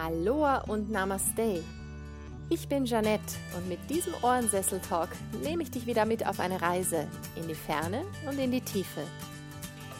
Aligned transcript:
Aloha 0.00 0.62
und 0.62 0.90
Namaste. 0.90 1.62
Ich 2.48 2.66
bin 2.68 2.86
Janette 2.86 3.34
und 3.54 3.68
mit 3.68 3.78
diesem 3.90 4.14
Ohrensessel-Talk 4.22 5.10
nehme 5.42 5.62
ich 5.62 5.70
dich 5.70 5.86
wieder 5.86 6.06
mit 6.06 6.26
auf 6.26 6.40
eine 6.40 6.62
Reise 6.62 7.06
in 7.36 7.46
die 7.46 7.54
Ferne 7.54 8.06
und 8.26 8.38
in 8.38 8.50
die 8.50 8.62
Tiefe. 8.62 9.02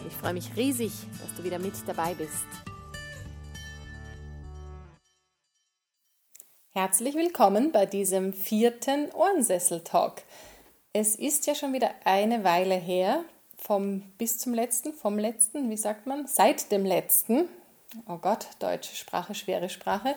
Ich 0.07 0.13
freue 0.15 0.33
mich 0.33 0.55
riesig, 0.57 0.91
dass 1.21 1.35
du 1.37 1.43
wieder 1.43 1.59
mit 1.59 1.73
dabei 1.85 2.15
bist. 2.15 2.47
Herzlich 6.71 7.13
willkommen 7.13 7.71
bei 7.71 7.85
diesem 7.85 8.33
vierten 8.33 9.11
Ohrensessel-Talk. 9.11 10.23
Es 10.93 11.15
ist 11.15 11.45
ja 11.45 11.53
schon 11.53 11.73
wieder 11.73 11.91
eine 12.05 12.43
Weile 12.43 12.75
her, 12.75 13.23
vom 13.55 14.01
bis 14.17 14.39
zum 14.39 14.55
letzten, 14.55 14.93
vom 14.93 15.19
letzten, 15.19 15.69
wie 15.69 15.77
sagt 15.77 16.07
man, 16.07 16.25
seit 16.25 16.71
dem 16.71 16.85
letzten. 16.85 17.47
Oh 18.07 18.17
Gott, 18.17 18.47
deutsche 18.59 18.95
Sprache, 18.95 19.35
schwere 19.35 19.67
Sprache. 19.69 20.15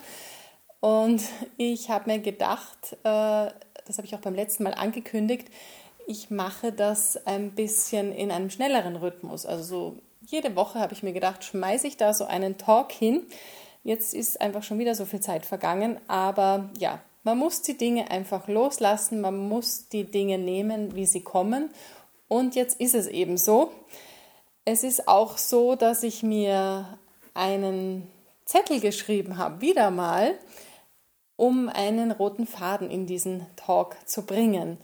Und 0.80 1.22
ich 1.56 1.90
habe 1.90 2.10
mir 2.10 2.20
gedacht, 2.20 2.92
äh, 3.02 3.50
das 3.86 3.96
habe 3.96 4.06
ich 4.06 4.14
auch 4.14 4.20
beim 4.20 4.34
letzten 4.34 4.62
Mal 4.62 4.74
angekündigt, 4.74 5.48
ich 6.06 6.30
mache 6.30 6.70
das 6.70 7.26
ein 7.26 7.52
bisschen 7.52 8.12
in 8.12 8.30
einem 8.30 8.50
schnelleren 8.50 8.96
Rhythmus. 8.96 9.46
Also 9.46 9.64
so 9.64 9.98
jede 10.20 10.54
Woche 10.54 10.78
habe 10.78 10.92
ich 10.92 11.02
mir 11.02 11.12
gedacht, 11.12 11.42
schmeiße 11.42 11.86
ich 11.86 11.96
da 11.96 12.14
so 12.14 12.26
einen 12.26 12.58
Talk 12.58 12.92
hin. 12.92 13.22
Jetzt 13.82 14.14
ist 14.14 14.40
einfach 14.40 14.62
schon 14.62 14.78
wieder 14.78 14.94
so 14.94 15.04
viel 15.04 15.20
Zeit 15.20 15.44
vergangen, 15.44 15.98
aber 16.06 16.70
ja, 16.78 17.00
man 17.22 17.38
muss 17.38 17.62
die 17.62 17.76
Dinge 17.76 18.10
einfach 18.10 18.46
loslassen, 18.48 19.20
man 19.20 19.36
muss 19.36 19.88
die 19.88 20.04
Dinge 20.04 20.38
nehmen, 20.38 20.94
wie 20.94 21.06
sie 21.06 21.22
kommen. 21.22 21.70
Und 22.28 22.54
jetzt 22.54 22.80
ist 22.80 22.94
es 22.94 23.06
eben 23.06 23.36
so. 23.36 23.72
Es 24.64 24.84
ist 24.84 25.08
auch 25.08 25.38
so, 25.38 25.74
dass 25.74 26.02
ich 26.02 26.22
mir 26.22 26.98
einen 27.34 28.08
Zettel 28.44 28.80
geschrieben 28.80 29.38
habe, 29.38 29.60
wieder 29.60 29.90
mal, 29.90 30.38
um 31.36 31.68
einen 31.68 32.12
roten 32.12 32.46
Faden 32.46 32.90
in 32.90 33.06
diesen 33.06 33.46
Talk 33.56 33.96
zu 34.06 34.22
bringen. 34.22 34.78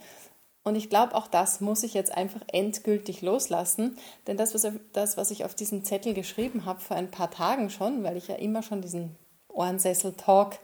Und 0.63 0.75
ich 0.75 0.89
glaube, 0.89 1.15
auch 1.15 1.27
das 1.27 1.59
muss 1.61 1.83
ich 1.83 1.93
jetzt 1.93 2.11
einfach 2.15 2.41
endgültig 2.51 3.21
loslassen, 3.21 3.97
denn 4.27 4.37
das 4.37 4.53
was, 4.53 4.71
das, 4.93 5.17
was 5.17 5.31
ich 5.31 5.43
auf 5.43 5.55
diesen 5.55 5.83
Zettel 5.83 6.13
geschrieben 6.13 6.65
habe 6.65 6.81
vor 6.81 6.97
ein 6.97 7.09
paar 7.09 7.31
Tagen 7.31 7.69
schon, 7.69 8.03
weil 8.03 8.17
ich 8.17 8.27
ja 8.27 8.35
immer 8.35 8.61
schon 8.61 8.81
diesen 8.81 9.15
Ohrensessel-Talk 9.47 10.59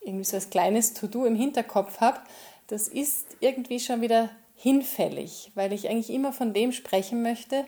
irgendwie 0.00 0.24
so 0.24 0.36
als 0.36 0.50
kleines 0.50 0.94
To-Do 0.94 1.26
im 1.26 1.34
Hinterkopf 1.34 2.00
habe, 2.00 2.20
das 2.68 2.86
ist 2.86 3.26
irgendwie 3.40 3.80
schon 3.80 4.00
wieder 4.00 4.30
hinfällig, 4.54 5.50
weil 5.54 5.72
ich 5.72 5.88
eigentlich 5.88 6.10
immer 6.10 6.32
von 6.32 6.52
dem 6.52 6.72
sprechen 6.72 7.22
möchte, 7.22 7.66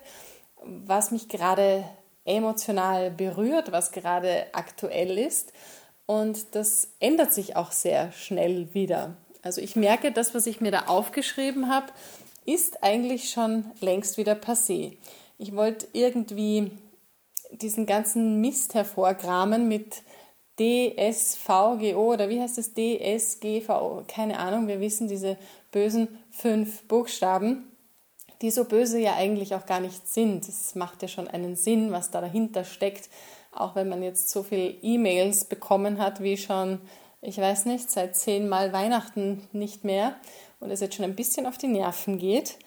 was 0.65 1.11
mich 1.11 1.29
gerade 1.29 1.85
emotional 2.25 3.11
berührt, 3.11 3.73
was 3.73 3.93
gerade 3.93 4.47
aktuell 4.53 5.19
ist. 5.19 5.53
Und 6.07 6.55
das 6.55 6.89
ändert 7.01 7.33
sich 7.33 7.57
auch 7.57 7.73
sehr 7.73 8.13
schnell 8.13 8.73
wieder. 8.75 9.17
Also 9.43 9.61
ich 9.61 9.77
merke, 9.77 10.13
das, 10.13 10.35
was 10.35 10.47
ich 10.47 10.61
mir 10.61 10.71
da 10.71 10.87
aufgeschrieben 10.87 11.69
habe, 11.69 11.87
ist 12.45 12.83
eigentlich 12.83 13.31
schon 13.31 13.65
längst 13.81 14.19
wieder 14.19 14.35
passé. 14.35 14.97
Ich 15.39 15.55
wollte 15.55 15.87
irgendwie 15.93 16.71
diesen 17.51 17.87
ganzen 17.87 18.41
Mist 18.41 18.75
hervorkramen 18.75 19.69
mit 19.69 20.03
DSVGO 20.59 22.13
oder 22.13 22.29
wie 22.29 22.41
heißt 22.41 22.59
es 22.59 22.75
DSGVO, 22.75 24.05
keine 24.07 24.39
Ahnung, 24.39 24.69
wir 24.69 24.81
wissen 24.81 25.09
diese 25.09 25.37
bösen 25.71 26.09
fünf 26.31 26.83
Buchstaben, 26.85 27.72
die 28.43 28.51
so 28.51 28.65
böse 28.65 28.99
ja 28.99 29.15
eigentlich 29.15 29.55
auch 29.55 29.67
gar 29.67 29.81
nicht 29.81 30.07
sind. 30.07 30.49
Es 30.49 30.75
macht 30.75 31.03
ja 31.03 31.09
schon 31.09 31.29
einen 31.29 31.57
Sinn, 31.57 31.93
was 31.93 32.11
da 32.11 32.21
dahinter 32.21 32.65
steckt, 32.65 33.09
auch 33.53 33.75
wenn 33.75 33.89
man 33.89 34.03
jetzt 34.03 34.31
so 34.31 34.43
viele 34.43 34.69
E-Mails 34.83 35.45
bekommen 35.45 35.99
hat, 35.99 36.23
wie 36.23 36.37
schon 36.37 36.81
ich 37.25 37.39
weiß 37.39 37.67
nicht, 37.67 37.89
seit 37.89 38.17
zehnmal 38.17 38.73
Weihnachten 38.73 39.47
nicht 39.53 39.85
mehr 39.85 40.17
und 40.59 40.71
es 40.71 40.81
jetzt 40.81 40.97
schon 40.97 41.05
ein 41.05 41.15
bisschen 41.15 41.47
auf 41.47 41.57
die 41.57 41.69
Nerven 41.69 42.19
geht, 42.19 42.59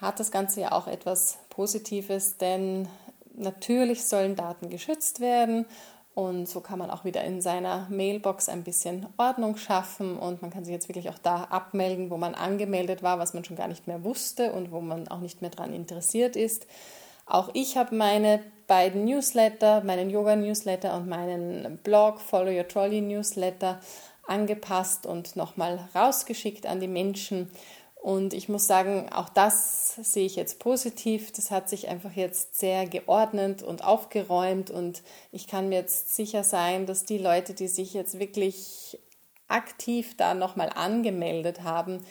hat 0.00 0.18
das 0.18 0.30
Ganze 0.30 0.62
ja 0.62 0.72
auch 0.72 0.86
etwas 0.86 1.36
Positives, 1.50 2.38
denn 2.38 2.88
natürlich 3.34 4.04
sollen 4.04 4.36
Daten 4.36 4.70
geschützt 4.70 5.20
werden 5.20 5.66
und 6.14 6.48
so 6.48 6.60
kann 6.60 6.78
man 6.78 6.90
auch 6.90 7.04
wieder 7.04 7.22
in 7.24 7.40
seiner 7.40 7.86
Mailbox 7.88 8.48
ein 8.48 8.64
bisschen 8.64 9.06
Ordnung 9.16 9.56
schaffen 9.56 10.18
und 10.18 10.42
man 10.42 10.50
kann 10.50 10.64
sich 10.64 10.72
jetzt 10.72 10.88
wirklich 10.88 11.08
auch 11.08 11.18
da 11.18 11.44
abmelden, 11.44 12.10
wo 12.10 12.16
man 12.16 12.34
angemeldet 12.34 13.02
war, 13.02 13.18
was 13.18 13.32
man 13.32 13.44
schon 13.44 13.56
gar 13.56 13.68
nicht 13.68 13.86
mehr 13.86 14.02
wusste 14.02 14.52
und 14.52 14.72
wo 14.72 14.80
man 14.80 15.08
auch 15.08 15.20
nicht 15.20 15.40
mehr 15.40 15.50
daran 15.50 15.72
interessiert 15.72 16.36
ist. 16.36 16.66
Auch 17.26 17.50
ich 17.54 17.76
habe 17.76 17.94
meine 17.94 18.40
beiden 18.66 19.04
Newsletter, 19.04 19.84
meinen 19.84 20.10
Yoga-Newsletter 20.10 20.96
und 20.96 21.08
meinen 21.08 21.78
Blog 21.84 22.20
Follow 22.20 22.50
Your 22.50 22.66
Trolley 22.66 23.00
Newsletter 23.00 23.80
angepasst 24.26 25.06
und 25.06 25.36
nochmal 25.36 25.88
rausgeschickt 25.94 26.66
an 26.66 26.80
die 26.80 26.88
Menschen. 26.88 27.50
Und 28.00 28.32
ich 28.32 28.48
muss 28.48 28.66
sagen, 28.66 29.10
auch 29.12 29.28
das 29.28 29.94
sehe 29.96 30.24
ich 30.24 30.34
jetzt 30.34 30.58
positiv. 30.58 31.32
Das 31.32 31.50
hat 31.50 31.68
sich 31.68 31.88
einfach 31.88 32.12
jetzt 32.12 32.58
sehr 32.58 32.86
geordnet 32.86 33.62
und 33.62 33.84
aufgeräumt. 33.84 34.70
Und 34.70 35.02
ich 35.32 35.46
kann 35.46 35.68
mir 35.68 35.80
jetzt 35.80 36.16
sicher 36.16 36.42
sein, 36.42 36.86
dass 36.86 37.04
die 37.04 37.18
Leute, 37.18 37.52
die 37.52 37.68
sich 37.68 37.92
jetzt 37.92 38.18
wirklich 38.18 38.98
aktiv 39.48 40.16
da 40.16 40.32
nochmal 40.32 40.70
angemeldet 40.74 41.62
haben, 41.62 42.02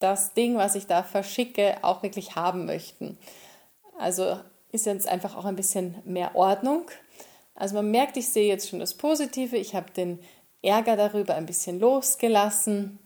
das 0.00 0.34
Ding, 0.34 0.58
was 0.58 0.74
ich 0.74 0.86
da 0.86 1.02
verschicke, 1.02 1.78
auch 1.80 2.02
wirklich 2.02 2.36
haben 2.36 2.66
möchten. 2.66 3.16
Also 3.98 4.38
ist 4.70 4.84
jetzt 4.84 5.08
einfach 5.08 5.34
auch 5.34 5.46
ein 5.46 5.56
bisschen 5.56 5.94
mehr 6.04 6.34
Ordnung. 6.36 6.90
Also 7.54 7.76
man 7.76 7.90
merkt, 7.90 8.18
ich 8.18 8.28
sehe 8.28 8.48
jetzt 8.48 8.68
schon 8.68 8.80
das 8.80 8.92
Positive. 8.92 9.56
Ich 9.56 9.74
habe 9.74 9.90
den 9.92 10.18
Ärger 10.60 10.96
darüber 10.96 11.36
ein 11.36 11.46
bisschen 11.46 11.80
losgelassen 11.80 12.98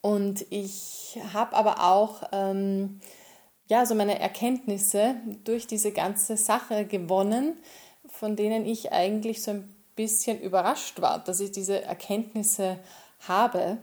und 0.00 0.46
ich 0.50 1.18
habe 1.32 1.56
aber 1.56 1.82
auch 1.82 2.22
ähm, 2.32 3.00
ja 3.68 3.86
so 3.86 3.94
meine 3.94 4.18
Erkenntnisse 4.18 5.16
durch 5.44 5.66
diese 5.66 5.92
ganze 5.92 6.36
Sache 6.36 6.84
gewonnen, 6.84 7.56
von 8.08 8.36
denen 8.36 8.66
ich 8.66 8.92
eigentlich 8.92 9.42
so 9.42 9.52
ein 9.52 9.74
bisschen 9.96 10.40
überrascht 10.40 11.00
war, 11.00 11.18
dass 11.18 11.40
ich 11.40 11.52
diese 11.52 11.82
Erkenntnisse 11.82 12.78
habe. 13.28 13.78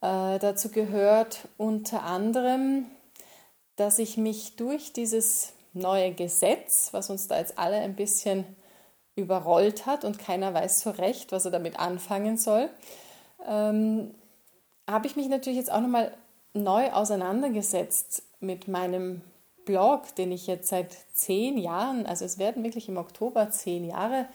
Äh, 0.00 0.38
dazu 0.38 0.70
gehört 0.70 1.48
unter 1.56 2.02
anderem, 2.02 2.86
dass 3.76 3.98
ich 3.98 4.16
mich 4.16 4.56
durch 4.56 4.92
dieses 4.92 5.52
neue 5.72 6.12
Gesetz, 6.12 6.88
was 6.92 7.10
uns 7.10 7.28
da 7.28 7.38
jetzt 7.38 7.58
alle 7.58 7.76
ein 7.76 7.94
bisschen 7.94 8.44
überrollt 9.14 9.86
hat 9.86 10.04
und 10.04 10.18
keiner 10.18 10.52
weiß 10.52 10.80
so 10.80 10.90
recht, 10.90 11.32
was 11.32 11.44
er 11.44 11.50
damit 11.50 11.78
anfangen 11.78 12.36
soll, 12.36 12.68
ähm, 13.46 14.14
habe 14.86 15.06
ich 15.06 15.16
mich 15.16 15.28
natürlich 15.28 15.58
jetzt 15.58 15.72
auch 15.72 15.80
nochmal 15.80 16.12
neu 16.54 16.90
auseinandergesetzt 16.92 18.22
mit 18.40 18.68
meinem 18.68 19.22
Blog, 19.64 20.14
den 20.14 20.32
ich 20.32 20.46
jetzt 20.46 20.68
seit 20.68 20.96
zehn 21.12 21.58
Jahren, 21.58 22.06
also 22.06 22.24
es 22.24 22.38
werden 22.38 22.62
wirklich 22.62 22.88
im 22.88 22.96
Oktober 22.96 23.50
zehn 23.50 23.84
Jahre, 23.84 24.26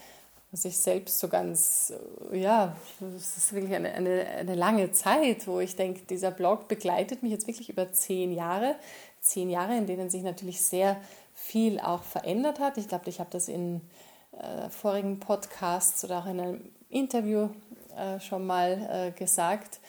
was 0.51 0.65
ich 0.65 0.77
selbst 0.77 1.19
so 1.19 1.29
ganz, 1.29 1.93
ja, 2.33 2.75
das 2.99 3.37
ist 3.37 3.53
wirklich 3.53 3.73
eine, 3.73 3.93
eine, 3.93 4.27
eine 4.27 4.55
lange 4.55 4.91
Zeit, 4.91 5.47
wo 5.47 5.61
ich 5.61 5.77
denke, 5.77 6.01
dieser 6.01 6.31
Blog 6.31 6.67
begleitet 6.67 7.23
mich 7.23 7.31
jetzt 7.31 7.47
wirklich 7.47 7.69
über 7.69 7.93
zehn 7.93 8.33
Jahre. 8.33 8.75
Zehn 9.21 9.49
Jahre, 9.49 9.77
in 9.77 9.87
denen 9.87 10.09
sich 10.09 10.23
natürlich 10.23 10.61
sehr 10.61 10.97
viel 11.33 11.79
auch 11.79 12.03
verändert 12.03 12.59
hat. 12.59 12.77
Ich 12.77 12.89
glaube, 12.89 13.09
ich 13.09 13.21
habe 13.21 13.29
das 13.31 13.47
in 13.47 13.79
äh, 14.31 14.69
vorigen 14.69 15.19
Podcasts 15.19 16.03
oder 16.03 16.19
auch 16.19 16.25
in 16.25 16.39
einem 16.39 16.69
Interview 16.89 17.49
äh, 17.95 18.19
schon 18.19 18.45
mal 18.45 18.89
äh, 18.91 19.17
gesagt, 19.17 19.79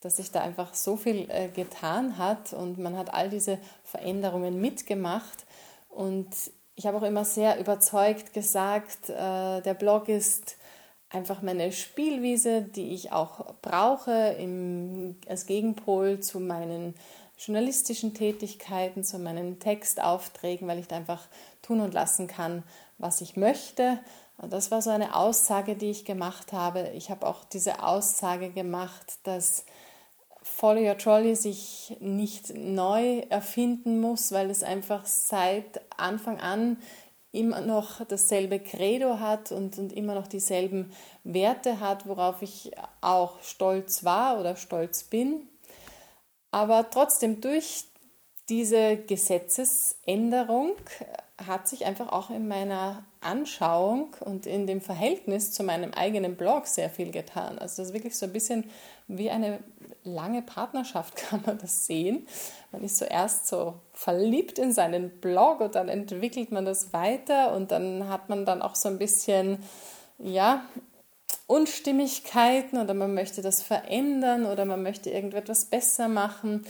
dass 0.00 0.16
sich 0.16 0.30
da 0.30 0.40
einfach 0.40 0.74
so 0.74 0.96
viel 0.96 1.28
äh, 1.30 1.48
getan 1.48 2.18
hat 2.18 2.52
und 2.52 2.78
man 2.78 2.96
hat 2.96 3.12
all 3.12 3.30
diese 3.30 3.58
Veränderungen 3.84 4.60
mitgemacht. 4.60 5.46
Und 5.88 6.28
ich 6.76 6.86
habe 6.86 6.98
auch 6.98 7.02
immer 7.02 7.24
sehr 7.24 7.58
überzeugt 7.58 8.32
gesagt, 8.32 9.10
äh, 9.10 9.60
der 9.60 9.74
Blog 9.74 10.08
ist 10.08 10.56
einfach 11.10 11.42
meine 11.42 11.72
Spielwiese, 11.72 12.62
die 12.62 12.94
ich 12.94 13.12
auch 13.12 13.54
brauche 13.62 14.36
im, 14.38 15.16
als 15.26 15.46
Gegenpol 15.46 16.20
zu 16.20 16.38
meinen 16.38 16.94
journalistischen 17.38 18.14
Tätigkeiten, 18.14 19.04
zu 19.04 19.18
meinen 19.18 19.58
Textaufträgen, 19.58 20.68
weil 20.68 20.78
ich 20.78 20.88
da 20.88 20.96
einfach 20.96 21.26
tun 21.62 21.80
und 21.80 21.94
lassen 21.94 22.26
kann, 22.26 22.62
was 22.98 23.20
ich 23.20 23.36
möchte. 23.36 23.98
Und 24.36 24.52
das 24.52 24.70
war 24.70 24.82
so 24.82 24.90
eine 24.90 25.14
Aussage, 25.14 25.74
die 25.76 25.90
ich 25.90 26.04
gemacht 26.04 26.52
habe. 26.52 26.90
Ich 26.94 27.10
habe 27.10 27.26
auch 27.26 27.44
diese 27.44 27.82
Aussage 27.82 28.50
gemacht, 28.50 29.18
dass 29.24 29.64
Follow 30.58 30.80
Your 30.80 30.98
Trolley 30.98 31.36
sich 31.36 31.96
nicht 32.00 32.52
neu 32.52 33.20
erfinden 33.28 34.00
muss, 34.00 34.32
weil 34.32 34.50
es 34.50 34.64
einfach 34.64 35.06
seit 35.06 35.80
Anfang 35.96 36.40
an 36.40 36.78
immer 37.30 37.60
noch 37.60 38.04
dasselbe 38.04 38.58
Credo 38.58 39.20
hat 39.20 39.52
und, 39.52 39.78
und 39.78 39.92
immer 39.92 40.16
noch 40.16 40.26
dieselben 40.26 40.90
Werte 41.22 41.78
hat, 41.78 42.08
worauf 42.08 42.42
ich 42.42 42.72
auch 43.00 43.40
stolz 43.40 44.02
war 44.02 44.40
oder 44.40 44.56
stolz 44.56 45.04
bin. 45.04 45.46
Aber 46.50 46.90
trotzdem 46.90 47.40
durch 47.40 47.84
diese 48.48 48.96
Gesetzesänderung 48.96 50.72
hat 51.46 51.68
sich 51.68 51.86
einfach 51.86 52.08
auch 52.10 52.30
in 52.30 52.48
meiner 52.48 53.04
Anschauung 53.20 54.16
und 54.20 54.46
in 54.46 54.66
dem 54.66 54.80
Verhältnis 54.80 55.52
zu 55.52 55.62
meinem 55.62 55.94
eigenen 55.94 56.36
Blog 56.36 56.66
sehr 56.66 56.90
viel 56.90 57.12
getan. 57.12 57.58
Also 57.58 57.82
das 57.82 57.88
ist 57.88 57.94
wirklich 57.94 58.16
so 58.16 58.26
ein 58.26 58.32
bisschen 58.32 58.64
wie 59.06 59.30
eine 59.30 59.60
lange 60.02 60.42
Partnerschaft, 60.42 61.16
kann 61.28 61.42
man 61.46 61.58
das 61.58 61.86
sehen. 61.86 62.26
Man 62.72 62.82
ist 62.82 62.98
zuerst 62.98 63.46
so 63.46 63.74
verliebt 63.92 64.58
in 64.58 64.72
seinen 64.72 65.10
Blog 65.20 65.60
und 65.60 65.74
dann 65.74 65.88
entwickelt 65.88 66.50
man 66.50 66.64
das 66.64 66.92
weiter 66.92 67.54
und 67.54 67.70
dann 67.70 68.08
hat 68.08 68.28
man 68.28 68.44
dann 68.44 68.60
auch 68.60 68.74
so 68.74 68.88
ein 68.88 68.98
bisschen, 68.98 69.62
ja, 70.18 70.64
Unstimmigkeiten 71.46 72.78
oder 72.78 72.92
man 72.92 73.14
möchte 73.14 73.40
das 73.40 73.62
verändern 73.62 74.44
oder 74.44 74.66
man 74.66 74.82
möchte 74.82 75.10
irgendetwas 75.10 75.64
besser 75.64 76.08
machen. 76.08 76.66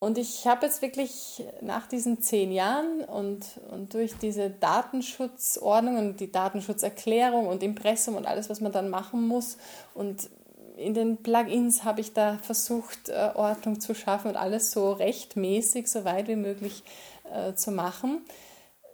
Und 0.00 0.16
ich 0.16 0.46
habe 0.46 0.66
jetzt 0.66 0.80
wirklich 0.80 1.44
nach 1.60 1.88
diesen 1.88 2.22
zehn 2.22 2.52
Jahren 2.52 3.00
und, 3.00 3.44
und 3.70 3.94
durch 3.94 4.16
diese 4.16 4.48
Datenschutzordnung 4.48 5.98
und 5.98 6.20
die 6.20 6.30
Datenschutzerklärung 6.30 7.48
und 7.48 7.64
Impressum 7.64 8.14
und 8.14 8.26
alles, 8.26 8.48
was 8.48 8.60
man 8.60 8.70
dann 8.70 8.90
machen 8.90 9.26
muss 9.26 9.58
und 9.94 10.30
in 10.78 10.94
den 10.94 11.16
Plugins 11.16 11.84
habe 11.84 12.00
ich 12.00 12.12
da 12.12 12.38
versucht, 12.38 13.08
äh, 13.08 13.30
Ordnung 13.34 13.80
zu 13.80 13.94
schaffen 13.94 14.28
und 14.28 14.36
alles 14.36 14.70
so 14.70 14.92
rechtmäßig, 14.92 15.88
so 15.88 16.04
weit 16.04 16.28
wie 16.28 16.36
möglich 16.36 16.84
äh, 17.34 17.54
zu 17.54 17.72
machen. 17.72 18.22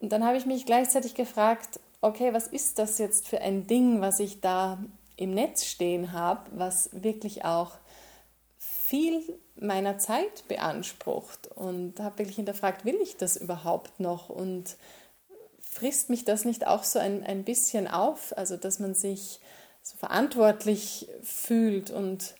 Und 0.01 0.11
dann 0.11 0.25
habe 0.25 0.37
ich 0.37 0.47
mich 0.47 0.67
gleichzeitig 0.67 1.15
gefragt, 1.15 1.81
okay, 2.01 2.33
was 2.33 2.47
ist 2.47 2.79
das 2.79 2.99
jetzt 2.99 3.29
für 3.29 3.41
ein 3.41 3.67
Ding, 3.67 4.01
was 4.01 4.19
ich 4.19 4.41
da 4.41 4.79
im 5.17 5.35
Netz 5.35 5.67
stehen 5.67 6.13
habe, 6.13 6.41
was 6.53 6.89
wirklich 6.93 7.45
auch 7.45 7.73
viel 8.59 9.23
meiner 9.57 9.99
Zeit 9.99 10.47
beansprucht 10.49 11.49
und 11.55 12.01
habe 12.01 12.19
wirklich 12.19 12.37
hinterfragt, 12.37 12.85
will 12.85 12.99
ich 13.03 13.17
das 13.17 13.37
überhaupt 13.37 14.01
noch? 14.01 14.29
Und 14.29 14.77
frisst 15.75 16.11
mich 16.11 16.25
das 16.25 16.45
nicht 16.45 16.67
auch 16.67 16.85
so 16.85 16.99
ein, 16.99 17.25
ein 17.25 17.45
bisschen 17.45 17.89
auf, 17.89 18.37
also 18.37 18.57
dass 18.57 18.79
man 18.79 18.95
sich 18.95 19.41
so 19.83 19.97
verantwortlich 19.97 21.09
fühlt 21.23 21.91
und 21.91 22.35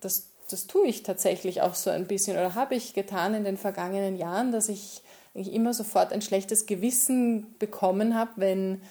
das, 0.00 0.28
das 0.50 0.66
tue 0.66 0.86
ich 0.86 1.02
tatsächlich 1.02 1.62
auch 1.62 1.74
so 1.74 1.90
ein 1.90 2.06
bisschen 2.06 2.36
oder 2.36 2.54
habe 2.54 2.74
ich 2.74 2.94
getan 2.94 3.34
in 3.34 3.44
den 3.44 3.56
vergangenen 3.56 4.16
Jahren, 4.16 4.50
dass 4.50 4.68
ich 4.68 5.02
immer 5.34 5.74
sofort 5.74 6.12
ein 6.12 6.22
schlechtes 6.22 6.66
Gewissen 6.66 7.54
bekommen 7.58 8.16
habe, 8.16 8.32
wenn 8.36 8.82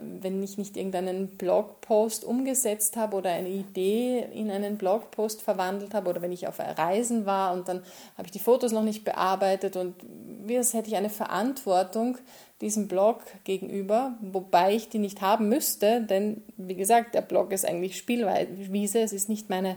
wenn 0.00 0.42
ich 0.42 0.56
nicht 0.56 0.78
irgendeinen 0.78 1.36
Blogpost 1.36 2.24
umgesetzt 2.24 2.96
habe 2.96 3.16
oder 3.18 3.30
eine 3.30 3.50
Idee 3.50 4.26
in 4.32 4.50
einen 4.50 4.78
Blogpost 4.78 5.42
verwandelt 5.42 5.92
habe 5.92 6.08
oder 6.08 6.22
wenn 6.22 6.32
ich 6.32 6.48
auf 6.48 6.58
Reisen 6.58 7.26
war 7.26 7.52
und 7.52 7.68
dann 7.68 7.82
habe 8.16 8.26
ich 8.26 8.32
die 8.32 8.38
Fotos 8.38 8.72
noch 8.72 8.82
nicht 8.82 9.04
bearbeitet 9.04 9.76
und 9.76 9.94
wie 10.46 10.56
als 10.56 10.72
hätte 10.72 10.88
ich 10.88 10.96
eine 10.96 11.10
Verantwortung 11.10 12.16
diesem 12.62 12.88
Blog 12.88 13.24
gegenüber, 13.44 14.16
wobei 14.22 14.74
ich 14.74 14.88
die 14.88 14.98
nicht 14.98 15.20
haben 15.20 15.50
müsste, 15.50 16.00
denn 16.00 16.42
wie 16.56 16.76
gesagt, 16.76 17.14
der 17.14 17.20
Blog 17.20 17.52
ist 17.52 17.66
eigentlich 17.66 17.98
Spielwiese, 17.98 19.00
es 19.00 19.12
ist 19.12 19.28
nicht 19.28 19.50
meine 19.50 19.76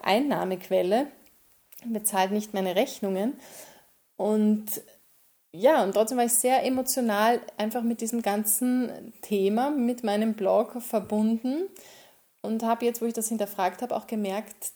Einnahmequelle, 0.00 1.08
bezahlt 1.84 2.30
nicht 2.30 2.54
meine 2.54 2.76
Rechnungen 2.76 3.34
und 4.16 4.66
ja, 5.52 5.82
und 5.82 5.92
trotzdem 5.92 6.18
war 6.18 6.24
ich 6.26 6.32
sehr 6.32 6.64
emotional 6.64 7.40
einfach 7.56 7.82
mit 7.82 8.00
diesem 8.00 8.22
ganzen 8.22 9.12
Thema, 9.22 9.70
mit 9.70 10.04
meinem 10.04 10.34
Blog 10.34 10.82
verbunden 10.82 11.68
und 12.42 12.62
habe 12.62 12.84
jetzt, 12.84 13.00
wo 13.00 13.06
ich 13.06 13.14
das 13.14 13.28
hinterfragt 13.28 13.82
habe, 13.82 13.96
auch 13.96 14.06
gemerkt, 14.06 14.72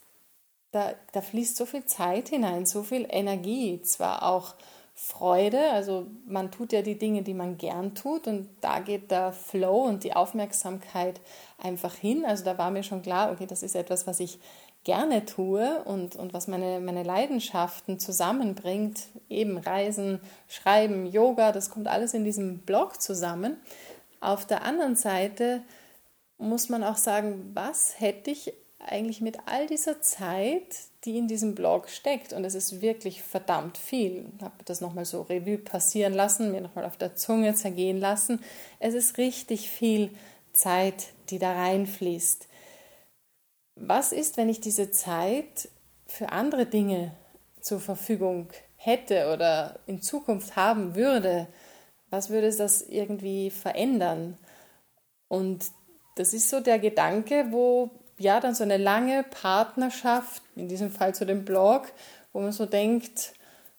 da, 0.72 0.94
da 1.12 1.20
fließt 1.20 1.56
so 1.56 1.66
viel 1.66 1.84
Zeit 1.84 2.30
hinein, 2.30 2.64
so 2.64 2.82
viel 2.82 3.06
Energie, 3.10 3.82
zwar 3.82 4.22
auch 4.22 4.54
Freude, 4.94 5.70
also 5.70 6.06
man 6.26 6.50
tut 6.50 6.72
ja 6.72 6.82
die 6.82 6.98
Dinge, 6.98 7.22
die 7.22 7.34
man 7.34 7.58
gern 7.58 7.94
tut 7.94 8.26
und 8.26 8.48
da 8.60 8.78
geht 8.78 9.10
der 9.10 9.32
Flow 9.32 9.84
und 9.84 10.04
die 10.04 10.14
Aufmerksamkeit 10.14 11.20
einfach 11.58 11.94
hin. 11.94 12.24
Also 12.26 12.44
da 12.44 12.58
war 12.58 12.70
mir 12.70 12.82
schon 12.82 13.02
klar, 13.02 13.32
okay, 13.32 13.46
das 13.46 13.62
ist 13.62 13.74
etwas, 13.74 14.06
was 14.06 14.20
ich 14.20 14.38
gerne 14.84 15.25
tue 15.25 15.82
und, 15.84 16.17
und 16.17 16.34
was 16.34 16.49
meine, 16.49 16.81
meine 16.81 17.05
Leidenschaften 17.05 17.99
zusammenbringt, 17.99 19.00
eben 19.29 19.58
Reisen, 19.58 20.20
Schreiben, 20.49 21.06
Yoga, 21.06 21.52
das 21.52 21.70
kommt 21.70 21.87
alles 21.87 22.14
in 22.14 22.25
diesem 22.25 22.58
Blog 22.58 23.00
zusammen. 23.00 23.56
Auf 24.20 24.46
der 24.46 24.64
anderen 24.64 24.96
Seite 24.96 25.62
muss 26.38 26.69
man 26.69 26.82
auch 26.82 26.96
sagen, 26.96 27.52
was 27.55 28.00
hätte 28.00 28.31
ich 28.31 28.52
eigentlich 28.84 29.20
mit 29.20 29.38
all 29.46 29.69
dieser 29.69 30.00
Zeit, 30.02 30.67
die 31.05 31.17
in 31.17 31.29
diesem 31.29 31.55
Blog 31.55 31.88
steckt, 31.88 32.32
und 32.32 32.44
es 32.44 32.56
ist 32.56 32.81
wirklich 32.81 33.23
verdammt 33.23 33.79
viel, 33.79 34.26
ich 34.37 34.43
habe 34.43 34.55
das 34.64 34.81
nochmal 34.81 35.05
so 35.05 35.23
Revue 35.23 35.58
passieren 35.58 36.12
lassen, 36.12 36.50
mir 36.50 36.61
nochmal 36.61 36.84
auf 36.84 36.96
der 36.96 37.14
Zunge 37.14 37.55
zergehen 37.55 38.00
lassen, 38.00 38.40
es 38.81 38.94
ist 38.94 39.19
richtig 39.19 39.70
viel 39.70 40.11
Zeit, 40.52 41.06
die 41.31 41.38
da 41.38 41.52
reinfließt 41.52 42.49
was 43.84 44.12
ist, 44.12 44.37
wenn 44.37 44.49
ich 44.49 44.61
diese 44.61 44.90
Zeit 44.90 45.69
für 46.06 46.31
andere 46.31 46.67
Dinge 46.67 47.12
zur 47.61 47.81
Verfügung 47.81 48.49
hätte 48.76 49.32
oder 49.32 49.81
in 49.87 50.00
Zukunft 50.00 50.55
haben 50.56 50.94
würde? 50.94 51.49
Was 52.11 52.31
würde 52.31 52.55
das 52.55 52.82
irgendwie 52.82 53.50
verändern? 53.50 54.38
Und 55.29 55.67
das 56.17 56.32
ist 56.32 56.49
so 56.49 56.61
der 56.61 56.79
Gedanke, 56.79 57.46
wo 57.50 57.90
ja 58.19 58.38
dann 58.38 58.55
so 58.55 58.62
eine 58.62 58.76
lange 58.76 59.25
Partnerschaft, 59.25 60.43
in 60.55 60.69
diesem 60.69 60.90
Fall 60.90 61.14
zu 61.14 61.26
dem 61.26 61.44
Blog, 61.44 61.90
wo 62.32 62.40
man 62.40 62.52
so 62.52 62.67
denkt, 62.67 63.32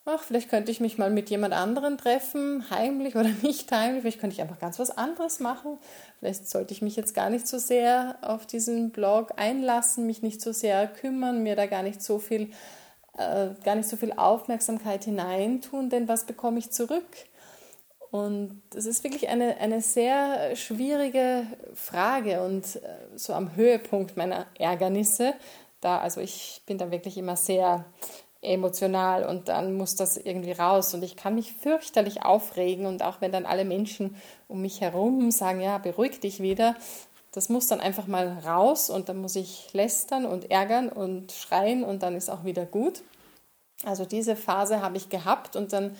ach, 0.06 0.22
vielleicht 0.22 0.50
könnte 0.50 0.72
ich 0.72 0.80
mich 0.80 0.98
mal 0.98 1.10
mit 1.10 1.30
jemand 1.30 1.54
anderem 1.54 1.98
treffen, 1.98 2.70
heimlich 2.70 3.16
oder 3.16 3.30
nicht 3.42 3.72
heimlich, 3.72 4.02
vielleicht 4.02 4.20
könnte 4.20 4.34
ich 4.34 4.42
einfach 4.42 4.60
ganz 4.60 4.80
was 4.80 4.92
anderes 4.98 5.40
machen. 5.40 5.78
Vielleicht 6.20 6.50
sollte 6.50 6.74
ich 6.74 6.82
mich 6.82 6.96
jetzt 6.96 7.14
gar 7.14 7.30
nicht 7.30 7.48
so 7.48 7.58
sehr 7.58 8.18
auf 8.22 8.46
diesen 8.46 8.92
Blog 8.92 9.34
einlassen, 9.38 10.06
mich 10.06 10.22
nicht 10.22 10.42
so 10.42 10.52
sehr 10.52 10.88
kümmern, 10.88 11.44
mir 11.44 11.56
da 11.56 11.66
gar 11.66 11.84
nicht 11.84 12.02
so 12.02 12.20
viel, 12.20 12.52
äh, 13.18 13.50
gar 13.64 13.76
nicht 13.76 13.88
so 13.88 13.98
viel 13.98 14.14
Aufmerksamkeit 14.14 15.06
hineintun, 15.06 15.90
denn 15.90 16.08
was 16.08 16.26
bekomme 16.26 16.60
ich 16.60 16.72
zurück? 16.72 17.06
Und 18.12 18.62
das 18.70 18.86
ist 18.86 19.04
wirklich 19.04 19.30
eine, 19.30 19.58
eine 19.58 19.82
sehr 19.82 20.56
schwierige 20.56 21.48
Frage 21.74 22.44
und 22.44 22.76
äh, 22.76 22.80
so 23.16 23.34
am 23.34 23.56
Höhepunkt 23.56 24.18
meiner 24.18 24.46
Ärgernisse. 24.60 25.34
Da, 25.82 25.98
also 25.98 26.22
ich 26.22 26.62
bin 26.68 26.78
da 26.78 26.92
wirklich 26.92 27.18
immer 27.18 27.36
sehr 27.36 27.86
emotional 28.44 29.25
und 29.25 29.48
dann 29.48 29.74
muss 29.75 29.95
das 29.95 30.18
irgendwie 30.18 30.51
raus 30.51 30.94
und 30.94 31.04
ich 31.04 31.16
kann 31.16 31.36
mich 31.36 31.54
fürchterlich 31.54 32.24
aufregen 32.24 32.86
und 32.86 33.01
auch 33.01 33.22
wenn 33.22 33.31
dann 33.31 33.45
alle 33.45 33.66
Menschen 33.66 34.16
um 34.48 34.62
mich 34.62 34.81
herum 34.81 35.31
sagen, 35.31 35.62
ja, 35.62 35.78
beruhig 35.78 36.19
dich 36.19 36.42
wieder, 36.42 36.75
das 37.31 37.50
muss 37.50 37.68
dann 37.68 37.80
einfach 37.80 38.06
mal 38.06 38.40
raus 38.45 38.90
und 38.90 39.09
dann 39.09 39.18
muss 39.18 39.35
ich 39.35 39.71
lästern 39.73 40.26
und 40.26 40.52
ärgern 40.52 40.90
und 40.90 41.31
schreien 41.31 41.83
und 41.83 42.04
dann 42.04 42.16
ist 42.16 42.30
auch 42.30 42.44
wieder 42.44 42.66
gut. 42.66 43.02
Also 43.85 44.06
diese 44.06 44.35
Phase 44.35 44.81
habe 44.81 44.97
ich 44.97 45.09
gehabt 45.09 45.56
und 45.56 45.73
dann 45.73 45.95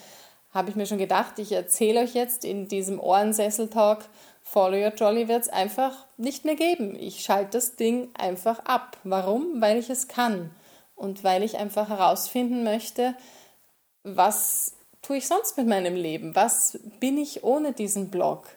habe 0.51 0.69
ich 0.69 0.75
mir 0.75 0.85
schon 0.85 1.00
gedacht, 1.00 1.39
ich 1.39 1.51
erzähle 1.51 2.01
euch 2.01 2.13
jetzt 2.13 2.45
in 2.45 2.67
diesem 2.67 3.00
Ohrensessel-Talk, 3.00 4.05
Follow 4.43 4.77
Your 4.77 4.93
Jolly 4.93 5.27
wird 5.27 5.43
es 5.43 5.50
einfach 5.50 6.05
nicht 6.17 6.45
mehr 6.45 6.55
geben. 6.55 6.95
Ich 7.00 7.23
schalte 7.23 7.51
das 7.51 7.77
Ding 7.77 8.09
einfach 8.13 8.59
ab. 8.65 8.97
Warum? 9.03 9.62
Weil 9.62 9.77
ich 9.77 9.89
es 9.89 10.07
kann 10.07 10.51
und 10.95 11.23
weil 11.23 11.43
ich 11.43 11.57
einfach 11.57 11.89
herausfinden 11.89 12.63
möchte, 12.63 13.15
was 14.03 14.73
tue 15.01 15.17
ich 15.17 15.27
sonst 15.27 15.57
mit 15.57 15.67
meinem 15.67 15.95
Leben? 15.95 16.35
Was 16.35 16.79
bin 17.00 17.17
ich 17.17 17.43
ohne 17.43 17.73
diesen 17.73 18.09
Blog? 18.09 18.47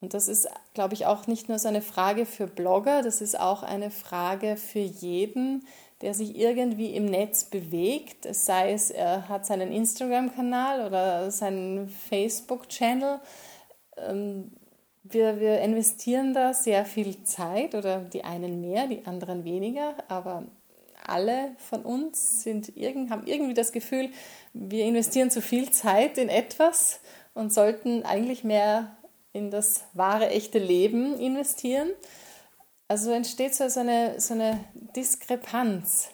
Und 0.00 0.14
das 0.14 0.28
ist, 0.28 0.48
glaube 0.74 0.94
ich, 0.94 1.06
auch 1.06 1.26
nicht 1.26 1.48
nur 1.48 1.58
so 1.58 1.68
eine 1.68 1.82
Frage 1.82 2.24
für 2.24 2.46
Blogger, 2.46 3.02
das 3.02 3.20
ist 3.20 3.38
auch 3.38 3.62
eine 3.62 3.90
Frage 3.90 4.56
für 4.56 4.78
jeden, 4.78 5.66
der 6.00 6.14
sich 6.14 6.38
irgendwie 6.38 6.94
im 6.94 7.04
Netz 7.04 7.44
bewegt, 7.44 8.26
sei 8.34 8.72
es, 8.72 8.90
er 8.90 9.28
hat 9.28 9.44
seinen 9.44 9.70
Instagram-Kanal 9.70 10.86
oder 10.86 11.30
seinen 11.30 11.90
Facebook-Channel. 11.90 13.20
Ähm, 13.98 14.52
wir, 15.02 15.40
wir 15.40 15.60
investieren 15.60 16.32
da 16.32 16.54
sehr 16.54 16.86
viel 16.86 17.22
Zeit 17.24 17.74
oder 17.74 18.00
die 18.00 18.24
einen 18.24 18.62
mehr, 18.62 18.86
die 18.86 19.04
anderen 19.04 19.44
weniger, 19.44 19.94
aber 20.08 20.44
alle 21.10 21.54
von 21.58 21.82
uns 21.82 22.42
sind 22.42 22.68
haben 22.68 23.26
irgendwie 23.26 23.54
das 23.54 23.72
Gefühl, 23.72 24.10
wir 24.52 24.84
investieren 24.84 25.30
zu 25.30 25.42
viel 25.42 25.70
Zeit 25.70 26.18
in 26.18 26.28
etwas 26.28 27.00
und 27.34 27.52
sollten 27.52 28.04
eigentlich 28.04 28.44
mehr 28.44 28.96
in 29.32 29.50
das 29.50 29.84
wahre, 29.92 30.28
echte 30.28 30.58
Leben 30.58 31.18
investieren. 31.18 31.90
Also 32.88 33.12
entsteht 33.12 33.54
so 33.54 33.64
eine, 33.78 34.20
so 34.20 34.34
eine 34.34 34.64
Diskrepanz. 34.74 36.08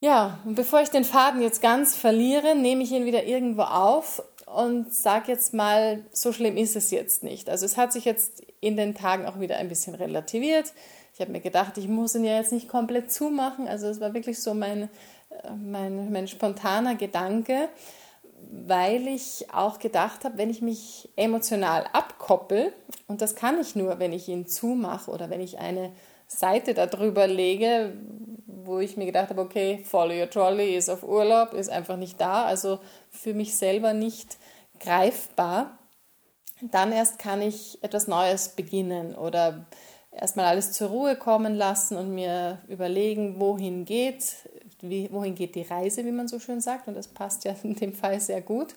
Ja, 0.00 0.38
und 0.44 0.54
bevor 0.54 0.80
ich 0.80 0.90
den 0.90 1.04
Faden 1.04 1.42
jetzt 1.42 1.60
ganz 1.60 1.94
verliere, 1.94 2.54
nehme 2.54 2.82
ich 2.82 2.92
ihn 2.92 3.04
wieder 3.04 3.24
irgendwo 3.24 3.62
auf 3.62 4.22
und 4.46 4.94
sage 4.94 5.32
jetzt 5.32 5.52
mal, 5.52 6.04
so 6.12 6.32
schlimm 6.32 6.56
ist 6.56 6.76
es 6.76 6.90
jetzt 6.90 7.22
nicht. 7.22 7.50
Also 7.50 7.66
es 7.66 7.76
hat 7.76 7.92
sich 7.92 8.04
jetzt 8.04 8.42
in 8.60 8.76
den 8.76 8.94
Tagen 8.94 9.26
auch 9.26 9.40
wieder 9.40 9.56
ein 9.56 9.68
bisschen 9.68 9.94
relativiert. 9.94 10.72
Ich 11.18 11.20
habe 11.20 11.32
mir 11.32 11.40
gedacht, 11.40 11.76
ich 11.78 11.88
muss 11.88 12.14
ihn 12.14 12.22
ja 12.22 12.36
jetzt 12.36 12.52
nicht 12.52 12.68
komplett 12.68 13.10
zumachen. 13.10 13.66
Also 13.66 13.88
es 13.88 14.00
war 14.00 14.14
wirklich 14.14 14.40
so 14.40 14.54
mein, 14.54 14.88
mein, 15.56 16.12
mein 16.12 16.28
spontaner 16.28 16.94
Gedanke. 16.94 17.68
weil 18.50 19.08
ich 19.08 19.46
auch 19.52 19.78
gedacht 19.78 20.24
habe, 20.24 20.38
wenn 20.38 20.50
ich 20.50 20.62
mich 20.62 21.08
emotional 21.16 21.84
abkoppel, 21.92 22.72
und 23.06 23.20
das 23.20 23.34
kann 23.34 23.60
ich 23.60 23.74
nur, 23.76 23.98
wenn 23.98 24.12
ich 24.12 24.28
ihn 24.28 24.46
zumache 24.46 25.10
oder 25.10 25.30
wenn 25.30 25.40
ich 25.40 25.58
eine 25.58 25.92
Seite 26.26 26.74
darüber 26.74 27.26
lege, 27.26 27.94
wo 28.46 28.80
ich 28.80 28.96
mir 28.96 29.06
gedacht 29.06 29.30
habe, 29.30 29.40
okay, 29.40 29.82
Follow 29.84 30.14
Your 30.14 30.30
Trolley 30.30 30.76
ist 30.76 30.90
auf 30.90 31.02
Urlaub, 31.02 31.52
ist 31.54 31.70
einfach 31.70 31.96
nicht 31.96 32.20
da, 32.20 32.44
also 32.44 32.80
für 33.10 33.34
mich 33.34 33.56
selber 33.56 33.92
nicht 33.92 34.36
greifbar, 34.78 35.78
dann 36.60 36.92
erst 36.92 37.18
kann 37.18 37.40
ich 37.40 37.82
etwas 37.82 38.08
Neues 38.08 38.50
beginnen 38.50 39.14
oder 39.14 39.66
erstmal 40.20 40.46
alles 40.46 40.72
zur 40.72 40.88
Ruhe 40.88 41.16
kommen 41.16 41.54
lassen 41.54 41.96
und 41.96 42.14
mir 42.14 42.58
überlegen, 42.68 43.38
wohin 43.40 43.84
geht, 43.84 44.36
wie, 44.80 45.08
wohin 45.12 45.34
geht 45.34 45.54
die 45.54 45.62
Reise, 45.62 46.04
wie 46.04 46.12
man 46.12 46.28
so 46.28 46.38
schön 46.38 46.60
sagt. 46.60 46.88
Und 46.88 46.94
das 46.94 47.08
passt 47.08 47.44
ja 47.44 47.54
in 47.62 47.74
dem 47.74 47.92
Fall 47.92 48.20
sehr 48.20 48.42
gut, 48.42 48.74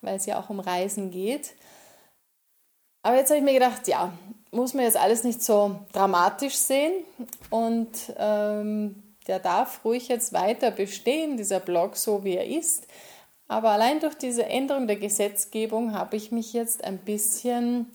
weil 0.00 0.16
es 0.16 0.26
ja 0.26 0.40
auch 0.40 0.50
um 0.50 0.60
Reisen 0.60 1.10
geht. 1.10 1.54
Aber 3.02 3.16
jetzt 3.16 3.30
habe 3.30 3.38
ich 3.38 3.44
mir 3.44 3.54
gedacht, 3.54 3.88
ja, 3.88 4.12
muss 4.52 4.74
man 4.74 4.84
jetzt 4.84 4.96
alles 4.96 5.24
nicht 5.24 5.42
so 5.42 5.76
dramatisch 5.92 6.54
sehen 6.54 6.92
und 7.50 7.90
ähm, 8.16 9.02
der 9.26 9.40
darf 9.40 9.84
ruhig 9.84 10.08
jetzt 10.08 10.32
weiter 10.32 10.70
bestehen, 10.70 11.36
dieser 11.36 11.58
Blog, 11.58 11.96
so 11.96 12.22
wie 12.22 12.36
er 12.36 12.46
ist. 12.46 12.86
Aber 13.48 13.70
allein 13.70 13.98
durch 13.98 14.14
diese 14.14 14.46
Änderung 14.46 14.86
der 14.86 14.96
Gesetzgebung 14.96 15.94
habe 15.94 16.16
ich 16.16 16.30
mich 16.30 16.52
jetzt 16.52 16.84
ein 16.84 16.98
bisschen 16.98 17.90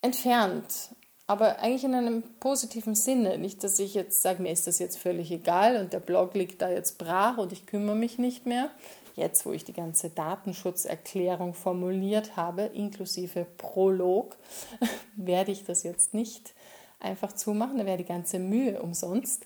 entfernt 0.00 0.90
aber 1.26 1.60
eigentlich 1.60 1.84
in 1.84 1.94
einem 1.94 2.22
positiven 2.40 2.94
Sinne. 2.94 3.38
Nicht, 3.38 3.62
dass 3.64 3.78
ich 3.78 3.94
jetzt 3.94 4.22
sage, 4.22 4.42
mir 4.42 4.52
ist 4.52 4.66
das 4.66 4.78
jetzt 4.78 4.98
völlig 4.98 5.30
egal 5.30 5.76
und 5.76 5.92
der 5.92 6.00
Blog 6.00 6.34
liegt 6.34 6.60
da 6.62 6.70
jetzt 6.70 6.98
brach 6.98 7.38
und 7.38 7.52
ich 7.52 7.66
kümmere 7.66 7.96
mich 7.96 8.18
nicht 8.18 8.46
mehr. 8.46 8.70
Jetzt, 9.14 9.44
wo 9.44 9.52
ich 9.52 9.64
die 9.64 9.74
ganze 9.74 10.08
Datenschutzerklärung 10.10 11.54
formuliert 11.54 12.36
habe, 12.36 12.62
inklusive 12.62 13.46
Prolog, 13.58 14.36
werde 15.16 15.52
ich 15.52 15.64
das 15.64 15.82
jetzt 15.82 16.14
nicht 16.14 16.54
einfach 16.98 17.32
zumachen. 17.32 17.78
Da 17.78 17.86
wäre 17.86 17.98
die 17.98 18.04
ganze 18.04 18.38
Mühe 18.38 18.80
umsonst. 18.80 19.44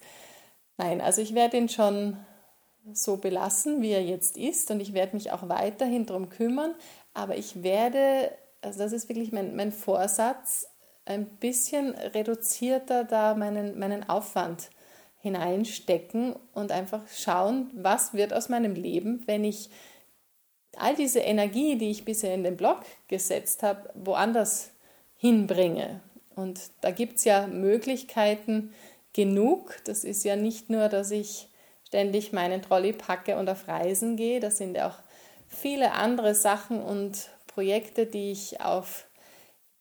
Nein, 0.78 1.00
also 1.00 1.20
ich 1.20 1.34
werde 1.34 1.56
ihn 1.56 1.68
schon 1.68 2.16
so 2.92 3.16
belassen, 3.16 3.82
wie 3.82 3.90
er 3.90 4.04
jetzt 4.04 4.36
ist 4.36 4.70
und 4.70 4.80
ich 4.80 4.92
werde 4.92 5.16
mich 5.16 5.32
auch 5.32 5.48
weiterhin 5.48 6.06
darum 6.06 6.28
kümmern. 6.28 6.74
Aber 7.14 7.36
ich 7.36 7.62
werde, 7.62 8.30
also 8.62 8.78
das 8.78 8.92
ist 8.92 9.08
wirklich 9.08 9.32
mein, 9.32 9.56
mein 9.56 9.72
Vorsatz, 9.72 10.68
ein 11.06 11.26
bisschen 11.26 11.94
reduzierter 11.94 13.04
da 13.04 13.34
meinen, 13.34 13.78
meinen 13.78 14.08
Aufwand 14.08 14.70
hineinstecken 15.20 16.36
und 16.52 16.72
einfach 16.72 17.02
schauen, 17.08 17.70
was 17.74 18.12
wird 18.12 18.32
aus 18.32 18.48
meinem 18.48 18.74
Leben, 18.74 19.22
wenn 19.26 19.44
ich 19.44 19.70
all 20.76 20.94
diese 20.94 21.20
Energie, 21.20 21.76
die 21.78 21.90
ich 21.90 22.04
bisher 22.04 22.34
in 22.34 22.44
den 22.44 22.56
Blog 22.56 22.80
gesetzt 23.08 23.62
habe, 23.62 23.90
woanders 23.94 24.70
hinbringe. 25.16 26.00
Und 26.34 26.60
da 26.82 26.90
gibt 26.90 27.16
es 27.16 27.24
ja 27.24 27.46
Möglichkeiten 27.46 28.74
genug. 29.14 29.78
Das 29.84 30.04
ist 30.04 30.24
ja 30.24 30.36
nicht 30.36 30.68
nur, 30.68 30.88
dass 30.88 31.10
ich 31.10 31.48
ständig 31.86 32.32
meinen 32.32 32.62
Trolley 32.62 32.92
packe 32.92 33.36
und 33.36 33.48
auf 33.48 33.68
Reisen 33.68 34.16
gehe. 34.16 34.40
Das 34.40 34.58
sind 34.58 34.76
ja 34.76 34.88
auch 34.88 34.98
viele 35.48 35.92
andere 35.92 36.34
Sachen 36.34 36.82
und 36.82 37.30
Projekte, 37.46 38.06
die 38.06 38.32
ich 38.32 38.60
auf 38.60 39.05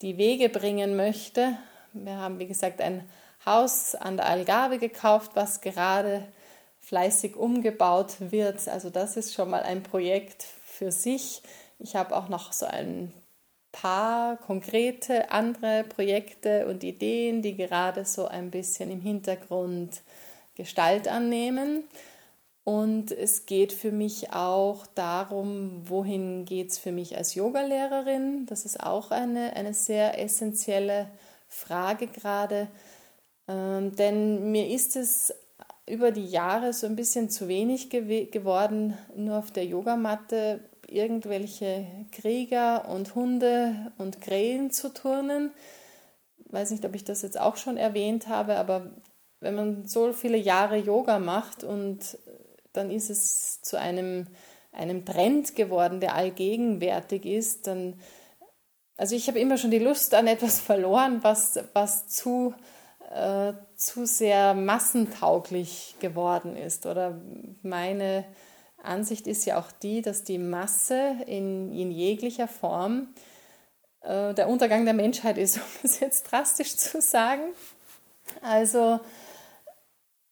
die 0.05 0.19
Wege 0.19 0.49
bringen 0.49 0.95
möchte. 0.95 1.57
Wir 1.93 2.17
haben, 2.17 2.37
wie 2.37 2.45
gesagt, 2.45 2.79
ein 2.79 3.09
Haus 3.43 3.95
an 3.95 4.17
der 4.17 4.27
Algarve 4.27 4.77
gekauft, 4.77 5.31
was 5.33 5.61
gerade 5.61 6.27
fleißig 6.79 7.35
umgebaut 7.35 8.17
wird. 8.19 8.67
Also 8.67 8.91
das 8.91 9.17
ist 9.17 9.33
schon 9.33 9.49
mal 9.49 9.63
ein 9.63 9.81
Projekt 9.81 10.45
für 10.63 10.91
sich. 10.91 11.41
Ich 11.79 11.95
habe 11.95 12.15
auch 12.15 12.29
noch 12.29 12.53
so 12.53 12.67
ein 12.67 13.13
paar 13.71 14.37
konkrete 14.37 15.31
andere 15.31 15.83
Projekte 15.83 16.67
und 16.67 16.83
Ideen, 16.83 17.41
die 17.41 17.57
gerade 17.57 18.05
so 18.05 18.27
ein 18.27 18.51
bisschen 18.51 18.91
im 18.91 19.01
Hintergrund 19.01 20.03
Gestalt 20.53 21.07
annehmen. 21.07 21.83
Und 22.65 23.11
es 23.11 23.45
geht 23.45 23.71
für 23.71 23.91
mich 23.91 24.33
auch 24.33 24.87
darum, 24.87 25.83
wohin 25.87 26.45
geht 26.45 26.71
es 26.71 26.79
für 26.79 26.91
mich 26.91 27.15
als 27.15 27.35
Yogalehrerin. 27.35 28.47
Das 28.47 28.65
ist 28.65 28.81
auch 28.81 29.11
eine, 29.11 29.55
eine 29.55 29.75
sehr 29.75 30.19
essentielle 30.19 31.07
Frage 31.47 32.07
gerade. 32.07 32.67
Ähm, 33.47 33.95
denn 33.95 34.51
mir 34.51 34.67
ist 34.67 34.95
es 34.95 35.31
über 35.87 36.09
die 36.09 36.25
Jahre 36.25 36.73
so 36.73 36.87
ein 36.87 36.95
bisschen 36.95 37.29
zu 37.29 37.47
wenig 37.47 37.91
gew 37.91 38.25
geworden, 38.31 38.97
nur 39.15 39.37
auf 39.37 39.51
der 39.51 39.65
Yogamatte 39.65 40.59
irgendwelche 40.87 41.85
Krieger 42.11 42.89
und 42.89 43.13
Hunde 43.13 43.91
und 43.99 44.21
Krähen 44.21 44.71
zu 44.71 44.91
turnen. 44.91 45.51
Weiß 46.49 46.71
nicht, 46.71 46.83
ob 46.83 46.95
ich 46.95 47.03
das 47.03 47.21
jetzt 47.21 47.39
auch 47.39 47.57
schon 47.57 47.77
erwähnt 47.77 48.27
habe, 48.27 48.55
aber 48.55 48.89
wenn 49.39 49.53
man 49.53 49.85
so 49.85 50.13
viele 50.13 50.37
Jahre 50.37 50.77
Yoga 50.77 51.19
macht 51.19 51.63
und 51.63 52.17
dann 52.77 52.91
ist 52.91 53.09
es 53.09 53.61
zu 53.61 53.79
einem, 53.79 54.27
einem 54.71 55.05
Trend 55.05 55.55
geworden, 55.55 55.99
der 55.99 56.15
allgegenwärtig 56.15 57.25
ist. 57.25 57.67
Dann, 57.67 57.99
also 58.97 59.15
ich 59.15 59.27
habe 59.27 59.39
immer 59.39 59.57
schon 59.57 59.71
die 59.71 59.79
Lust 59.79 60.13
an 60.13 60.27
etwas 60.27 60.59
verloren, 60.61 61.19
was, 61.21 61.59
was 61.73 62.07
zu, 62.07 62.53
äh, 63.13 63.53
zu 63.75 64.05
sehr 64.05 64.53
massentauglich 64.53 65.95
geworden 65.99 66.55
ist. 66.55 66.85
Oder 66.85 67.19
meine 67.61 68.25
Ansicht 68.83 69.27
ist 69.27 69.45
ja 69.45 69.59
auch 69.59 69.71
die, 69.71 70.01
dass 70.01 70.23
die 70.23 70.37
Masse 70.37 71.15
in, 71.25 71.71
in 71.73 71.91
jeglicher 71.91 72.47
Form 72.47 73.07
äh, 74.01 74.33
der 74.33 74.47
Untergang 74.47 74.85
der 74.85 74.93
Menschheit 74.93 75.37
ist, 75.37 75.57
um 75.57 75.63
es 75.83 75.99
jetzt 75.99 76.31
drastisch 76.31 76.75
zu 76.77 77.01
sagen. 77.01 77.53
Also 78.41 78.99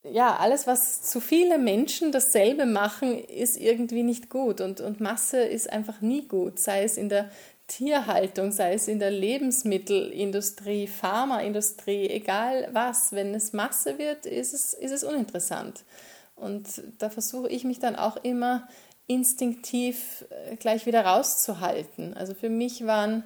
ja, 0.04 0.36
alles, 0.36 0.68
was 0.68 1.02
zu 1.02 1.22
viele 1.22 1.58
Menschen 1.58 2.12
dasselbe 2.12 2.66
machen, 2.66 3.18
ist 3.24 3.58
irgendwie 3.58 4.04
nicht 4.04 4.30
gut. 4.30 4.60
Und, 4.60 4.82
und 4.82 5.00
Masse 5.00 5.42
ist 5.42 5.72
einfach 5.72 6.02
nie 6.02 6.28
gut, 6.28 6.60
sei 6.60 6.84
es 6.84 6.98
in 6.98 7.10
der 7.10 7.30
Tierhaltung, 7.68 8.52
sei 8.52 8.74
es 8.74 8.90
in 8.90 9.00
der 9.00 9.12
Lebensmittelindustrie, 9.12 10.88
Pharmaindustrie, 10.88 12.10
egal 12.10 12.68
was. 12.74 13.14
Wenn 13.14 13.34
es 13.34 13.54
Masse 13.54 13.98
wird, 13.98 14.26
ist 14.26 14.54
es, 14.54 14.74
ist 14.74 14.92
es 14.92 15.04
uninteressant. 15.04 15.86
Und 16.36 16.84
da 17.00 17.10
versuche 17.10 17.48
ich 17.48 17.64
mich 17.64 17.80
dann 17.80 17.96
auch 17.96 18.18
immer 18.18 18.68
instinktiv 19.08 20.26
äh, 20.30 20.56
gleich 20.58 20.86
wieder 20.86 21.06
rauszuhalten. 21.06 22.14
Also 22.14 22.34
für 22.34 22.50
mich 22.50 22.86
waren 22.86 23.24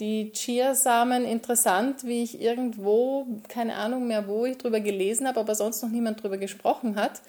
die 0.00 0.32
Chiasamen 0.32 1.24
interessant, 1.24 2.04
wie 2.04 2.22
ich 2.22 2.40
irgendwo, 2.40 3.26
keine 3.48 3.76
Ahnung 3.76 4.06
mehr 4.06 4.26
wo 4.26 4.44
ich 4.44 4.58
drüber 4.58 4.80
gelesen 4.80 5.28
habe, 5.28 5.40
aber 5.40 5.54
sonst 5.54 5.82
noch 5.82 5.90
niemand 5.90 6.22
drüber 6.22 6.36
gesprochen 6.36 6.96
hat. 6.96 7.22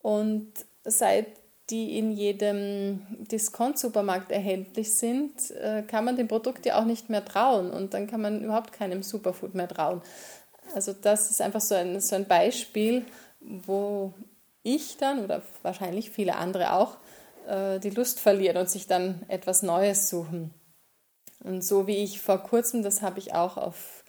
Und 0.00 0.52
seit 0.84 1.26
die 1.70 1.98
in 1.98 2.12
jedem 2.12 3.06
Discount-Supermarkt 3.30 4.32
erhältlich 4.32 4.94
sind, 4.94 5.50
äh, 5.50 5.82
kann 5.82 6.04
man 6.04 6.16
dem 6.16 6.28
Produkt 6.28 6.64
ja 6.64 6.80
auch 6.80 6.84
nicht 6.84 7.10
mehr 7.10 7.24
trauen 7.24 7.70
und 7.70 7.92
dann 7.92 8.06
kann 8.06 8.22
man 8.22 8.42
überhaupt 8.42 8.72
keinem 8.72 9.02
Superfood 9.02 9.54
mehr 9.54 9.68
trauen. 9.68 10.00
Also 10.74 10.94
das 10.94 11.30
ist 11.30 11.42
einfach 11.42 11.60
so 11.60 11.74
ein, 11.74 12.00
so 12.00 12.16
ein 12.16 12.26
Beispiel, 12.26 13.04
wo 13.40 14.14
ich 14.62 14.96
dann 14.96 15.24
oder 15.24 15.42
wahrscheinlich 15.62 16.10
viele 16.10 16.36
andere 16.36 16.72
auch 16.72 16.96
äh, 17.46 17.78
die 17.80 17.90
Lust 17.90 18.20
verlieren 18.20 18.56
und 18.56 18.70
sich 18.70 18.86
dann 18.86 19.22
etwas 19.28 19.62
Neues 19.62 20.08
suchen. 20.08 20.54
Und 21.44 21.62
so 21.62 21.86
wie 21.86 21.96
ich 21.96 22.20
vor 22.20 22.38
kurzem, 22.38 22.82
das 22.82 23.02
habe 23.02 23.18
ich 23.18 23.34
auch 23.34 23.56
auf 23.56 24.04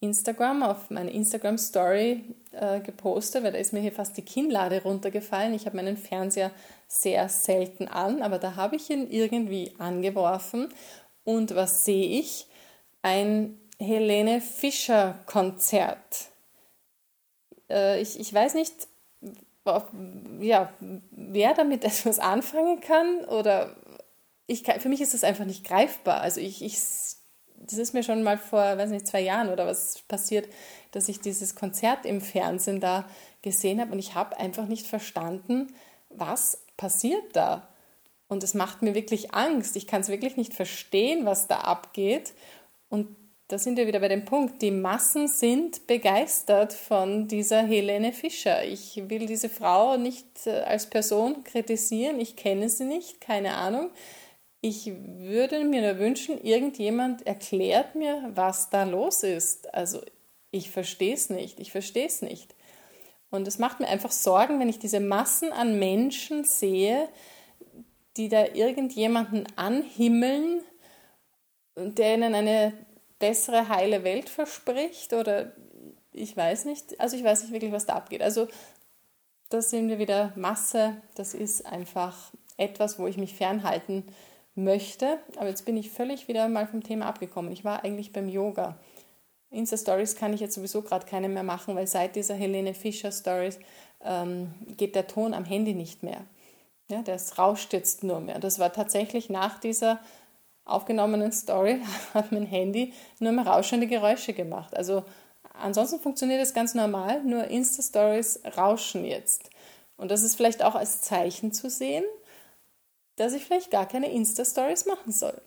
Instagram, 0.00 0.62
auf 0.62 0.90
meine 0.90 1.10
Instagram 1.10 1.56
Story 1.58 2.24
äh, 2.52 2.80
gepostet, 2.80 3.42
weil 3.42 3.52
da 3.52 3.58
ist 3.58 3.72
mir 3.72 3.80
hier 3.80 3.92
fast 3.92 4.16
die 4.16 4.22
Kinnlade 4.24 4.82
runtergefallen. 4.82 5.54
Ich 5.54 5.66
habe 5.66 5.76
meinen 5.76 5.96
Fernseher 5.96 6.50
sehr 6.86 7.28
selten 7.28 7.88
an, 7.88 8.22
aber 8.22 8.38
da 8.38 8.56
habe 8.56 8.76
ich 8.76 8.90
ihn 8.90 9.10
irgendwie 9.10 9.72
angeworfen. 9.78 10.68
Und 11.24 11.54
was 11.54 11.84
sehe 11.84 12.20
ich? 12.20 12.46
Ein 13.02 13.58
Helene 13.78 14.40
Fischer 14.40 15.18
Konzert. 15.26 16.28
Äh, 17.70 18.00
ich, 18.00 18.20
ich 18.20 18.32
weiß 18.32 18.54
nicht, 18.54 18.88
ja, 20.40 20.70
wer 21.10 21.54
damit 21.54 21.84
etwas 21.84 22.18
anfangen 22.18 22.80
kann 22.80 23.24
oder 23.24 23.74
ich, 24.46 24.64
für 24.78 24.88
mich 24.88 25.00
ist 25.00 25.14
das 25.14 25.24
einfach 25.24 25.44
nicht 25.44 25.64
greifbar. 25.64 26.20
Also 26.20 26.40
ich, 26.40 26.62
ich, 26.62 26.74
das 27.56 27.78
ist 27.78 27.94
mir 27.94 28.02
schon 28.02 28.22
mal 28.22 28.38
vor, 28.38 28.60
weiß 28.60 28.90
nicht, 28.90 29.06
zwei 29.06 29.20
Jahren 29.20 29.48
oder 29.48 29.66
was 29.66 30.02
passiert, 30.02 30.48
dass 30.90 31.08
ich 31.08 31.20
dieses 31.20 31.54
Konzert 31.54 32.04
im 32.04 32.20
Fernsehen 32.20 32.80
da 32.80 33.08
gesehen 33.42 33.80
habe 33.80 33.92
und 33.92 33.98
ich 33.98 34.14
habe 34.14 34.38
einfach 34.38 34.66
nicht 34.66 34.86
verstanden, 34.86 35.74
was 36.10 36.62
passiert 36.76 37.24
da. 37.34 37.68
Und 38.28 38.42
es 38.42 38.54
macht 38.54 38.82
mir 38.82 38.94
wirklich 38.94 39.34
Angst. 39.34 39.76
Ich 39.76 39.86
kann 39.86 40.00
es 40.00 40.08
wirklich 40.08 40.36
nicht 40.36 40.54
verstehen, 40.54 41.26
was 41.26 41.46
da 41.46 41.58
abgeht. 41.60 42.32
Und 42.88 43.14
da 43.48 43.58
sind 43.58 43.76
wir 43.76 43.86
wieder 43.86 44.00
bei 44.00 44.08
dem 44.08 44.24
Punkt, 44.24 44.62
die 44.62 44.70
Massen 44.70 45.28
sind 45.28 45.86
begeistert 45.86 46.72
von 46.72 47.28
dieser 47.28 47.62
Helene 47.62 48.12
Fischer. 48.12 48.64
Ich 48.64 49.02
will 49.08 49.26
diese 49.26 49.50
Frau 49.50 49.98
nicht 49.98 50.46
äh, 50.46 50.60
als 50.62 50.88
Person 50.88 51.44
kritisieren, 51.44 52.18
ich 52.20 52.36
kenne 52.36 52.68
sie 52.70 52.84
nicht, 52.84 53.20
keine 53.20 53.54
Ahnung. 53.54 53.90
Ich 54.66 54.90
würde 54.96 55.62
mir 55.62 55.98
wünschen, 55.98 56.42
irgendjemand 56.42 57.26
erklärt 57.26 57.96
mir, 57.96 58.30
was 58.32 58.70
da 58.70 58.84
los 58.84 59.22
ist. 59.22 59.74
Also 59.74 60.00
ich 60.52 60.70
verstehe 60.70 61.12
es 61.12 61.28
nicht, 61.28 61.60
ich 61.60 61.70
verstehe 61.70 62.06
es 62.06 62.22
nicht. 62.22 62.54
Und 63.28 63.46
es 63.46 63.58
macht 63.58 63.80
mir 63.80 63.88
einfach 63.88 64.10
Sorgen, 64.10 64.58
wenn 64.60 64.70
ich 64.70 64.78
diese 64.78 65.00
Massen 65.00 65.52
an 65.52 65.78
Menschen 65.78 66.44
sehe, 66.44 67.10
die 68.16 68.30
da 68.30 68.54
irgendjemanden 68.54 69.46
anhimmeln, 69.56 70.62
der 71.76 72.14
ihnen 72.14 72.34
eine 72.34 72.72
bessere, 73.18 73.68
heile 73.68 74.02
Welt 74.02 74.30
verspricht 74.30 75.12
oder 75.12 75.52
ich 76.10 76.34
weiß 76.34 76.64
nicht, 76.64 76.98
also 76.98 77.18
ich 77.18 77.24
weiß 77.24 77.42
nicht 77.42 77.52
wirklich, 77.52 77.72
was 77.72 77.84
da 77.84 77.96
abgeht. 77.96 78.22
Also 78.22 78.48
da 79.50 79.60
sind 79.60 79.90
wir 79.90 79.98
wieder 79.98 80.32
Masse, 80.36 80.96
das 81.16 81.34
ist 81.34 81.66
einfach 81.66 82.32
etwas, 82.56 82.98
wo 82.98 83.06
ich 83.06 83.18
mich 83.18 83.34
fernhalten 83.34 84.04
möchte. 84.54 85.18
Aber 85.36 85.48
jetzt 85.48 85.64
bin 85.64 85.76
ich 85.76 85.90
völlig 85.90 86.28
wieder 86.28 86.48
mal 86.48 86.66
vom 86.66 86.82
Thema 86.82 87.06
abgekommen. 87.06 87.52
Ich 87.52 87.64
war 87.64 87.84
eigentlich 87.84 88.12
beim 88.12 88.28
Yoga. 88.28 88.76
Insta-Stories 89.50 90.16
kann 90.16 90.32
ich 90.32 90.40
jetzt 90.40 90.54
sowieso 90.54 90.82
gerade 90.82 91.06
keine 91.06 91.28
mehr 91.28 91.42
machen, 91.42 91.76
weil 91.76 91.86
seit 91.86 92.16
dieser 92.16 92.34
Helene 92.34 92.74
Fischer 92.74 93.12
Stories 93.12 93.58
ähm, 94.04 94.52
geht 94.76 94.94
der 94.94 95.06
Ton 95.06 95.32
am 95.32 95.44
Handy 95.44 95.74
nicht 95.74 96.02
mehr. 96.02 96.22
Ja, 96.88 97.02
das 97.02 97.38
rauscht 97.38 97.72
jetzt 97.72 98.04
nur 98.04 98.20
mehr. 98.20 98.38
Das 98.40 98.58
war 98.58 98.72
tatsächlich 98.72 99.30
nach 99.30 99.58
dieser 99.58 100.00
aufgenommenen 100.64 101.32
Story, 101.32 101.80
hat 102.14 102.32
mein 102.32 102.46
Handy 102.46 102.92
nur 103.20 103.32
mehr 103.32 103.46
rauschende 103.46 103.86
Geräusche 103.86 104.32
gemacht. 104.32 104.76
Also 104.76 105.04
ansonsten 105.54 106.00
funktioniert 106.00 106.40
das 106.40 106.54
ganz 106.54 106.74
normal, 106.74 107.22
nur 107.22 107.44
Insta-Stories 107.44 108.40
rauschen 108.56 109.04
jetzt. 109.04 109.50
Und 109.96 110.10
das 110.10 110.22
ist 110.22 110.34
vielleicht 110.36 110.62
auch 110.62 110.74
als 110.74 111.00
Zeichen 111.02 111.52
zu 111.52 111.70
sehen, 111.70 112.04
dass 113.16 113.32
ich 113.32 113.44
vielleicht 113.44 113.70
gar 113.70 113.86
keine 113.86 114.10
Insta-Stories 114.10 114.86
machen 114.86 115.12
soll. 115.12 115.40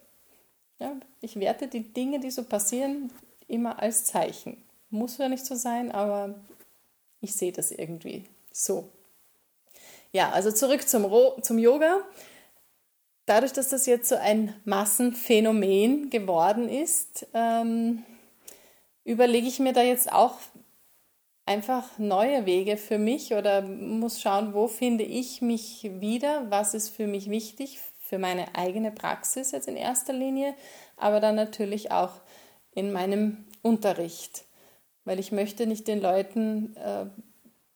Ja, 0.79 0.93
ich 1.21 1.39
werte 1.39 1.67
die 1.67 1.93
Dinge, 1.93 2.19
die 2.19 2.31
so 2.31 2.43
passieren, 2.43 3.11
immer 3.47 3.79
als 3.79 4.05
Zeichen. 4.05 4.63
Muss 4.89 5.17
ja 5.17 5.27
nicht 5.27 5.45
so 5.45 5.55
sein, 5.55 5.91
aber 5.91 6.35
ich 7.19 7.35
sehe 7.35 7.51
das 7.51 7.71
irgendwie 7.71 8.25
so. 8.51 8.89
Ja, 10.11 10.31
also 10.31 10.51
zurück 10.51 10.87
zum, 10.87 11.11
zum 11.41 11.57
Yoga. 11.57 12.01
Dadurch, 13.25 13.51
dass 13.51 13.69
das 13.69 13.85
jetzt 13.85 14.07
so 14.07 14.15
ein 14.15 14.53
Massenphänomen 14.63 16.09
geworden 16.09 16.69
ist, 16.69 17.27
ähm, 17.33 18.03
überlege 19.03 19.47
ich 19.47 19.59
mir 19.59 19.73
da 19.73 19.81
jetzt 19.81 20.11
auch 20.11 20.35
einfach 21.47 21.97
neue 21.97 22.45
Wege 22.45 22.77
für 22.77 22.97
mich 22.97 23.33
oder 23.33 23.61
muss 23.61 24.21
schauen, 24.21 24.53
wo 24.53 24.67
finde 24.67 25.03
ich 25.03 25.41
mich 25.41 25.89
wieder, 25.99 26.45
was 26.49 26.73
ist 26.73 26.89
für 26.89 27.07
mich 27.07 27.29
wichtig, 27.29 27.79
für 27.99 28.17
meine 28.17 28.55
eigene 28.55 28.91
Praxis 28.91 29.51
jetzt 29.51 29.67
in 29.67 29.75
erster 29.75 30.13
Linie, 30.13 30.53
aber 30.95 31.19
dann 31.19 31.35
natürlich 31.35 31.91
auch 31.91 32.13
in 32.73 32.91
meinem 32.91 33.45
Unterricht, 33.61 34.45
weil 35.05 35.19
ich 35.19 35.31
möchte 35.31 35.67
nicht 35.67 35.87
den 35.87 36.01
Leuten 36.01 36.75
äh, 36.77 37.05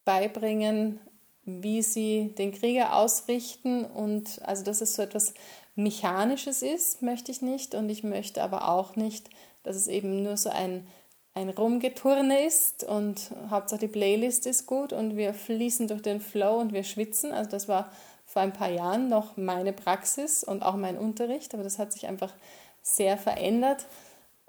beibringen, 0.05 0.99
wie 1.43 1.81
sie 1.81 2.35
den 2.37 2.51
Krieger 2.51 2.95
ausrichten 2.95 3.83
und 3.83 4.41
also 4.43 4.63
dass 4.63 4.81
es 4.81 4.95
so 4.95 5.01
etwas 5.01 5.33
Mechanisches 5.75 6.61
ist, 6.61 7.01
möchte 7.01 7.31
ich 7.31 7.41
nicht. 7.41 7.75
Und 7.75 7.89
ich 7.89 8.03
möchte 8.03 8.43
aber 8.43 8.69
auch 8.69 8.95
nicht, 8.95 9.29
dass 9.63 9.75
es 9.75 9.87
eben 9.87 10.23
nur 10.23 10.37
so 10.37 10.49
ein, 10.49 10.87
ein 11.33 11.49
Rumgeturne 11.49 12.45
ist 12.45 12.83
und 12.83 13.31
Hauptsache 13.49 13.81
die 13.81 13.87
Playlist 13.87 14.45
ist 14.45 14.65
gut 14.65 14.91
und 14.91 15.15
wir 15.15 15.33
fließen 15.33 15.87
durch 15.87 16.01
den 16.01 16.19
Flow 16.19 16.59
und 16.59 16.73
wir 16.73 16.83
schwitzen. 16.83 17.31
Also 17.31 17.49
das 17.49 17.67
war 17.67 17.91
vor 18.25 18.41
ein 18.41 18.53
paar 18.53 18.69
Jahren 18.69 19.07
noch 19.07 19.37
meine 19.37 19.73
Praxis 19.73 20.43
und 20.43 20.63
auch 20.63 20.75
mein 20.75 20.97
Unterricht, 20.97 21.53
aber 21.53 21.63
das 21.63 21.79
hat 21.79 21.93
sich 21.93 22.07
einfach 22.07 22.33
sehr 22.81 23.17
verändert 23.17 23.85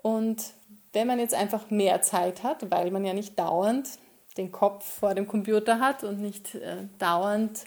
und 0.03 0.55
wenn 0.93 1.07
man 1.07 1.19
jetzt 1.19 1.35
einfach 1.35 1.71
mehr 1.71 2.03
Zeit 2.03 2.43
hat, 2.43 2.71
weil 2.71 2.91
man 2.91 3.05
ja 3.05 3.15
nicht 3.15 3.39
dauernd 3.39 3.89
den 4.37 4.53
Kopf 4.53 4.85
vor 4.85 5.15
dem 5.15 5.27
Computer 5.27 5.81
hat 5.81 6.05
und 6.05 6.21
nicht 6.21 6.55
äh, 6.55 6.89
dauernd 6.99 7.65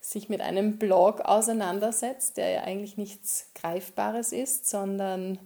sich 0.00 0.28
mit 0.28 0.40
einem 0.40 0.78
Blog 0.78 1.20
auseinandersetzt, 1.20 2.36
der 2.36 2.50
ja 2.50 2.62
eigentlich 2.62 2.96
nichts 2.96 3.50
Greifbares 3.54 4.32
ist, 4.32 4.68
sondern 4.68 5.38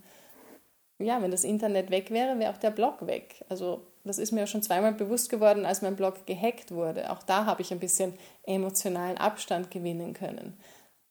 ja, 0.98 1.20
wenn 1.20 1.30
das 1.30 1.44
Internet 1.44 1.90
weg 1.90 2.10
wäre, 2.10 2.38
wäre 2.38 2.52
auch 2.52 2.58
der 2.58 2.70
Blog 2.70 3.06
weg. 3.06 3.44
Also 3.48 3.82
das 4.04 4.18
ist 4.18 4.32
mir 4.32 4.40
ja 4.40 4.46
schon 4.46 4.62
zweimal 4.62 4.92
bewusst 4.92 5.28
geworden, 5.28 5.66
als 5.66 5.82
mein 5.82 5.96
Blog 5.96 6.26
gehackt 6.26 6.70
wurde. 6.70 7.10
Auch 7.10 7.22
da 7.22 7.44
habe 7.44 7.62
ich 7.62 7.72
ein 7.72 7.80
bisschen 7.80 8.14
emotionalen 8.44 9.18
Abstand 9.18 9.70
gewinnen 9.70 10.14
können. 10.14 10.54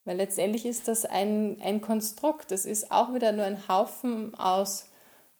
Weil 0.06 0.18
letztendlich 0.18 0.66
ist 0.66 0.88
das 0.88 1.06
ein, 1.06 1.58
ein 1.62 1.82
Konstrukt. 1.82 2.52
Es 2.52 2.66
ist 2.66 2.92
auch 2.92 3.14
wieder 3.14 3.32
nur 3.32 3.46
ein 3.46 3.68
Haufen 3.68 4.34
aus 4.36 4.88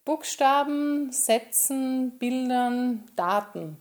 Buchstaben, 0.04 1.12
Sätzen, 1.12 2.18
Bildern, 2.20 3.04
Daten. 3.16 3.78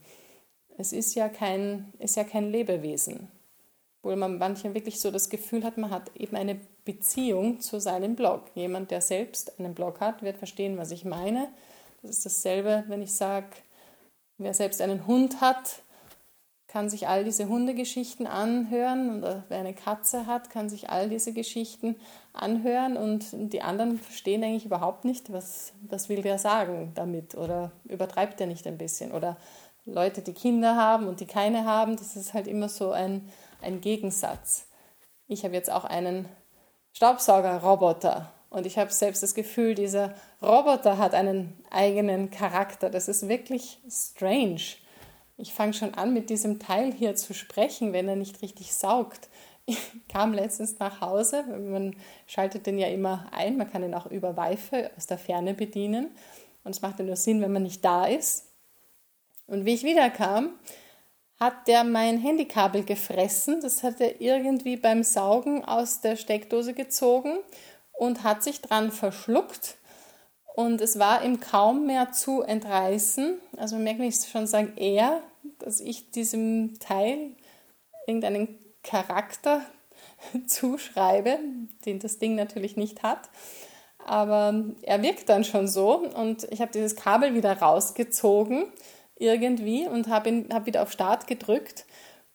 Es 0.79 0.93
ist 0.93 1.15
ja 1.15 1.29
kein, 1.29 1.93
ist 1.99 2.17
ja 2.17 2.25
kein 2.25 2.51
Lebewesen. 2.51 3.29
Wo 4.03 4.15
man 4.17 4.39
manchmal 4.39 4.75
wirklich 4.75 5.01
so 5.01 5.11
das 5.11 5.31
Gefühl 5.31 5.65
hat, 5.65 5.79
man 5.79 5.91
hat 5.91 6.15
eben 6.17 6.37
eine 6.37 6.61
Beziehung 6.85 7.61
zu 7.61 7.81
seinem 7.81 8.15
Blog. 8.17 8.51
Jemand, 8.55 8.91
der 8.91 9.01
selbst 9.01 9.59
einen 9.59 9.75
Blog 9.75 10.01
hat, 10.01 10.23
wird 10.23 10.37
verstehen, 10.37 10.77
was 10.77 10.91
ich 10.91 11.05
meine. 11.05 11.49
Das 12.03 12.11
ist 12.11 12.27
dasselbe, 12.27 12.85
wenn 12.89 13.03
ich 13.03 13.15
sage, 13.15 13.47
wer 14.39 14.55
selbst 14.55 14.81
einen 14.81 15.07
Hund 15.07 15.41
hat, 15.41 15.83
kann 16.75 16.91
sich 16.91 17.07
all 17.07 17.23
diese 17.23 17.49
Hundegeschichten 17.49 18.27
anhören 18.27 19.19
oder 19.19 19.45
wer 19.49 19.61
eine 19.61 19.75
Katze 19.75 20.27
hat, 20.27 20.51
kann 20.51 20.69
sich 20.69 20.91
all 20.91 21.09
diese 21.09 21.33
Geschichten 21.33 21.95
anhören 22.33 22.97
und 22.97 23.27
die 23.33 23.63
anderen 23.63 23.97
verstehen 24.01 24.43
eigentlich 24.43 24.67
überhaupt 24.67 25.05
nicht, 25.05 25.33
was, 25.33 25.73
was 25.89 26.09
will 26.09 26.23
der 26.23 26.37
sagen 26.39 26.91
damit 26.97 27.37
oder 27.37 27.71
übertreibt 27.85 28.41
er 28.41 28.49
nicht 28.49 28.67
ein 28.67 28.77
bisschen 28.77 29.13
oder 29.13 29.37
Leute, 29.85 30.21
die 30.21 30.33
Kinder 30.33 30.75
haben 30.75 31.07
und 31.07 31.21
die 31.21 31.27
keine 31.27 31.65
haben, 31.65 31.97
das 31.97 32.17
ist 32.17 32.35
halt 32.35 32.49
immer 32.49 32.69
so 32.69 32.91
ein, 32.91 33.31
ein 33.63 33.81
Gegensatz. 33.81 34.67
Ich 35.29 35.45
habe 35.45 35.55
jetzt 35.55 35.71
auch 35.71 35.85
einen 35.85 36.29
Staubsaugerroboter 36.95 38.33
und 38.55 38.67
ich 38.67 38.79
habe 38.79 38.93
selbst 38.93 39.21
das 39.21 39.35
Gefühl, 39.35 39.75
dieser 39.75 40.15
Roboter 40.41 40.97
hat 40.97 41.13
einen 41.13 41.59
eigenen 41.71 42.31
Charakter. 42.31 42.89
Das 42.89 43.09
ist 43.09 43.29
wirklich 43.29 43.81
strange. 43.91 44.61
Ich 45.37 45.53
fange 45.53 45.73
schon 45.75 45.95
an, 45.95 46.15
mit 46.15 46.31
diesem 46.31 46.61
Teil 46.61 46.93
hier 46.93 47.17
zu 47.17 47.35
sprechen, 47.35 47.93
wenn 47.93 48.09
er 48.09 48.15
nicht 48.15 48.43
richtig 48.43 48.73
saugt. 48.73 49.29
Ich 49.67 49.77
kam 50.09 50.33
letztens 50.33 50.79
nach 50.79 51.01
Hause, 51.01 51.43
man 51.43 51.97
schaltet 52.29 52.67
den 52.67 52.79
ja 52.79 52.87
immer 52.87 53.27
ein, 53.33 53.57
man 53.57 53.69
kann 53.69 53.83
ihn 53.83 53.95
auch 53.95 54.07
über 54.07 54.37
Wi-Fi 54.37 54.91
aus 54.97 55.09
der 55.09 55.19
Ferne 55.19 55.55
bedienen. 55.55 56.13
Und 56.63 56.77
es 56.77 56.81
macht 56.81 57.01
ja 57.01 57.05
nur 57.05 57.17
Sinn, 57.17 57.43
wenn 57.43 57.53
man 57.53 57.65
nicht 57.65 57.85
da 57.85 58.07
ist. 58.07 58.47
Und 59.49 59.65
wie 59.65 59.75
ich 59.75 59.83
wiederkam, 59.83 60.51
hat 61.39 61.67
der 61.67 61.85
mein 61.85 62.19
Handykabel 62.19 62.85
gefressen. 62.85 63.61
Das 63.61 63.83
hat 63.83 64.01
er 64.01 64.21
irgendwie 64.21 64.77
beim 64.77 65.03
Saugen 65.03 65.65
aus 65.65 66.01
der 66.01 66.17
Steckdose 66.17 66.75
gezogen 66.75 67.39
und 67.93 68.23
hat 68.23 68.43
sich 68.43 68.61
dran 68.61 68.93
verschluckt. 68.93 69.77
Und 70.55 70.81
es 70.81 70.99
war 70.99 71.25
ihm 71.25 71.41
kaum 71.41 71.87
mehr 71.87 72.13
zu 72.13 72.43
entreißen. 72.43 73.39
Also 73.57 73.75
man 73.75 73.85
merkt 73.85 73.99
mich 73.99 74.17
schon 74.17 74.47
sagen, 74.47 74.73
er, 74.77 75.21
dass 75.59 75.81
ich 75.81 76.13
diesem 76.13 76.79
Teil 76.79 77.33
irgendeinen 78.07 78.59
Charakter 78.85 79.63
zuschreibe, 80.47 81.39
den 81.85 81.99
das 81.99 82.19
Ding 82.19 82.37
natürlich 82.37 82.77
nicht 82.77 83.03
hat. 83.03 83.29
Aber 84.07 84.65
er 84.83 85.03
wirkt 85.03 85.29
dann 85.29 85.45
schon 85.45 85.67
so 85.67 85.97
und 85.97 86.45
ich 86.53 86.61
habe 86.61 86.71
dieses 86.73 86.95
Kabel 86.95 87.35
wieder 87.35 87.59
rausgezogen 87.59 88.67
irgendwie 89.25 89.87
und 89.87 90.09
habe 90.09 90.45
hab 90.53 90.67
wieder 90.67 90.83
auf 90.83 90.93
Start 90.93 91.27
gedrückt. 91.27 91.85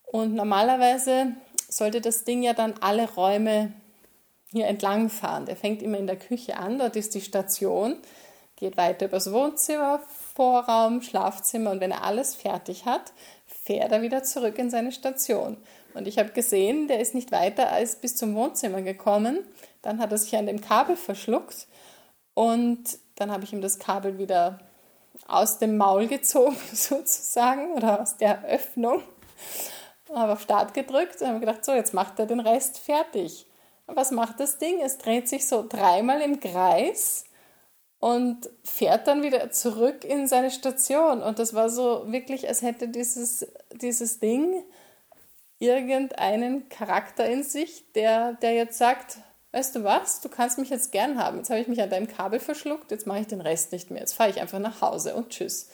Und 0.03 0.33
normalerweise 0.33 1.33
sollte 1.67 2.01
das 2.01 2.23
Ding 2.23 2.41
ja 2.41 2.53
dann 2.53 2.73
alle 2.81 3.09
Räume 3.13 3.73
hier 4.51 4.67
entlang 4.67 5.09
fahren. 5.09 5.45
Der 5.45 5.55
fängt 5.55 5.81
immer 5.81 5.97
in 5.97 6.07
der 6.07 6.17
Küche 6.17 6.57
an, 6.57 6.79
dort 6.79 6.95
ist 6.95 7.13
die 7.13 7.21
Station, 7.21 7.97
geht 8.55 8.77
weiter 8.77 9.05
übers 9.05 9.31
Wohnzimmer, 9.31 10.01
Vorraum, 10.35 11.01
Schlafzimmer 11.01 11.71
und 11.71 11.79
wenn 11.79 11.91
er 11.91 12.03
alles 12.03 12.35
fertig 12.35 12.85
hat, 12.85 13.13
fährt 13.45 13.91
er 13.91 14.01
wieder 14.01 14.23
zurück 14.23 14.57
in 14.57 14.69
seine 14.69 14.91
Station. 14.91 15.57
Und 15.93 16.07
ich 16.07 16.17
habe 16.17 16.29
gesehen, 16.29 16.87
der 16.87 16.99
ist 16.99 17.13
nicht 17.13 17.31
weiter 17.31 17.71
als 17.71 17.95
bis 17.95 18.15
zum 18.15 18.35
Wohnzimmer 18.35 18.81
gekommen. 18.81 19.39
Dann 19.81 19.99
hat 19.99 20.11
er 20.11 20.17
sich 20.17 20.35
an 20.35 20.45
dem 20.45 20.61
Kabel 20.61 20.95
verschluckt 20.95 21.67
und 22.33 22.99
dann 23.15 23.31
habe 23.31 23.43
ich 23.43 23.53
ihm 23.53 23.61
das 23.61 23.79
Kabel 23.79 24.17
wieder 24.17 24.59
aus 25.27 25.59
dem 25.59 25.77
Maul 25.77 26.07
gezogen, 26.07 26.57
sozusagen, 26.73 27.73
oder 27.73 28.01
aus 28.01 28.17
der 28.17 28.43
Öffnung. 28.45 29.03
Habe 30.13 30.33
auf 30.33 30.41
Start 30.41 30.73
gedrückt 30.73 31.21
und 31.21 31.27
habe 31.27 31.39
gedacht, 31.39 31.63
so, 31.63 31.73
jetzt 31.73 31.93
macht 31.93 32.19
er 32.19 32.25
den 32.25 32.39
Rest 32.39 32.79
fertig. 32.79 33.45
was 33.85 34.11
macht 34.11 34.39
das 34.39 34.57
Ding? 34.57 34.81
Es 34.81 34.97
dreht 34.97 35.29
sich 35.29 35.47
so 35.47 35.65
dreimal 35.67 36.21
im 36.21 36.39
Kreis 36.39 37.25
und 37.99 38.49
fährt 38.63 39.07
dann 39.07 39.23
wieder 39.23 39.51
zurück 39.51 40.03
in 40.03 40.27
seine 40.27 40.51
Station. 40.51 41.21
Und 41.21 41.37
das 41.37 41.53
war 41.53 41.69
so 41.69 42.11
wirklich, 42.11 42.47
als 42.47 42.61
hätte 42.61 42.87
dieses, 42.87 43.45
dieses 43.73 44.19
Ding 44.19 44.63
irgendeinen 45.59 46.69
Charakter 46.69 47.25
in 47.25 47.43
sich, 47.43 47.91
der, 47.93 48.33
der 48.33 48.53
jetzt 48.53 48.77
sagt, 48.77 49.19
weißt 49.51 49.75
du 49.75 49.83
was, 49.83 50.21
du 50.21 50.29
kannst 50.29 50.57
mich 50.57 50.69
jetzt 50.69 50.91
gern 50.91 51.17
haben. 51.17 51.37
Jetzt 51.37 51.49
habe 51.49 51.59
ich 51.59 51.67
mich 51.67 51.81
an 51.81 51.89
deinem 51.89 52.07
Kabel 52.07 52.39
verschluckt, 52.39 52.91
jetzt 52.91 53.07
mache 53.07 53.19
ich 53.19 53.27
den 53.27 53.41
Rest 53.41 53.71
nicht 53.71 53.91
mehr. 53.91 54.01
Jetzt 54.01 54.13
fahre 54.13 54.29
ich 54.29 54.39
einfach 54.39 54.59
nach 54.59 54.81
Hause 54.81 55.15
und 55.15 55.29
tschüss. 55.29 55.69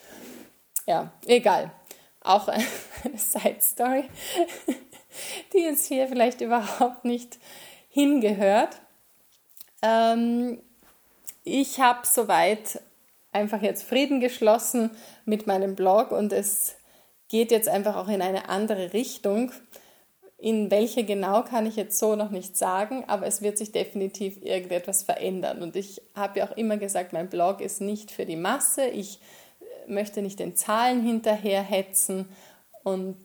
Ja, 0.86 1.12
egal. 1.26 1.72
Auch 2.22 2.48
eine 2.48 2.66
Side-Story, 3.16 4.06
die 5.54 5.60
jetzt 5.60 5.88
hier 5.88 6.08
vielleicht 6.08 6.42
überhaupt 6.42 7.06
nicht 7.06 7.38
hingehört. 7.90 8.82
Ähm, 9.82 10.62
ich 11.44 11.80
habe 11.80 12.08
soweit 12.08 12.82
einfach 13.32 13.62
jetzt 13.62 13.84
Frieden 13.84 14.20
geschlossen 14.20 14.92
mit 15.26 15.46
meinem 15.46 15.76
Blog 15.76 16.12
und 16.12 16.34
es 16.34 16.76
geht 17.28 17.52
jetzt 17.52 17.68
einfach 17.68 17.96
auch 17.96 18.08
in 18.08 18.22
eine 18.22 18.50
andere 18.50 18.94
Richtung. 18.94 19.52
In 20.46 20.70
welche 20.70 21.04
genau 21.04 21.42
kann 21.42 21.66
ich 21.66 21.76
jetzt 21.76 21.98
so 21.98 22.16
noch 22.16 22.30
nicht 22.30 22.56
sagen, 22.56 23.04
aber 23.08 23.26
es 23.26 23.42
wird 23.42 23.58
sich 23.58 23.72
definitiv 23.72 24.46
irgendetwas 24.46 25.02
verändern. 25.02 25.64
Und 25.64 25.76
ich 25.76 26.04
habe 26.14 26.38
ja 26.38 26.48
auch 26.48 26.56
immer 26.56 26.78
gesagt, 26.78 27.14
mein 27.14 27.32
Blog 27.32 27.62
ist 27.62 27.82
nicht 27.82 28.12
für 28.12 28.28
die 28.28 28.36
Masse. 28.36 28.86
Ich 28.86 29.20
möchte 29.88 30.22
nicht 30.22 30.38
den 30.38 30.56
Zahlen 30.56 31.02
hinterherhetzen 31.02 32.30
und 32.84 33.18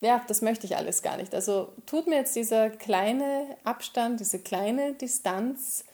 ja, 0.00 0.24
das 0.26 0.40
möchte 0.40 0.64
ich 0.64 0.74
alles 0.74 1.02
gar 1.02 1.18
nicht. 1.18 1.34
Also 1.34 1.74
tut 1.84 2.06
mir 2.06 2.16
jetzt 2.16 2.34
dieser 2.34 2.70
kleine 2.70 3.58
Abstand, 3.62 4.18
diese 4.18 4.38
kleine 4.38 4.94
Distanz, 4.94 5.84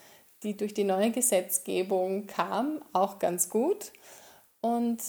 die 0.45 0.57
durch 0.57 0.73
die 0.73 0.85
neue 0.85 1.11
Gesetzgebung 1.11 2.29
kam, 2.29 2.81
auch 2.93 3.19
ganz 3.19 3.51
gut. 3.51 3.91
Und 4.61 5.01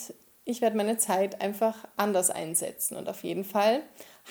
ich 0.50 0.62
werde 0.62 0.78
meine 0.78 0.98
Zeit 0.98 1.42
einfach 1.42 1.88
anders 1.96 2.32
einsetzen. 2.32 2.98
Und 2.98 3.08
auf 3.08 3.24
jeden 3.24 3.44
Fall 3.44 3.84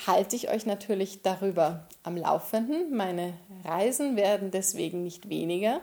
halte 0.07 0.35
ich 0.35 0.51
euch 0.51 0.67
natürlich 0.67 1.23
darüber 1.23 1.87
am 2.03 2.17
Laufenden. 2.17 2.95
Meine 2.95 3.35
Reisen 3.65 4.17
werden 4.17 4.51
deswegen 4.51 5.05
nicht 5.05 5.29
weniger. 5.29 5.81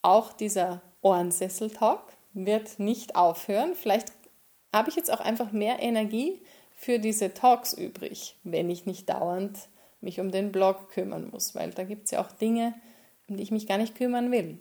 Auch 0.00 0.32
dieser 0.32 0.80
Ohrensessel-Talk 1.02 2.02
wird 2.34 2.78
nicht 2.78 3.16
aufhören. 3.16 3.74
Vielleicht 3.74 4.12
habe 4.72 4.90
ich 4.90 4.96
jetzt 4.96 5.12
auch 5.12 5.20
einfach 5.20 5.50
mehr 5.50 5.80
Energie 5.80 6.40
für 6.76 7.00
diese 7.00 7.34
Talks 7.34 7.72
übrig, 7.72 8.36
wenn 8.44 8.70
ich 8.70 8.86
nicht 8.86 9.08
dauernd 9.08 9.58
mich 10.00 10.20
um 10.20 10.30
den 10.30 10.52
Blog 10.52 10.90
kümmern 10.90 11.30
muss, 11.32 11.56
weil 11.56 11.70
da 11.70 11.82
gibt 11.82 12.04
es 12.04 12.12
ja 12.12 12.20
auch 12.20 12.30
Dinge, 12.30 12.74
um 13.26 13.36
die 13.36 13.42
ich 13.42 13.50
mich 13.50 13.66
gar 13.66 13.78
nicht 13.78 13.96
kümmern 13.96 14.30
will. 14.30 14.60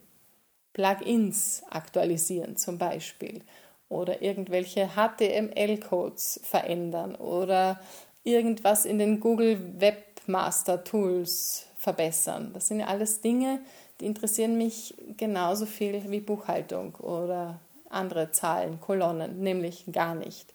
Plugins 0.74 1.62
aktualisieren 1.70 2.58
zum 2.58 2.80
Beispiel 2.80 3.44
oder 3.90 4.22
irgendwelche 4.22 4.90
HTML-Codes 4.96 6.42
verändern 6.44 7.16
oder 7.16 7.80
irgendwas 8.24 8.86
in 8.86 9.00
den 9.00 9.20
Google 9.20 9.60
Webmaster 9.80 10.84
Tools 10.84 11.68
verbessern. 11.78 12.52
Das 12.54 12.68
sind 12.68 12.82
ja 12.82 12.88
alles 12.88 13.22
Dinge, 13.22 13.62
die 14.00 14.06
interessieren 14.06 14.58
mich 14.58 14.94
genauso 15.16 15.66
viel 15.66 16.10
wie 16.10 16.20
Buchhaltung 16.20 16.96
oder 16.96 17.60
andere 17.90 18.32
Zahlen, 18.32 18.82
Kolonnen, 18.82 19.40
nämlich 19.40 19.86
gar 19.92 20.16
nicht. 20.16 20.54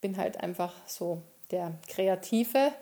Bin 0.00 0.16
halt 0.16 0.40
einfach 0.40 0.74
so 0.86 1.22
der 1.50 1.72
Kreative 1.86 2.72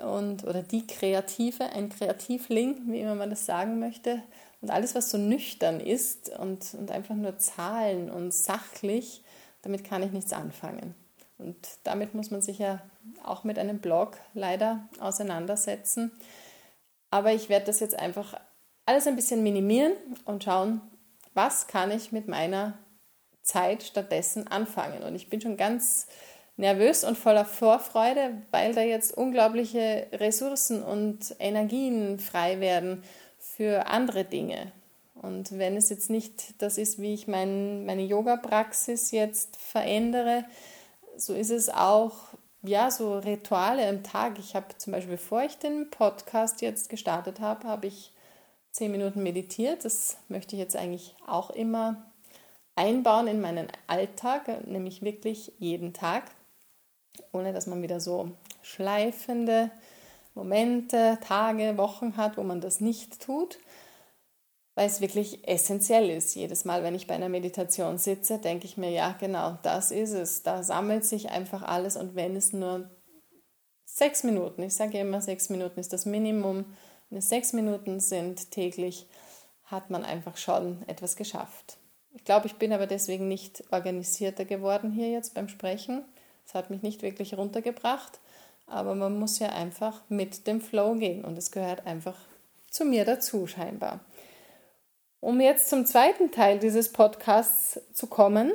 und 0.00 0.44
oder 0.44 0.62
die 0.62 0.86
Kreative, 0.86 1.64
ein 1.64 1.90
Kreativling, 1.90 2.90
wie 2.90 3.00
immer 3.00 3.14
man 3.14 3.30
das 3.30 3.44
sagen 3.44 3.78
möchte. 3.78 4.22
Und 4.60 4.70
alles, 4.70 4.94
was 4.94 5.10
so 5.10 5.18
nüchtern 5.18 5.80
ist 5.80 6.30
und, 6.38 6.74
und 6.74 6.90
einfach 6.90 7.14
nur 7.14 7.38
Zahlen 7.38 8.10
und 8.10 8.32
sachlich, 8.34 9.22
damit 9.62 9.84
kann 9.84 10.02
ich 10.02 10.12
nichts 10.12 10.32
anfangen. 10.32 10.94
Und 11.38 11.56
damit 11.84 12.14
muss 12.14 12.30
man 12.30 12.42
sich 12.42 12.58
ja 12.58 12.82
auch 13.24 13.44
mit 13.44 13.58
einem 13.58 13.78
Blog 13.78 14.18
leider 14.34 14.88
auseinandersetzen. 15.00 16.12
Aber 17.10 17.32
ich 17.32 17.48
werde 17.48 17.66
das 17.66 17.80
jetzt 17.80 17.98
einfach 17.98 18.38
alles 18.84 19.06
ein 19.06 19.16
bisschen 19.16 19.42
minimieren 19.42 19.92
und 20.26 20.44
schauen, 20.44 20.82
was 21.32 21.66
kann 21.66 21.90
ich 21.90 22.12
mit 22.12 22.28
meiner 22.28 22.78
Zeit 23.42 23.82
stattdessen 23.82 24.48
anfangen. 24.48 25.02
Und 25.02 25.14
ich 25.14 25.30
bin 25.30 25.40
schon 25.40 25.56
ganz 25.56 26.06
nervös 26.56 27.04
und 27.04 27.16
voller 27.16 27.46
Vorfreude, 27.46 28.42
weil 28.50 28.74
da 28.74 28.82
jetzt 28.82 29.16
unglaubliche 29.16 30.08
Ressourcen 30.12 30.82
und 30.82 31.34
Energien 31.38 32.18
frei 32.18 32.60
werden 32.60 33.02
für 33.60 33.88
andere 33.88 34.24
Dinge. 34.24 34.72
Und 35.12 35.58
wenn 35.58 35.76
es 35.76 35.90
jetzt 35.90 36.08
nicht 36.08 36.62
das 36.62 36.78
ist, 36.78 36.98
wie 36.98 37.12
ich 37.12 37.28
mein, 37.28 37.84
meine 37.84 38.00
Yoga-Praxis 38.00 39.10
jetzt 39.10 39.54
verändere, 39.58 40.46
so 41.18 41.34
ist 41.34 41.50
es 41.50 41.68
auch, 41.68 42.14
ja, 42.62 42.90
so 42.90 43.18
Rituale 43.18 43.86
im 43.86 44.02
Tag. 44.02 44.38
Ich 44.38 44.56
habe 44.56 44.68
zum 44.78 44.94
Beispiel, 44.94 45.16
bevor 45.16 45.42
ich 45.42 45.58
den 45.58 45.90
Podcast 45.90 46.62
jetzt 46.62 46.88
gestartet 46.88 47.40
habe, 47.40 47.68
habe 47.68 47.88
ich 47.88 48.12
zehn 48.70 48.92
Minuten 48.92 49.22
meditiert. 49.22 49.84
Das 49.84 50.16
möchte 50.28 50.56
ich 50.56 50.60
jetzt 50.60 50.76
eigentlich 50.76 51.14
auch 51.26 51.50
immer 51.50 52.10
einbauen 52.76 53.26
in 53.26 53.42
meinen 53.42 53.68
Alltag, 53.88 54.66
nämlich 54.66 55.02
wirklich 55.02 55.52
jeden 55.58 55.92
Tag, 55.92 56.30
ohne 57.30 57.52
dass 57.52 57.66
man 57.66 57.82
wieder 57.82 58.00
so 58.00 58.30
schleifende 58.62 59.70
Momente, 60.34 61.18
Tage, 61.26 61.76
Wochen 61.76 62.16
hat, 62.16 62.36
wo 62.36 62.42
man 62.42 62.60
das 62.60 62.80
nicht 62.80 63.20
tut 63.20 63.58
weil 64.80 64.86
es 64.86 65.02
wirklich 65.02 65.46
essentiell 65.46 66.08
ist. 66.08 66.34
Jedes 66.34 66.64
Mal, 66.64 66.82
wenn 66.82 66.94
ich 66.94 67.06
bei 67.06 67.14
einer 67.14 67.28
Meditation 67.28 67.98
sitze, 67.98 68.38
denke 68.38 68.64
ich 68.64 68.78
mir, 68.78 68.90
ja, 68.90 69.14
genau, 69.20 69.58
das 69.62 69.90
ist 69.90 70.12
es. 70.12 70.42
Da 70.42 70.62
sammelt 70.62 71.04
sich 71.04 71.28
einfach 71.28 71.62
alles 71.62 71.96
und 71.96 72.14
wenn 72.14 72.34
es 72.34 72.54
nur 72.54 72.88
sechs 73.84 74.22
Minuten, 74.24 74.62
ich 74.62 74.74
sage 74.74 74.98
immer, 74.98 75.20
sechs 75.20 75.50
Minuten 75.50 75.80
ist 75.80 75.92
das 75.92 76.06
Minimum, 76.06 76.64
wenn 77.10 77.18
es 77.18 77.28
sechs 77.28 77.52
Minuten 77.52 78.00
sind 78.00 78.52
täglich, 78.52 79.06
hat 79.64 79.90
man 79.90 80.04
einfach 80.04 80.36
schon 80.36 80.82
etwas 80.88 81.14
geschafft. 81.16 81.76
Ich 82.12 82.24
glaube, 82.24 82.46
ich 82.46 82.54
bin 82.54 82.72
aber 82.72 82.86
deswegen 82.86 83.28
nicht 83.28 83.62
organisierter 83.72 84.46
geworden 84.46 84.90
hier 84.90 85.10
jetzt 85.10 85.34
beim 85.34 85.48
Sprechen. 85.48 86.04
Es 86.46 86.54
hat 86.54 86.70
mich 86.70 86.80
nicht 86.82 87.02
wirklich 87.02 87.36
runtergebracht, 87.36 88.18
aber 88.70 88.94
man 88.94 89.18
muss 89.18 89.38
ja 89.38 89.50
einfach 89.50 90.02
mit 90.08 90.46
dem 90.46 90.60
Flow 90.60 90.94
gehen 90.94 91.24
und 91.24 91.36
es 91.36 91.50
gehört 91.50 91.86
einfach 91.86 92.16
zu 92.70 92.84
mir 92.84 93.04
dazu 93.04 93.46
scheinbar. 93.46 94.00
Um 95.20 95.40
jetzt 95.40 95.68
zum 95.68 95.84
zweiten 95.84 96.30
Teil 96.30 96.58
dieses 96.58 96.92
Podcasts 96.92 97.80
zu 97.92 98.06
kommen, 98.06 98.52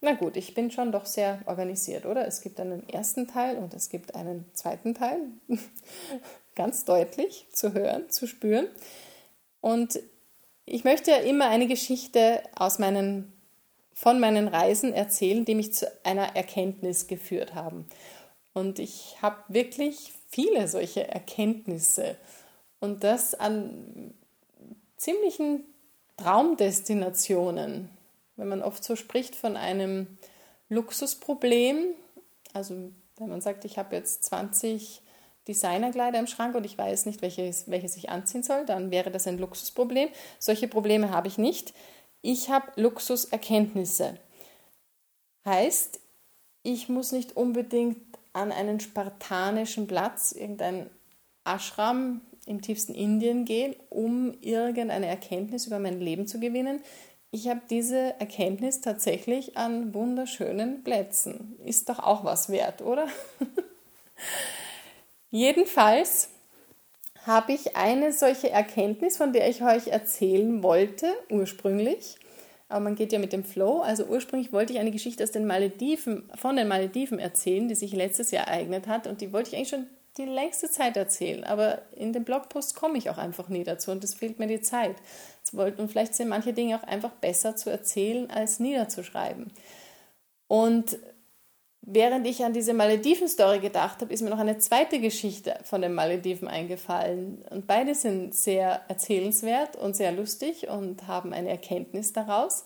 na 0.00 0.14
gut, 0.14 0.36
ich 0.36 0.54
bin 0.54 0.70
schon 0.70 0.92
doch 0.92 1.04
sehr 1.04 1.40
organisiert, 1.46 2.06
oder? 2.06 2.26
Es 2.26 2.40
gibt 2.40 2.58
einen 2.58 2.88
ersten 2.88 3.28
Teil 3.28 3.56
und 3.58 3.74
es 3.74 3.90
gibt 3.90 4.14
einen 4.14 4.46
zweiten 4.54 4.94
Teil. 4.94 5.20
Ganz 6.56 6.84
deutlich 6.84 7.46
zu 7.52 7.74
hören, 7.74 8.08
zu 8.08 8.26
spüren. 8.26 8.66
Und 9.60 10.00
ich 10.64 10.84
möchte 10.84 11.10
ja 11.10 11.18
immer 11.18 11.48
eine 11.48 11.66
Geschichte 11.66 12.42
aus 12.56 12.78
meinen, 12.78 13.32
von 13.92 14.20
meinen 14.20 14.48
Reisen 14.48 14.94
erzählen, 14.94 15.44
die 15.44 15.54
mich 15.54 15.74
zu 15.74 15.90
einer 16.02 16.34
Erkenntnis 16.34 17.06
geführt 17.06 17.54
haben. 17.54 17.86
Und 18.52 18.78
ich 18.78 19.16
habe 19.22 19.42
wirklich 19.48 20.12
viele 20.28 20.68
solche 20.68 21.08
Erkenntnisse. 21.08 22.16
Und 22.80 23.04
das 23.04 23.34
an 23.34 24.14
ziemlichen 24.96 25.64
Traumdestinationen, 26.16 27.88
wenn 28.36 28.48
man 28.48 28.62
oft 28.62 28.84
so 28.84 28.96
spricht 28.96 29.34
von 29.34 29.56
einem 29.56 30.18
Luxusproblem, 30.68 31.94
also 32.52 32.74
wenn 33.16 33.28
man 33.28 33.40
sagt, 33.40 33.64
ich 33.64 33.78
habe 33.78 33.96
jetzt 33.96 34.24
20 34.24 35.02
Designerkleider 35.48 36.18
im 36.18 36.26
Schrank 36.26 36.54
und 36.54 36.64
ich 36.64 36.76
weiß 36.76 37.06
nicht, 37.06 37.22
welches, 37.22 37.68
welches 37.70 37.96
ich 37.96 38.10
anziehen 38.10 38.42
soll, 38.42 38.64
dann 38.66 38.90
wäre 38.90 39.10
das 39.10 39.26
ein 39.26 39.38
Luxusproblem. 39.38 40.08
Solche 40.38 40.68
Probleme 40.68 41.10
habe 41.10 41.28
ich 41.28 41.38
nicht. 41.38 41.74
Ich 42.22 42.50
habe 42.50 42.70
Luxuserkenntnisse. 42.76 44.18
Heißt, 45.44 46.00
ich 46.62 46.88
muss 46.88 47.12
nicht 47.12 47.36
unbedingt 47.36 48.09
an 48.32 48.52
einen 48.52 48.80
spartanischen 48.80 49.86
Platz, 49.86 50.32
irgendein 50.32 50.90
Ashram 51.44 52.20
im 52.46 52.62
tiefsten 52.62 52.94
Indien 52.94 53.44
gehen, 53.44 53.74
um 53.88 54.34
irgendeine 54.40 55.06
Erkenntnis 55.06 55.66
über 55.66 55.78
mein 55.78 56.00
Leben 56.00 56.26
zu 56.26 56.40
gewinnen. 56.40 56.80
Ich 57.30 57.48
habe 57.48 57.60
diese 57.70 58.18
Erkenntnis 58.18 58.80
tatsächlich 58.80 59.56
an 59.56 59.94
wunderschönen 59.94 60.82
Plätzen. 60.82 61.56
Ist 61.64 61.88
doch 61.88 62.00
auch 62.00 62.24
was 62.24 62.48
wert, 62.48 62.82
oder? 62.82 63.06
Jedenfalls 65.30 66.30
habe 67.26 67.52
ich 67.52 67.76
eine 67.76 68.12
solche 68.12 68.50
Erkenntnis, 68.50 69.16
von 69.16 69.32
der 69.32 69.48
ich 69.48 69.62
euch 69.62 69.88
erzählen 69.88 70.62
wollte, 70.62 71.06
ursprünglich. 71.30 72.16
Aber 72.70 72.80
man 72.80 72.94
geht 72.94 73.12
ja 73.12 73.18
mit 73.18 73.32
dem 73.32 73.44
Flow. 73.44 73.80
Also 73.80 74.04
ursprünglich 74.06 74.52
wollte 74.52 74.72
ich 74.72 74.78
eine 74.78 74.92
Geschichte 74.92 75.22
aus 75.22 75.32
den 75.32 75.46
Malediven, 75.46 76.30
von 76.36 76.56
den 76.56 76.68
Malediven 76.68 77.18
erzählen, 77.18 77.68
die 77.68 77.74
sich 77.74 77.92
letztes 77.92 78.30
Jahr 78.30 78.46
ereignet 78.46 78.86
hat. 78.86 79.06
Und 79.06 79.20
die 79.20 79.32
wollte 79.32 79.50
ich 79.50 79.56
eigentlich 79.56 79.68
schon 79.68 79.86
die 80.16 80.24
längste 80.24 80.70
Zeit 80.70 80.96
erzählen, 80.96 81.44
aber 81.44 81.82
in 81.94 82.12
dem 82.12 82.24
Blogpost 82.24 82.74
komme 82.74 82.98
ich 82.98 83.10
auch 83.10 83.18
einfach 83.18 83.48
nie 83.48 83.64
dazu 83.64 83.90
und 83.90 84.02
es 84.02 84.14
fehlt 84.14 84.38
mir 84.38 84.48
die 84.48 84.60
Zeit. 84.60 84.96
Und 85.52 85.90
vielleicht 85.90 86.14
sind 86.14 86.28
manche 86.28 86.52
Dinge 86.52 86.76
auch 86.76 86.82
einfach 86.82 87.12
besser 87.12 87.56
zu 87.56 87.70
erzählen 87.70 88.30
als 88.30 88.60
niederzuschreiben. 88.60 89.52
Und 90.48 90.98
während 91.82 92.26
ich 92.26 92.44
an 92.44 92.52
diese 92.52 92.74
Malediven-Story 92.74 93.60
gedacht 93.60 94.00
habe, 94.00 94.12
ist 94.12 94.22
mir 94.22 94.30
noch 94.30 94.38
eine 94.38 94.58
zweite 94.58 95.00
Geschichte 95.00 95.58
von 95.64 95.82
den 95.82 95.94
Malediven 95.94 96.48
eingefallen. 96.48 97.44
Und 97.50 97.66
beide 97.66 97.94
sind 97.94 98.34
sehr 98.34 98.82
erzählenswert 98.88 99.76
und 99.76 99.96
sehr 99.96 100.12
lustig 100.12 100.68
und 100.68 101.06
haben 101.06 101.32
eine 101.32 101.50
Erkenntnis 101.50 102.12
daraus. 102.12 102.64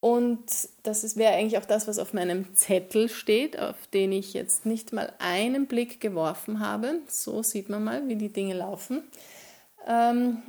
Und 0.00 0.68
das 0.82 1.16
wäre 1.16 1.34
eigentlich 1.34 1.58
auch 1.58 1.64
das, 1.64 1.86
was 1.86 2.00
auf 2.00 2.12
meinem 2.12 2.56
Zettel 2.56 3.08
steht, 3.08 3.56
auf 3.56 3.86
den 3.94 4.10
ich 4.10 4.34
jetzt 4.34 4.66
nicht 4.66 4.92
mal 4.92 5.12
einen 5.20 5.66
Blick 5.66 6.00
geworfen 6.00 6.58
habe. 6.58 6.98
So 7.06 7.44
sieht 7.44 7.68
man 7.68 7.84
mal, 7.84 8.08
wie 8.08 8.16
die 8.16 8.32
Dinge 8.32 8.54
laufen. 8.54 9.04
Ähm, 9.86 10.42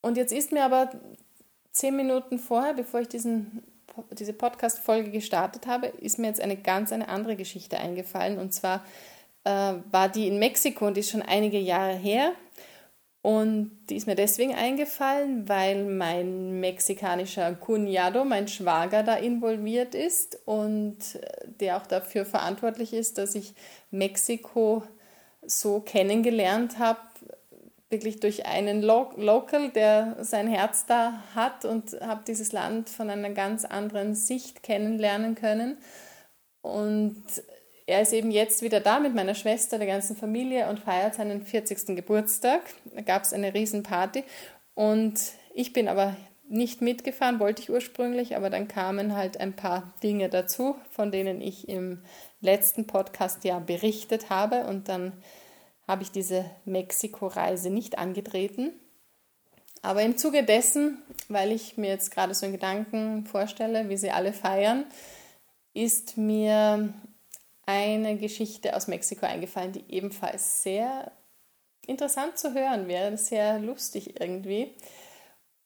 und 0.00 0.16
jetzt 0.16 0.32
ist 0.32 0.50
mir 0.50 0.64
aber 0.64 0.92
zehn 1.72 1.94
Minuten 1.94 2.38
vorher, 2.38 2.72
bevor 2.72 3.00
ich 3.00 3.08
diesen, 3.08 3.62
diese 4.12 4.32
Podcast-Folge 4.32 5.10
gestartet 5.10 5.66
habe, 5.66 5.86
ist 5.86 6.18
mir 6.18 6.28
jetzt 6.28 6.40
eine 6.40 6.56
ganz 6.56 6.92
eine 6.92 7.08
andere 7.08 7.36
Geschichte 7.36 7.78
eingefallen. 7.78 8.38
Und 8.38 8.52
zwar 8.52 8.84
äh, 9.44 9.74
war 9.90 10.08
die 10.08 10.28
in 10.28 10.38
Mexiko 10.38 10.86
und 10.86 10.96
die 10.96 11.00
ist 11.00 11.10
schon 11.10 11.22
einige 11.22 11.58
Jahre 11.58 11.94
her. 11.94 12.32
Und 13.22 13.70
die 13.88 13.96
ist 13.96 14.06
mir 14.06 14.16
deswegen 14.16 14.54
eingefallen, 14.54 15.48
weil 15.48 15.86
mein 15.86 16.60
mexikanischer 16.60 17.56
Cuñado, 17.58 18.24
mein 18.24 18.48
Schwager, 18.48 19.02
da 19.02 19.14
involviert 19.16 19.94
ist 19.94 20.38
und 20.44 20.98
der 21.58 21.78
auch 21.78 21.86
dafür 21.86 22.26
verantwortlich 22.26 22.92
ist, 22.92 23.16
dass 23.16 23.34
ich 23.34 23.54
Mexiko 23.90 24.82
so 25.46 25.80
kennengelernt 25.80 26.78
habe, 26.78 27.00
wirklich 27.94 28.20
durch 28.20 28.44
einen 28.44 28.82
Lo 28.82 29.10
Local, 29.16 29.70
der 29.70 30.16
sein 30.20 30.48
Herz 30.48 30.84
da 30.86 31.22
hat 31.34 31.64
und 31.64 32.00
habe 32.00 32.24
dieses 32.26 32.52
Land 32.52 32.90
von 32.90 33.08
einer 33.08 33.30
ganz 33.30 33.64
anderen 33.64 34.14
Sicht 34.14 34.62
kennenlernen 34.62 35.36
können. 35.36 35.78
Und 36.60 37.22
er 37.86 38.02
ist 38.02 38.12
eben 38.12 38.30
jetzt 38.30 38.62
wieder 38.62 38.80
da 38.80 38.98
mit 38.98 39.14
meiner 39.14 39.34
Schwester, 39.34 39.78
der 39.78 39.86
ganzen 39.86 40.16
Familie 40.16 40.68
und 40.68 40.80
feiert 40.80 41.14
seinen 41.14 41.42
40. 41.42 41.94
Geburtstag. 41.96 42.62
Da 42.94 43.02
gab 43.02 43.22
es 43.22 43.32
eine 43.32 43.54
Riesenparty 43.54 44.24
und 44.74 45.14
ich 45.54 45.72
bin 45.72 45.86
aber 45.88 46.16
nicht 46.48 46.82
mitgefahren, 46.82 47.40
wollte 47.40 47.62
ich 47.62 47.70
ursprünglich, 47.70 48.36
aber 48.36 48.50
dann 48.50 48.68
kamen 48.68 49.14
halt 49.16 49.38
ein 49.38 49.54
paar 49.54 49.94
Dinge 50.02 50.28
dazu, 50.28 50.76
von 50.90 51.12
denen 51.12 51.40
ich 51.40 51.68
im 51.68 52.02
letzten 52.40 52.86
Podcast 52.86 53.44
ja 53.44 53.60
berichtet 53.60 54.30
habe 54.30 54.64
und 54.64 54.88
dann 54.88 55.12
habe 55.86 56.02
ich 56.02 56.10
diese 56.10 56.50
Mexiko-Reise 56.64 57.70
nicht 57.70 57.98
angetreten. 57.98 58.72
Aber 59.82 60.02
im 60.02 60.16
Zuge 60.16 60.44
dessen, 60.44 61.02
weil 61.28 61.52
ich 61.52 61.76
mir 61.76 61.90
jetzt 61.90 62.10
gerade 62.10 62.34
so 62.34 62.46
einen 62.46 62.54
Gedanken 62.54 63.26
vorstelle, 63.26 63.88
wie 63.90 63.98
sie 63.98 64.10
alle 64.10 64.32
feiern, 64.32 64.86
ist 65.74 66.16
mir 66.16 66.94
eine 67.66 68.16
Geschichte 68.16 68.76
aus 68.76 68.88
Mexiko 68.88 69.26
eingefallen, 69.26 69.72
die 69.72 69.84
ebenfalls 69.88 70.62
sehr 70.62 71.12
interessant 71.86 72.38
zu 72.38 72.54
hören 72.54 72.88
wäre, 72.88 73.18
sehr 73.18 73.58
lustig 73.58 74.20
irgendwie. 74.20 74.74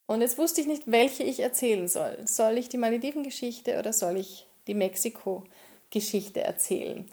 Und 0.07 0.21
jetzt 0.21 0.39
wusste 0.39 0.61
ich 0.61 0.67
nicht, 0.67 0.85
welche 0.87 1.23
ich 1.23 1.41
erzählen 1.41 1.87
soll. 1.87 2.17
Soll 2.27 2.59
ich 2.59 2.69
die 2.69 2.79
Malediven-Geschichte 2.79 3.79
oder 3.79 3.93
soll 3.93 4.17
ich 4.17 4.47
die 4.67 4.75
Mexiko-Geschichte 4.75 6.41
erzählen? 6.41 7.09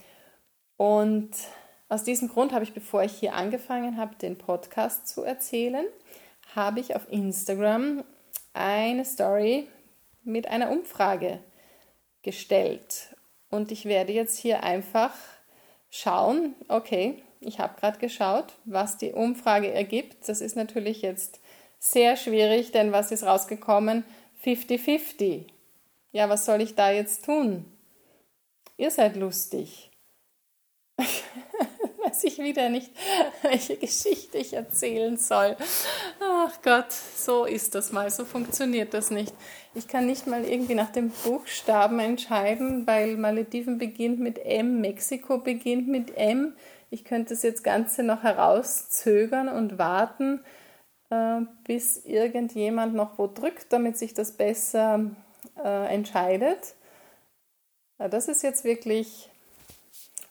Und 0.78 1.32
aus 1.88 2.04
diesem 2.04 2.30
Grund 2.30 2.52
habe 2.52 2.64
ich, 2.64 2.74
bevor 2.74 3.04
ich 3.04 3.14
hier 3.14 3.34
angefangen 3.34 3.98
habe, 3.98 4.16
den 4.16 4.38
Podcast 4.38 5.08
zu 5.08 5.24
erzählen, 5.24 5.86
habe 6.56 6.80
ich 6.80 6.96
auf 6.96 7.12
Instagram 7.12 8.04
eine 8.54 9.06
Story 9.06 9.68
mit 10.24 10.48
einer 10.48 10.72
Umfrage 10.72 11.40
gestellt. 12.24 13.16
Und 13.50 13.72
ich 13.72 13.86
werde 13.86 14.14
jetzt 14.14 14.38
hier 14.38 14.64
einfach 14.64 15.14
schauen, 15.90 16.56
okay, 16.68 17.24
ich 17.40 17.60
habe 17.60 17.80
gerade 17.80 18.00
geschaut, 18.00 18.54
was 18.66 18.98
die 18.98 19.14
Umfrage 19.14 19.72
ergibt. 19.72 20.28
Das 20.28 20.42
ist 20.42 20.56
natürlich 20.56 21.02
jetzt 21.04 21.40
sehr 21.78 22.18
schwierig, 22.18 22.72
denn 22.72 22.92
was 22.92 23.12
ist 23.12 23.24
rausgekommen? 23.24 24.04
50-50. 24.44 25.46
Ja, 26.12 26.30
was 26.30 26.46
soll 26.46 26.62
ich 26.62 26.76
da 26.76 26.92
jetzt 26.92 27.26
tun? 27.26 27.66
Ihr 28.78 28.90
seid 28.90 29.16
lustig. 29.16 29.92
weiß 32.16 32.24
ich 32.24 32.38
wieder 32.40 32.70
nicht, 32.70 32.92
welche 33.42 33.76
Geschichte 33.78 34.38
ich 34.38 34.54
erzählen 34.54 35.18
soll. 35.18 35.56
Ach 36.22 36.62
Gott, 36.62 36.92
so 36.92 37.46
ist 37.46 37.76
das 37.76 37.92
mal, 37.92 38.10
so 38.10 38.26
funktioniert 38.26 38.94
das 38.94 39.12
nicht. 39.12 39.34
Ich 39.74 39.88
kann 39.88 40.06
nicht 40.06 40.26
mal 40.26 40.46
irgendwie 40.46 40.76
nach 40.76 40.92
dem 40.92 41.10
Buchstaben 41.10 42.00
entscheiden, 42.00 42.88
weil 42.88 43.18
Malediven 43.18 43.78
beginnt 43.78 44.20
mit 44.20 44.40
M, 44.40 44.80
Mexiko 44.80 45.40
beginnt 45.40 45.88
mit 45.88 46.16
M. 46.18 46.54
Ich 46.90 47.04
könnte 47.04 47.34
das 47.34 47.44
jetzt 47.44 47.64
Ganze 47.64 48.04
noch 48.04 48.24
herauszögern 48.24 49.50
und 49.50 49.78
warten, 49.78 50.42
äh, 51.10 51.42
bis 51.66 52.06
irgendjemand 52.06 52.94
noch 52.94 53.18
wo 53.18 53.28
drückt, 53.28 53.74
damit 53.74 53.98
sich 53.98 54.14
das 54.14 54.32
besser 54.32 55.12
äh, 55.62 55.94
entscheidet. 55.94 56.76
das 57.98 58.28
ist 58.30 58.44
jetzt 58.44 58.64
wirklich 58.64 59.30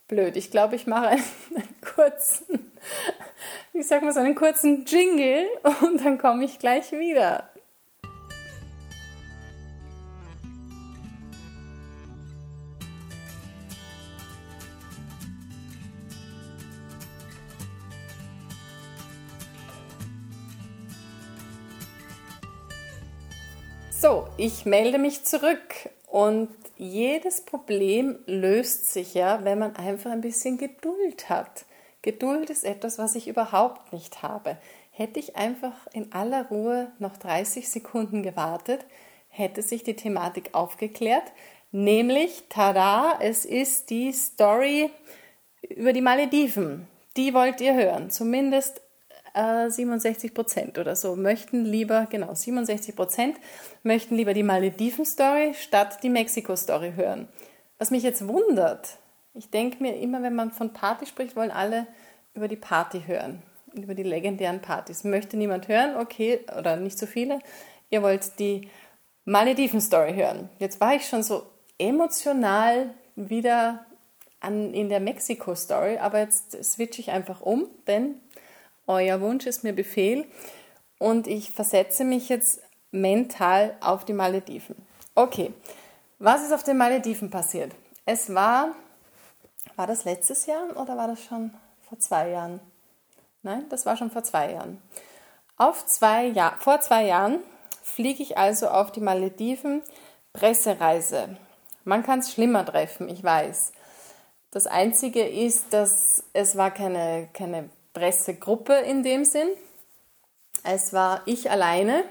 blöd. 0.08 0.36
Ich 0.36 0.50
glaube, 0.50 0.76
ich 0.76 0.86
mache 0.86 1.08
einen, 1.08 1.24
kurzen, 1.94 2.72
wie 3.72 3.82
sag 3.82 4.02
mal 4.02 4.12
so 4.12 4.20
einen 4.20 4.34
kurzen 4.34 4.84
Jingle 4.84 5.46
und 5.82 6.04
dann 6.04 6.18
komme 6.18 6.44
ich 6.44 6.58
gleich 6.58 6.92
wieder. 6.92 7.48
So, 24.04 24.28
ich 24.36 24.66
melde 24.66 24.98
mich 24.98 25.24
zurück 25.24 25.88
und 26.08 26.50
jedes 26.84 27.44
Problem 27.44 28.18
löst 28.26 28.92
sich 28.92 29.14
ja, 29.14 29.44
wenn 29.44 29.58
man 29.58 29.76
einfach 29.76 30.10
ein 30.10 30.20
bisschen 30.20 30.58
Geduld 30.58 31.28
hat. 31.28 31.64
Geduld 32.02 32.50
ist 32.50 32.64
etwas, 32.64 32.98
was 32.98 33.14
ich 33.14 33.28
überhaupt 33.28 33.92
nicht 33.92 34.22
habe. 34.22 34.58
Hätte 34.90 35.18
ich 35.18 35.36
einfach 35.36 35.86
in 35.92 36.12
aller 36.12 36.48
Ruhe 36.48 36.92
noch 36.98 37.16
30 37.16 37.68
Sekunden 37.68 38.22
gewartet, 38.22 38.84
hätte 39.28 39.62
sich 39.62 39.82
die 39.82 39.96
Thematik 39.96 40.50
aufgeklärt. 40.52 41.32
Nämlich, 41.72 42.44
tada, 42.48 43.18
es 43.20 43.44
ist 43.44 43.90
die 43.90 44.12
Story 44.12 44.90
über 45.68 45.92
die 45.92 46.02
Malediven. 46.02 46.86
Die 47.16 47.34
wollt 47.34 47.60
ihr 47.60 47.74
hören. 47.74 48.10
Zumindest 48.10 48.80
67 49.34 50.30
äh, 50.30 50.34
Prozent 50.34 50.78
oder 50.78 50.94
so 50.94 51.16
möchten 51.16 51.64
lieber, 51.64 52.06
genau, 52.08 52.34
67 52.34 52.94
Prozent 52.94 53.36
möchten 53.82 54.14
lieber 54.14 54.32
die 54.32 54.44
Malediven-Story 54.44 55.54
statt 55.54 55.98
die 56.02 56.08
Mexiko-Story 56.08 56.92
hören. 56.94 57.28
Was 57.78 57.90
mich 57.90 58.04
jetzt 58.04 58.28
wundert, 58.28 58.98
ich 59.34 59.50
denke 59.50 59.82
mir 59.82 59.98
immer, 59.98 60.22
wenn 60.22 60.36
man 60.36 60.52
von 60.52 60.72
Party 60.72 61.06
spricht, 61.06 61.34
wollen 61.34 61.50
alle 61.50 61.88
über 62.34 62.46
die 62.46 62.56
Party 62.56 63.02
hören, 63.06 63.42
über 63.72 63.94
die 63.94 64.04
legendären 64.04 64.60
Partys. 64.60 65.02
Möchte 65.02 65.36
niemand 65.36 65.66
hören? 65.66 65.96
Okay, 65.96 66.40
oder 66.56 66.76
nicht 66.76 66.98
so 66.98 67.06
viele. 67.06 67.40
Ihr 67.90 68.02
wollt 68.02 68.38
die 68.38 68.68
Malediven-Story 69.24 70.14
hören. 70.14 70.48
Jetzt 70.58 70.80
war 70.80 70.94
ich 70.94 71.08
schon 71.08 71.24
so 71.24 71.42
emotional 71.78 72.94
wieder 73.16 73.84
an, 74.38 74.72
in 74.72 74.88
der 74.88 75.00
Mexiko-Story, 75.00 75.98
aber 75.98 76.20
jetzt 76.20 76.62
switche 76.62 77.00
ich 77.00 77.10
einfach 77.10 77.40
um, 77.40 77.66
denn 77.88 78.20
euer 78.86 79.20
Wunsch 79.20 79.46
ist 79.46 79.64
mir 79.64 79.72
Befehl 79.72 80.26
und 80.98 81.26
ich 81.26 81.50
versetze 81.50 82.04
mich 82.04 82.28
jetzt 82.28 82.60
mental 82.90 83.76
auf 83.80 84.04
die 84.04 84.12
Malediven. 84.12 84.76
Okay, 85.14 85.52
was 86.18 86.42
ist 86.42 86.52
auf 86.52 86.62
den 86.62 86.76
Malediven 86.76 87.30
passiert? 87.30 87.72
Es 88.06 88.34
war, 88.34 88.74
war 89.76 89.86
das 89.86 90.04
letztes 90.04 90.46
Jahr 90.46 90.76
oder 90.76 90.96
war 90.96 91.08
das 91.08 91.22
schon 91.22 91.52
vor 91.88 91.98
zwei 91.98 92.30
Jahren? 92.30 92.60
Nein, 93.42 93.66
das 93.68 93.84
war 93.84 93.96
schon 93.96 94.10
vor 94.10 94.24
zwei 94.24 94.52
Jahren. 94.52 94.80
Auf 95.56 95.86
zwei 95.86 96.26
Jahr, 96.26 96.56
vor 96.58 96.80
zwei 96.80 97.04
Jahren 97.04 97.40
fliege 97.82 98.22
ich 98.22 98.38
also 98.38 98.68
auf 98.68 98.90
die 98.90 99.00
Malediven 99.00 99.82
Pressereise. 100.32 101.36
Man 101.84 102.02
kann 102.02 102.20
es 102.20 102.32
schlimmer 102.32 102.64
treffen, 102.64 103.08
ich 103.08 103.22
weiß. 103.22 103.72
Das 104.50 104.66
Einzige 104.66 105.26
ist, 105.26 105.72
dass 105.72 106.24
es 106.32 106.56
war 106.56 106.70
keine, 106.70 107.28
keine 107.32 107.68
Pressegruppe 107.94 108.74
in 108.74 109.02
dem 109.02 109.24
Sinn. 109.24 109.48
Es 110.64 110.92
war 110.92 111.22
ich 111.26 111.50
alleine, 111.50 112.04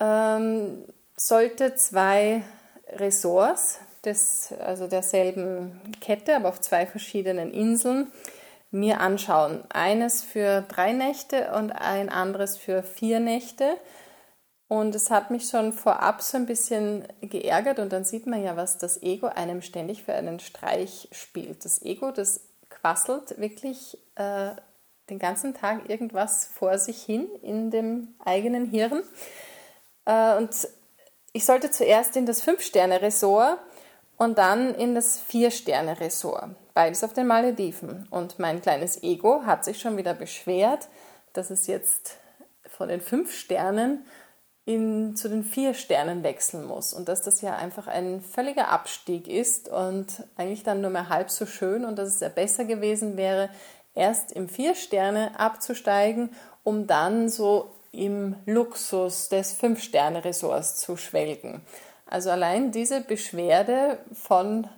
ähm, 0.00 0.84
sollte 1.16 1.74
zwei 1.74 2.42
Ressorts 2.88 3.78
des, 4.04 4.52
also 4.58 4.86
derselben 4.86 5.80
Kette, 6.00 6.36
aber 6.36 6.48
auf 6.48 6.60
zwei 6.60 6.86
verschiedenen 6.86 7.52
Inseln 7.52 8.10
mir 8.70 9.00
anschauen. 9.00 9.64
Eines 9.70 10.22
für 10.22 10.62
drei 10.62 10.92
Nächte 10.92 11.52
und 11.52 11.72
ein 11.72 12.08
anderes 12.08 12.56
für 12.56 12.82
vier 12.82 13.20
Nächte. 13.20 13.76
Und 14.68 14.94
es 14.94 15.10
hat 15.10 15.30
mich 15.30 15.48
schon 15.48 15.72
vorab 15.72 16.22
so 16.22 16.36
ein 16.36 16.46
bisschen 16.46 17.06
geärgert 17.20 17.78
und 17.78 17.92
dann 17.92 18.04
sieht 18.04 18.26
man 18.26 18.42
ja, 18.42 18.56
was 18.56 18.78
das 18.78 19.00
Ego 19.02 19.26
einem 19.28 19.62
ständig 19.62 20.02
für 20.02 20.14
einen 20.14 20.40
Streich 20.40 21.08
spielt. 21.12 21.64
Das 21.64 21.82
Ego, 21.82 22.10
das 22.10 22.40
quasselt 22.68 23.38
wirklich 23.38 23.96
äh, 24.16 24.50
den 25.10 25.18
ganzen 25.18 25.54
Tag 25.54 25.88
irgendwas 25.88 26.46
vor 26.46 26.78
sich 26.78 27.02
hin 27.02 27.28
in 27.42 27.70
dem 27.70 28.14
eigenen 28.24 28.66
Hirn. 28.66 29.02
Äh, 30.04 30.36
und 30.36 30.68
ich 31.32 31.44
sollte 31.44 31.70
zuerst 31.70 32.16
in 32.16 32.26
das 32.26 32.42
Fünf-Sterne-Ressort 32.42 33.58
und 34.16 34.38
dann 34.38 34.74
in 34.74 34.94
das 34.94 35.18
Vier-Sterne-Ressort. 35.18 36.50
Beides 36.74 37.04
auf 37.04 37.12
den 37.12 37.26
Malediven. 37.26 38.06
Und 38.10 38.38
mein 38.38 38.60
kleines 38.60 39.02
Ego 39.02 39.42
hat 39.44 39.64
sich 39.64 39.80
schon 39.80 39.96
wieder 39.96 40.14
beschwert, 40.14 40.88
dass 41.32 41.50
es 41.50 41.66
jetzt 41.66 42.16
von 42.68 42.88
den 42.88 43.00
fünf 43.00 43.32
Sternen 43.32 44.04
in, 44.66 45.14
zu 45.14 45.28
den 45.28 45.44
vier 45.44 45.74
Sternen 45.74 46.24
wechseln 46.24 46.66
muss 46.66 46.92
und 46.92 47.08
dass 47.08 47.22
das 47.22 47.40
ja 47.40 47.54
einfach 47.54 47.86
ein 47.86 48.20
völliger 48.20 48.68
Abstieg 48.68 49.28
ist 49.28 49.68
und 49.68 50.24
eigentlich 50.36 50.64
dann 50.64 50.80
nur 50.80 50.90
mehr 50.90 51.08
halb 51.08 51.30
so 51.30 51.46
schön 51.46 51.84
und 51.84 51.96
dass 51.96 52.08
es 52.08 52.20
ja 52.20 52.28
besser 52.28 52.64
gewesen 52.64 53.16
wäre, 53.16 53.48
erst 53.96 54.30
im 54.32 54.48
vier 54.48 54.74
Sterne 54.74 55.38
abzusteigen, 55.38 56.30
um 56.62 56.86
dann 56.86 57.28
so 57.28 57.72
im 57.90 58.36
Luxus 58.46 59.28
des 59.28 59.52
fünf 59.52 59.82
Sterne 59.82 60.24
Ressorts 60.24 60.76
zu 60.76 60.96
schwelgen. 60.96 61.62
Also 62.06 62.30
allein 62.30 62.70
diese 62.70 63.00
Beschwerde 63.00 63.98
von 64.12 64.68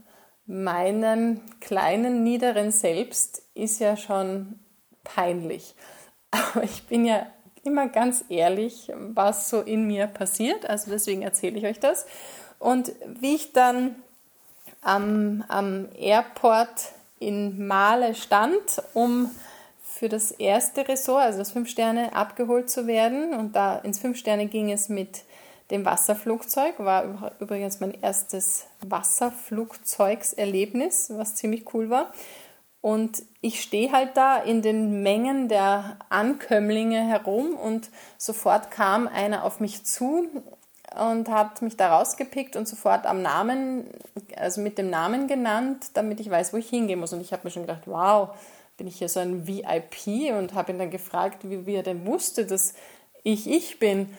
meinem 0.46 1.42
kleinen 1.60 2.22
niederen 2.22 2.70
Selbst 2.70 3.42
ist 3.54 3.80
ja 3.80 3.96
schon 3.96 4.58
peinlich. 5.04 5.74
Aber 6.30 6.62
ich 6.64 6.86
bin 6.86 7.04
ja 7.04 7.26
immer 7.64 7.88
ganz 7.88 8.24
ehrlich, 8.28 8.90
was 8.94 9.50
so 9.50 9.60
in 9.60 9.86
mir 9.86 10.06
passiert. 10.06 10.68
Also 10.68 10.90
deswegen 10.90 11.22
erzähle 11.22 11.58
ich 11.58 11.66
euch 11.66 11.80
das. 11.80 12.06
Und 12.58 12.92
wie 13.06 13.34
ich 13.34 13.52
dann 13.52 13.96
am, 14.80 15.44
am 15.48 15.88
Airport 15.98 16.92
in 17.20 17.66
Male 17.66 18.14
stand, 18.14 18.82
um 18.94 19.30
für 19.82 20.08
das 20.08 20.30
erste 20.30 20.86
Ressort, 20.86 21.24
also 21.24 21.38
das 21.38 21.50
Fünf 21.50 21.68
Sterne, 21.68 22.14
abgeholt 22.14 22.70
zu 22.70 22.86
werden. 22.86 23.34
Und 23.34 23.56
da 23.56 23.78
ins 23.78 23.98
Fünf 23.98 24.16
Sterne 24.16 24.46
ging 24.46 24.70
es 24.70 24.88
mit 24.88 25.24
dem 25.70 25.84
Wasserflugzeug, 25.84 26.78
war 26.78 27.32
übrigens 27.40 27.80
mein 27.80 28.00
erstes 28.00 28.66
Wasserflugzeugserlebnis, 28.80 31.10
was 31.14 31.34
ziemlich 31.34 31.74
cool 31.74 31.90
war. 31.90 32.12
Und 32.80 33.22
ich 33.40 33.60
stehe 33.60 33.90
halt 33.92 34.16
da 34.16 34.38
in 34.38 34.62
den 34.62 35.02
Mengen 35.02 35.48
der 35.48 35.98
Ankömmlinge 36.10 37.00
herum 37.00 37.54
und 37.54 37.90
sofort 38.16 38.70
kam 38.70 39.08
einer 39.08 39.44
auf 39.44 39.60
mich 39.60 39.84
zu 39.84 40.28
und 40.98 41.28
hat 41.28 41.62
mich 41.62 41.76
da 41.76 41.96
rausgepickt 41.96 42.56
und 42.56 42.66
sofort 42.66 43.06
am 43.06 43.22
Namen, 43.22 43.88
also 44.36 44.60
mit 44.60 44.78
dem 44.78 44.90
Namen 44.90 45.28
genannt, 45.28 45.90
damit 45.94 46.20
ich 46.20 46.30
weiß, 46.30 46.52
wo 46.52 46.56
ich 46.56 46.68
hingehen 46.68 47.00
muss. 47.00 47.12
Und 47.12 47.20
ich 47.20 47.32
habe 47.32 47.42
mir 47.44 47.50
schon 47.50 47.62
gedacht, 47.62 47.82
wow, 47.86 48.30
bin 48.76 48.86
ich 48.86 48.98
hier 48.98 49.08
so 49.08 49.20
ein 49.20 49.46
VIP 49.46 50.32
und 50.36 50.54
habe 50.54 50.72
ihn 50.72 50.78
dann 50.78 50.90
gefragt, 50.90 51.48
wie, 51.48 51.66
wie 51.66 51.74
er 51.74 51.82
denn 51.82 52.06
wusste, 52.06 52.46
dass 52.46 52.74
ich 53.22 53.48
ich 53.48 53.78
bin. 53.78 54.14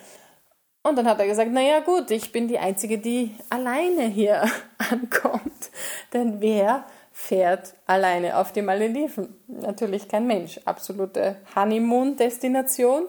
Und 0.83 0.97
dann 0.97 1.07
hat 1.07 1.19
er 1.19 1.27
gesagt, 1.27 1.51
naja 1.51 1.81
gut, 1.81 2.11
ich 2.11 2.31
bin 2.31 2.47
die 2.47 2.59
Einzige, 2.59 2.97
die 2.97 3.35
alleine 3.49 4.07
hier 4.07 4.43
ankommt. 4.77 5.71
Denn 6.13 6.41
wer 6.41 6.85
fährt 7.11 7.73
alleine 7.85 8.37
auf 8.37 8.53
die 8.53 8.61
Malediven. 8.61 9.35
Natürlich 9.47 10.07
kein 10.07 10.25
Mensch, 10.25 10.59
absolute 10.63 11.35
Honeymoon-Destination. 11.53 13.07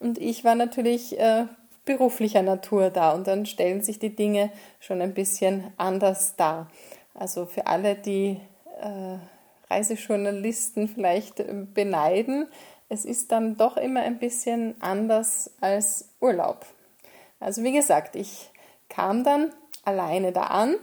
Und 0.00 0.18
ich 0.18 0.44
war 0.44 0.56
natürlich 0.56 1.18
äh, 1.18 1.46
beruflicher 1.84 2.42
Natur 2.42 2.90
da 2.90 3.12
und 3.12 3.26
dann 3.26 3.46
stellen 3.46 3.82
sich 3.82 3.98
die 3.98 4.14
Dinge 4.14 4.50
schon 4.80 5.00
ein 5.00 5.14
bisschen 5.14 5.72
anders 5.76 6.36
dar. 6.36 6.70
Also 7.14 7.46
für 7.46 7.66
alle, 7.66 7.94
die 7.94 8.40
äh, 8.80 9.18
Reisejournalisten 9.70 10.88
vielleicht 10.88 11.42
beneiden, 11.74 12.48
es 12.88 13.04
ist 13.04 13.32
dann 13.32 13.56
doch 13.56 13.76
immer 13.76 14.00
ein 14.00 14.18
bisschen 14.18 14.74
anders 14.80 15.50
als 15.60 16.10
Urlaub. 16.20 16.66
Also 17.40 17.62
wie 17.62 17.72
gesagt, 17.72 18.16
ich 18.16 18.50
kam 18.88 19.24
dann 19.24 19.52
alleine 19.84 20.32
da 20.32 20.42
an 20.42 20.76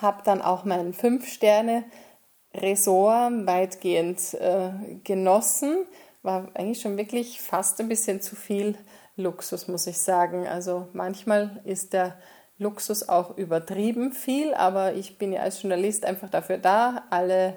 habe 0.00 0.22
dann 0.24 0.40
auch 0.42 0.64
mein 0.64 0.92
Fünf-Sterne-Resort 0.92 3.46
weitgehend 3.46 4.34
äh, 4.34 4.70
genossen. 5.04 5.86
War 6.22 6.48
eigentlich 6.54 6.80
schon 6.80 6.96
wirklich 6.96 7.40
fast 7.40 7.80
ein 7.80 7.88
bisschen 7.88 8.20
zu 8.20 8.34
viel 8.36 8.76
Luxus, 9.18 9.68
muss 9.68 9.86
ich 9.86 9.98
sagen. 9.98 10.46
Also 10.46 10.88
manchmal 10.92 11.60
ist 11.64 11.92
der 11.92 12.16
Luxus 12.58 13.08
auch 13.08 13.36
übertrieben 13.36 14.12
viel, 14.12 14.54
aber 14.54 14.94
ich 14.94 15.18
bin 15.18 15.32
ja 15.32 15.42
als 15.42 15.62
Journalist 15.62 16.04
einfach 16.04 16.30
dafür 16.30 16.58
da, 16.58 17.04
alle 17.10 17.56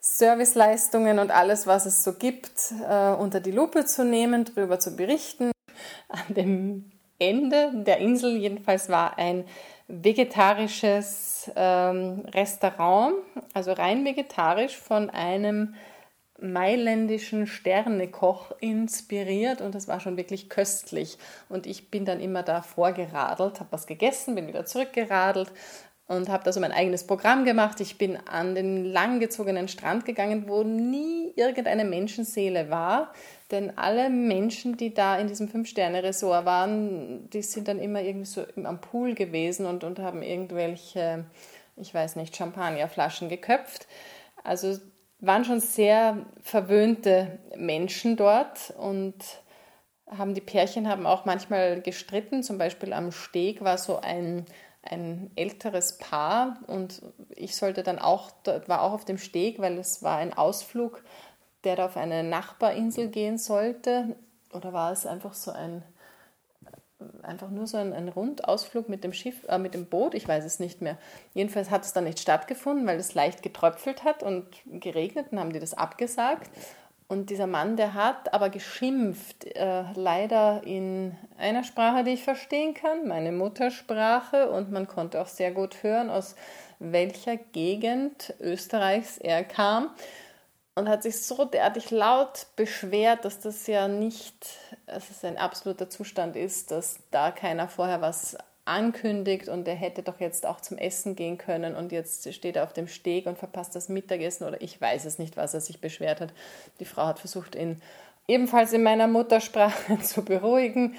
Serviceleistungen 0.00 1.18
und 1.18 1.30
alles, 1.30 1.66
was 1.66 1.86
es 1.86 2.02
so 2.04 2.14
gibt, 2.14 2.72
äh, 2.88 3.10
unter 3.10 3.40
die 3.40 3.52
Lupe 3.52 3.84
zu 3.84 4.04
nehmen, 4.04 4.44
darüber 4.44 4.78
zu 4.78 4.96
berichten. 4.96 5.52
An 6.08 6.34
dem 6.34 6.92
Ende 7.18 7.70
der 7.72 7.98
Insel 7.98 8.36
jedenfalls 8.36 8.88
war 8.88 9.18
ein 9.18 9.44
vegetarisches 9.88 11.50
ähm, 11.54 12.24
Restaurant, 12.34 13.14
also 13.54 13.72
rein 13.72 14.04
vegetarisch 14.04 14.76
von 14.76 15.10
einem 15.10 15.74
mailändischen 16.42 17.46
Sternekoch 17.46 18.52
inspiriert 18.60 19.60
und 19.60 19.74
das 19.74 19.88
war 19.88 20.00
schon 20.00 20.16
wirklich 20.16 20.48
köstlich. 20.48 21.18
Und 21.48 21.66
ich 21.66 21.90
bin 21.90 22.04
dann 22.04 22.20
immer 22.20 22.42
da 22.42 22.62
vorgeradelt, 22.62 23.60
habe 23.60 23.72
was 23.72 23.86
gegessen, 23.86 24.34
bin 24.34 24.48
wieder 24.48 24.64
zurückgeradelt 24.64 25.52
und 26.08 26.28
habe 26.28 26.44
da 26.44 26.52
so 26.52 26.60
mein 26.60 26.72
eigenes 26.72 27.06
Programm 27.06 27.44
gemacht. 27.44 27.80
Ich 27.80 27.96
bin 27.96 28.18
an 28.28 28.54
den 28.54 28.84
langgezogenen 28.84 29.68
Strand 29.68 30.04
gegangen, 30.04 30.48
wo 30.48 30.62
nie 30.62 31.32
irgendeine 31.36 31.84
Menschenseele 31.84 32.70
war. 32.70 33.12
Denn 33.50 33.76
alle 33.78 34.10
Menschen, 34.10 34.76
die 34.76 34.92
da 34.92 35.18
in 35.18 35.28
diesem 35.28 35.48
Fünf-Sterne-Resort 35.48 36.44
waren, 36.44 37.30
die 37.30 37.42
sind 37.42 37.68
dann 37.68 37.78
immer 37.78 38.02
irgendwie 38.02 38.26
so 38.26 38.44
am 38.64 38.80
Pool 38.80 39.14
gewesen 39.14 39.66
und, 39.66 39.84
und 39.84 40.00
haben 40.00 40.22
irgendwelche, 40.22 41.24
ich 41.76 41.94
weiß 41.94 42.16
nicht, 42.16 42.36
Champagnerflaschen 42.36 43.28
geköpft. 43.28 43.86
Also 44.42 44.78
waren 45.22 45.46
schon 45.46 45.60
sehr 45.60 46.26
verwöhnte 46.42 47.38
Menschen 47.56 48.16
dort 48.16 48.74
und 48.78 49.14
haben 50.06 50.34
die 50.34 50.42
Pärchen 50.42 50.88
haben 50.88 51.06
auch 51.06 51.24
manchmal 51.24 51.80
gestritten. 51.80 52.42
Zum 52.42 52.58
Beispiel 52.58 52.92
am 52.92 53.12
Steg 53.12 53.64
war 53.64 53.78
so 53.78 53.98
ein 53.98 54.44
ein 54.82 55.30
älteres 55.36 55.98
Paar 55.98 56.58
und 56.66 57.02
ich 57.30 57.56
sollte 57.56 57.82
dann 57.82 57.98
auch, 57.98 58.32
war 58.66 58.82
auch 58.82 58.92
auf 58.92 59.04
dem 59.04 59.18
Steg, 59.18 59.60
weil 59.60 59.78
es 59.78 60.02
war 60.02 60.18
ein 60.18 60.34
Ausflug, 60.34 61.04
der 61.64 61.76
da 61.76 61.86
auf 61.86 61.96
eine 61.96 62.24
Nachbarinsel 62.24 63.08
gehen 63.08 63.38
sollte. 63.38 64.16
Oder 64.52 64.72
war 64.72 64.92
es 64.92 65.06
einfach 65.06 65.34
so 65.34 65.52
ein, 65.52 65.82
einfach 67.22 67.50
nur 67.50 67.66
so 67.66 67.76
ein, 67.76 67.92
ein 67.92 68.08
Rundausflug 68.08 68.88
mit 68.88 69.04
dem 69.04 69.12
Schiff, 69.12 69.44
äh, 69.48 69.58
mit 69.58 69.74
dem 69.74 69.86
Boot? 69.86 70.14
Ich 70.14 70.26
weiß 70.26 70.44
es 70.44 70.60
nicht 70.60 70.80
mehr. 70.80 70.96
Jedenfalls 71.34 71.70
hat 71.70 71.84
es 71.84 71.92
dann 71.92 72.04
nicht 72.04 72.20
stattgefunden, 72.20 72.86
weil 72.86 72.98
es 72.98 73.14
leicht 73.14 73.42
getröpfelt 73.42 74.04
hat 74.04 74.22
und 74.22 74.46
geregnet 74.66 75.26
und 75.30 75.40
haben 75.40 75.52
die 75.52 75.60
das 75.60 75.74
abgesagt. 75.74 76.50
Und 77.12 77.28
dieser 77.28 77.46
Mann, 77.46 77.76
der 77.76 77.92
hat 77.92 78.32
aber 78.32 78.48
geschimpft, 78.48 79.44
äh, 79.44 79.84
leider 79.94 80.62
in 80.64 81.14
einer 81.36 81.62
Sprache, 81.62 82.04
die 82.04 82.12
ich 82.12 82.24
verstehen 82.24 82.72
kann, 82.72 83.06
meine 83.06 83.32
Muttersprache. 83.32 84.50
Und 84.50 84.72
man 84.72 84.88
konnte 84.88 85.20
auch 85.20 85.26
sehr 85.26 85.50
gut 85.50 85.82
hören, 85.82 86.08
aus 86.08 86.36
welcher 86.78 87.36
Gegend 87.36 88.32
Österreichs 88.40 89.18
er 89.18 89.44
kam. 89.44 89.90
Und 90.74 90.88
hat 90.88 91.02
sich 91.02 91.20
so 91.22 91.44
derartig 91.44 91.90
laut 91.90 92.46
beschwert, 92.56 93.26
dass 93.26 93.40
das 93.40 93.66
ja 93.66 93.88
nicht, 93.88 94.34
dass 94.86 95.10
es 95.10 95.22
ein 95.22 95.36
absoluter 95.36 95.90
Zustand 95.90 96.34
ist, 96.34 96.70
dass 96.70 96.98
da 97.10 97.30
keiner 97.30 97.68
vorher 97.68 98.00
was 98.00 98.38
ankündigt 98.64 99.48
und 99.48 99.66
er 99.66 99.74
hätte 99.74 100.02
doch 100.02 100.20
jetzt 100.20 100.46
auch 100.46 100.60
zum 100.60 100.78
Essen 100.78 101.16
gehen 101.16 101.36
können 101.36 101.74
und 101.74 101.90
jetzt 101.92 102.32
steht 102.32 102.56
er 102.56 102.62
auf 102.62 102.72
dem 102.72 102.86
Steg 102.86 103.26
und 103.26 103.36
verpasst 103.36 103.74
das 103.74 103.88
Mittagessen 103.88 104.46
oder 104.46 104.62
ich 104.62 104.80
weiß 104.80 105.04
es 105.04 105.18
nicht, 105.18 105.36
was 105.36 105.52
er 105.52 105.60
sich 105.60 105.80
beschwert 105.80 106.20
hat. 106.20 106.32
Die 106.78 106.84
Frau 106.84 107.06
hat 107.06 107.18
versucht, 107.18 107.54
ihn 107.54 107.82
ebenfalls 108.28 108.72
in 108.72 108.82
meiner 108.82 109.08
Muttersprache 109.08 109.98
zu 110.02 110.24
beruhigen 110.24 110.96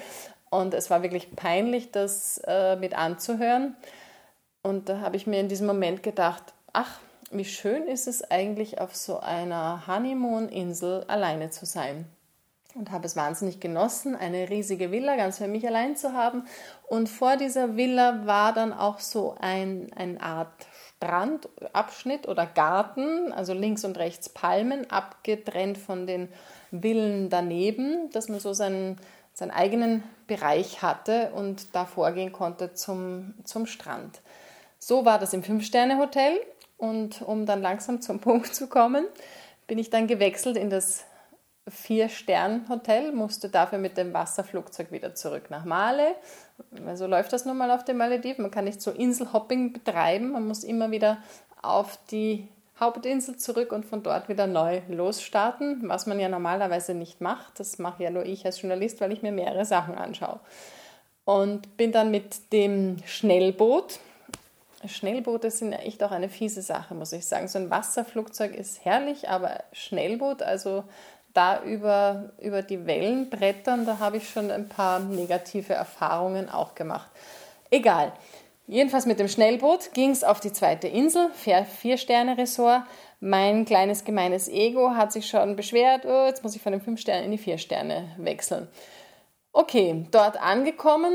und 0.50 0.74
es 0.74 0.90
war 0.90 1.02
wirklich 1.02 1.34
peinlich, 1.34 1.90
das 1.90 2.40
äh, 2.46 2.76
mit 2.76 2.94
anzuhören. 2.94 3.74
Und 4.62 4.88
da 4.88 5.00
habe 5.00 5.16
ich 5.16 5.26
mir 5.26 5.40
in 5.40 5.48
diesem 5.48 5.66
Moment 5.66 6.02
gedacht, 6.02 6.42
ach, 6.72 7.00
wie 7.34 7.44
schön 7.44 7.86
ist 7.86 8.06
es 8.06 8.30
eigentlich, 8.30 8.80
auf 8.80 8.94
so 8.94 9.20
einer 9.20 9.86
Honeymoon-Insel 9.86 11.04
alleine 11.08 11.50
zu 11.50 11.66
sein. 11.66 12.06
und 12.76 12.90
habe 12.90 13.06
es 13.06 13.14
wahnsinnig 13.14 13.60
genossen, 13.60 14.16
eine 14.16 14.50
riesige 14.50 14.90
Villa 14.90 15.14
ganz 15.14 15.38
für 15.38 15.46
mich 15.46 15.64
allein 15.64 15.96
zu 15.96 16.12
haben. 16.12 16.44
Und 16.88 17.08
vor 17.08 17.36
dieser 17.36 17.76
Villa 17.76 18.26
war 18.26 18.52
dann 18.52 18.72
auch 18.72 18.98
so 18.98 19.36
ein, 19.40 19.92
eine 19.94 20.20
Art 20.20 20.50
Strandabschnitt 21.04 22.26
oder 22.28 22.46
Garten, 22.46 23.32
also 23.32 23.52
links 23.52 23.84
und 23.84 23.98
rechts 23.98 24.28
Palmen, 24.28 24.90
abgetrennt 24.90 25.78
von 25.78 26.06
den 26.06 26.28
Villen 26.70 27.28
daneben, 27.30 28.10
dass 28.10 28.28
man 28.28 28.40
so 28.40 28.54
seinen, 28.54 28.98
seinen 29.34 29.50
eigenen 29.50 30.02
Bereich 30.26 30.82
hatte 30.82 31.30
und 31.34 31.74
da 31.74 31.84
vorgehen 31.84 32.32
konnte 32.32 32.74
zum, 32.74 33.34
zum 33.44 33.66
Strand. 33.66 34.20
So 34.78 35.04
war 35.04 35.18
das 35.18 35.32
im 35.32 35.42
Fünf-Sterne-Hotel 35.42 36.40
und 36.76 37.22
um 37.22 37.46
dann 37.46 37.62
langsam 37.62 38.00
zum 38.00 38.20
Punkt 38.20 38.54
zu 38.54 38.68
kommen, 38.68 39.06
bin 39.66 39.78
ich 39.78 39.90
dann 39.90 40.06
gewechselt 40.06 40.56
in 40.56 40.70
das 40.70 41.04
Vier-Stern-Hotel, 41.66 43.12
musste 43.12 43.48
dafür 43.48 43.78
mit 43.78 43.96
dem 43.96 44.12
Wasserflugzeug 44.12 44.92
wieder 44.92 45.14
zurück 45.14 45.44
nach 45.48 45.64
Male. 45.64 46.14
Also 46.86 47.06
läuft 47.06 47.32
das 47.32 47.46
nun 47.46 47.56
mal 47.56 47.70
auf 47.70 47.84
den 47.84 47.96
Malediven. 47.96 48.42
Man 48.42 48.50
kann 48.50 48.64
nicht 48.64 48.82
so 48.82 48.90
Inselhopping 48.90 49.72
betreiben. 49.72 50.32
Man 50.32 50.46
muss 50.46 50.62
immer 50.62 50.90
wieder 50.90 51.18
auf 51.62 51.98
die 52.10 52.48
Hauptinsel 52.78 53.36
zurück 53.36 53.72
und 53.72 53.86
von 53.86 54.02
dort 54.02 54.28
wieder 54.28 54.46
neu 54.46 54.82
losstarten, 54.88 55.88
was 55.88 56.06
man 56.06 56.20
ja 56.20 56.28
normalerweise 56.28 56.92
nicht 56.92 57.20
macht. 57.20 57.58
Das 57.60 57.78
mache 57.78 58.02
ja 58.02 58.10
nur 58.10 58.26
ich 58.26 58.44
als 58.44 58.60
Journalist, 58.60 59.00
weil 59.00 59.12
ich 59.12 59.22
mir 59.22 59.32
mehrere 59.32 59.64
Sachen 59.64 59.94
anschaue. 59.94 60.40
Und 61.24 61.78
bin 61.78 61.92
dann 61.92 62.10
mit 62.10 62.52
dem 62.52 62.98
Schnellboot. 63.06 64.00
Schnellboote 64.88 65.50
sind 65.50 65.72
echt 65.72 66.02
auch 66.02 66.10
eine 66.10 66.28
fiese 66.28 66.62
Sache, 66.62 66.94
muss 66.94 67.12
ich 67.12 67.26
sagen. 67.26 67.48
So 67.48 67.58
ein 67.58 67.70
Wasserflugzeug 67.70 68.54
ist 68.54 68.84
herrlich, 68.84 69.28
aber 69.28 69.62
Schnellboot, 69.72 70.42
also 70.42 70.84
da 71.32 71.62
über, 71.62 72.32
über 72.40 72.62
die 72.62 72.86
Wellen 72.86 73.28
brettern, 73.28 73.86
da 73.86 73.98
habe 73.98 74.18
ich 74.18 74.28
schon 74.28 74.50
ein 74.50 74.68
paar 74.68 75.00
negative 75.00 75.74
Erfahrungen 75.74 76.48
auch 76.48 76.74
gemacht. 76.74 77.10
Egal. 77.70 78.12
Jedenfalls 78.66 79.04
mit 79.04 79.18
dem 79.18 79.28
Schnellboot 79.28 79.92
ging 79.92 80.10
es 80.10 80.24
auf 80.24 80.40
die 80.40 80.52
zweite 80.52 80.88
Insel, 80.88 81.28
Vier-Sterne-Resort. 81.34 82.84
Mein 83.20 83.66
kleines 83.66 84.04
gemeines 84.04 84.48
Ego 84.48 84.92
hat 84.94 85.12
sich 85.12 85.26
schon 85.26 85.56
beschwert, 85.56 86.06
oh, 86.06 86.26
jetzt 86.26 86.42
muss 86.42 86.56
ich 86.56 86.62
von 86.62 86.72
den 86.72 86.80
fünf 86.80 87.00
Sternen 87.00 87.24
in 87.24 87.30
die 87.32 87.38
vier 87.38 87.58
Sterne 87.58 88.14
wechseln. 88.16 88.68
Okay, 89.52 90.06
dort 90.10 90.40
angekommen 90.40 91.14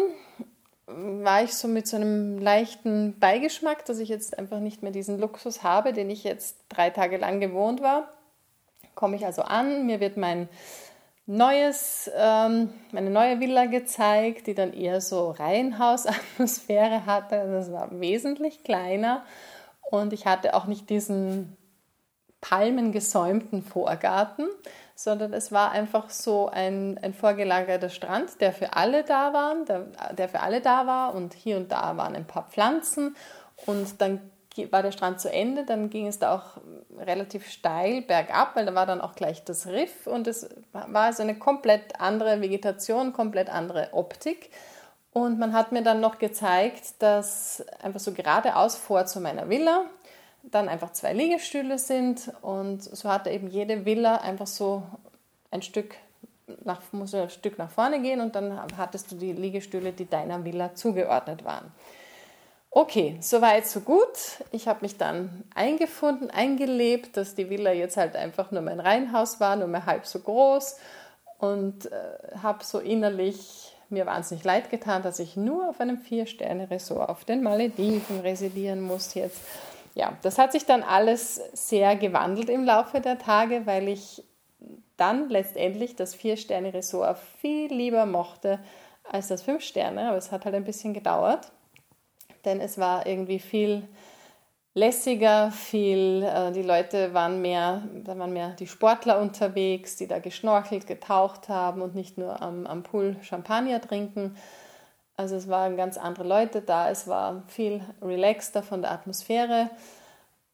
war 0.95 1.43
ich 1.43 1.53
so 1.53 1.67
mit 1.67 1.87
so 1.87 1.97
einem 1.97 2.39
leichten 2.39 3.19
Beigeschmack, 3.19 3.85
dass 3.85 3.99
ich 3.99 4.09
jetzt 4.09 4.37
einfach 4.37 4.59
nicht 4.59 4.83
mehr 4.83 4.91
diesen 4.91 5.19
Luxus 5.19 5.63
habe, 5.63 5.93
den 5.93 6.09
ich 6.09 6.23
jetzt 6.23 6.57
drei 6.69 6.89
Tage 6.89 7.17
lang 7.17 7.39
gewohnt 7.39 7.81
war 7.81 8.09
komme 8.99 9.15
ich 9.15 9.25
also 9.25 9.43
an, 9.43 9.85
mir 9.85 10.01
wird 10.01 10.17
mein 10.17 10.49
neues, 11.25 12.11
ähm, 12.17 12.69
meine 12.91 13.09
neue 13.09 13.39
Villa 13.39 13.65
gezeigt, 13.65 14.47
die 14.47 14.53
dann 14.53 14.73
eher 14.73 14.99
so 14.99 15.31
Reihenhausatmosphäre 15.31 17.05
hatte. 17.05 17.35
Es 17.35 17.71
war 17.71 17.97
wesentlich 18.01 18.61
kleiner 18.65 19.23
und 19.89 20.11
ich 20.11 20.25
hatte 20.25 20.53
auch 20.53 20.65
nicht 20.65 20.89
diesen 20.89 21.55
palmengesäumten 22.41 23.63
Vorgarten, 23.63 24.49
sondern 25.01 25.31
es 25.31 25.53
war 25.53 25.71
einfach 25.71 26.09
so 26.09 26.49
ein, 26.49 26.99
ein 27.01 27.13
vorgelagerter 27.13 27.87
Strand, 27.87 28.41
der 28.41 28.51
für 28.51 28.73
alle 28.73 29.05
da 29.05 29.31
war, 29.31 29.55
der, 29.63 29.85
der 30.11 30.27
für 30.27 30.41
alle 30.41 30.59
da 30.59 30.87
war 30.87 31.15
und 31.15 31.33
hier 31.33 31.55
und 31.55 31.71
da 31.71 31.95
waren 31.95 32.17
ein 32.17 32.27
paar 32.27 32.49
Pflanzen 32.49 33.15
und 33.65 34.01
dann 34.01 34.19
war 34.71 34.83
der 34.83 34.91
Strand 34.91 35.21
zu 35.21 35.31
Ende, 35.31 35.63
dann 35.63 35.89
ging 35.89 36.07
es 36.07 36.19
da 36.19 36.35
auch 36.35 36.59
relativ 36.97 37.49
steil 37.49 38.01
bergab, 38.01 38.57
weil 38.57 38.65
da 38.65 38.75
war 38.75 38.85
dann 38.85 38.99
auch 38.99 39.15
gleich 39.15 39.45
das 39.45 39.67
Riff 39.67 40.05
und 40.05 40.27
es 40.27 40.49
war 40.73 40.93
also 40.93 41.23
eine 41.23 41.39
komplett 41.39 42.01
andere 42.01 42.41
Vegetation, 42.41 43.13
komplett 43.13 43.49
andere 43.49 43.93
Optik. 43.93 44.49
Und 45.13 45.39
man 45.39 45.53
hat 45.53 45.71
mir 45.71 45.81
dann 45.81 46.01
noch 46.01 46.19
gezeigt, 46.19 47.01
dass 47.01 47.63
einfach 47.81 48.01
so 48.01 48.11
geradeaus 48.11 48.75
vor 48.75 49.05
zu 49.05 49.21
meiner 49.21 49.47
Villa 49.47 49.85
dann 50.43 50.69
einfach 50.69 50.93
zwei 50.93 51.13
Liegestühle 51.13 51.77
sind 51.77 52.31
und 52.41 52.83
so 52.83 53.09
hatte 53.09 53.29
eben 53.29 53.47
jede 53.47 53.85
Villa 53.85 54.17
einfach 54.17 54.47
so 54.47 54.83
ein 55.51 55.61
Stück 55.61 55.95
nach, 56.63 56.81
muss 56.91 57.13
ein 57.13 57.29
Stück 57.29 57.57
nach 57.57 57.69
vorne 57.69 58.01
gehen 58.01 58.21
und 58.21 58.35
dann 58.35 58.59
hattest 58.77 59.11
du 59.11 59.15
die 59.15 59.33
Liegestühle, 59.33 59.91
die 59.91 60.09
deiner 60.09 60.43
Villa 60.43 60.73
zugeordnet 60.73 61.45
waren. 61.45 61.71
Okay, 62.71 63.17
soweit, 63.19 63.67
so 63.67 63.81
gut. 63.81 64.15
Ich 64.51 64.67
habe 64.67 64.81
mich 64.81 64.97
dann 64.97 65.43
eingefunden, 65.55 66.29
eingelebt, 66.29 67.17
dass 67.17 67.33
die 67.33 67.49
Villa 67.49 67.71
jetzt 67.71 67.97
halt 67.97 68.15
einfach 68.15 68.51
nur 68.51 68.61
mein 68.61 68.79
Reihenhaus 68.79 69.39
war, 69.39 69.55
nur 69.55 69.67
mehr 69.67 69.87
halb 69.87 70.05
so 70.05 70.19
groß 70.19 70.77
und 71.39 71.91
äh, 71.91 72.37
habe 72.43 72.63
so 72.63 72.79
innerlich 72.79 73.75
mir 73.89 74.05
wahnsinnig 74.05 74.43
leid 74.43 74.69
getan, 74.69 75.01
dass 75.01 75.17
ich 75.17 75.35
nur 75.35 75.69
auf 75.69 75.81
einem 75.81 75.97
Vier-Sterne-Resort 75.97 77.09
auf 77.09 77.25
den 77.25 77.41
Malediven 77.41 78.19
residieren 78.19 78.81
muss 78.81 79.15
jetzt. 79.15 79.39
Ja, 79.95 80.17
das 80.21 80.37
hat 80.37 80.51
sich 80.51 80.65
dann 80.65 80.83
alles 80.83 81.35
sehr 81.53 81.95
gewandelt 81.95 82.49
im 82.49 82.63
Laufe 82.63 83.01
der 83.01 83.17
Tage, 83.17 83.65
weil 83.65 83.87
ich 83.87 84.23
dann 84.97 85.29
letztendlich 85.29 85.95
das 85.95 86.15
Vier-Sterne-Resort 86.15 87.17
viel 87.39 87.73
lieber 87.73 88.05
mochte 88.05 88.59
als 89.03 89.27
das 89.27 89.41
Fünf-Sterne, 89.41 90.09
aber 90.09 90.17
es 90.17 90.31
hat 90.31 90.45
halt 90.45 90.55
ein 90.55 90.65
bisschen 90.65 90.93
gedauert 90.93 91.51
denn 92.45 92.61
es 92.61 92.77
war 92.77 93.05
irgendwie 93.05 93.39
viel 93.39 93.87
lässiger, 94.73 95.51
viel, 95.51 96.23
äh, 96.23 96.51
die 96.51 96.61
Leute 96.61 97.13
waren 97.13 97.41
mehr, 97.41 97.83
da 98.05 98.17
waren 98.17 98.33
mehr 98.33 98.51
die 98.51 98.67
Sportler 98.67 99.19
unterwegs, 99.19 99.95
die 99.95 100.07
da 100.07 100.19
geschnorchelt, 100.19 100.87
getaucht 100.87 101.49
haben 101.49 101.81
und 101.81 101.95
nicht 101.95 102.17
nur 102.17 102.41
am, 102.41 102.65
am 102.65 102.83
Pool 102.83 103.17
Champagner 103.21 103.81
trinken. 103.81 104.37
Also 105.19 105.35
es 105.35 105.49
waren 105.49 105.75
ganz 105.75 105.97
andere 105.97 106.25
Leute 106.25 106.61
da, 106.61 106.89
es 106.89 107.05
war 107.05 107.43
viel 107.47 107.81
relaxter 108.01 108.63
von 108.63 108.81
der 108.81 108.91
Atmosphäre. 108.91 109.69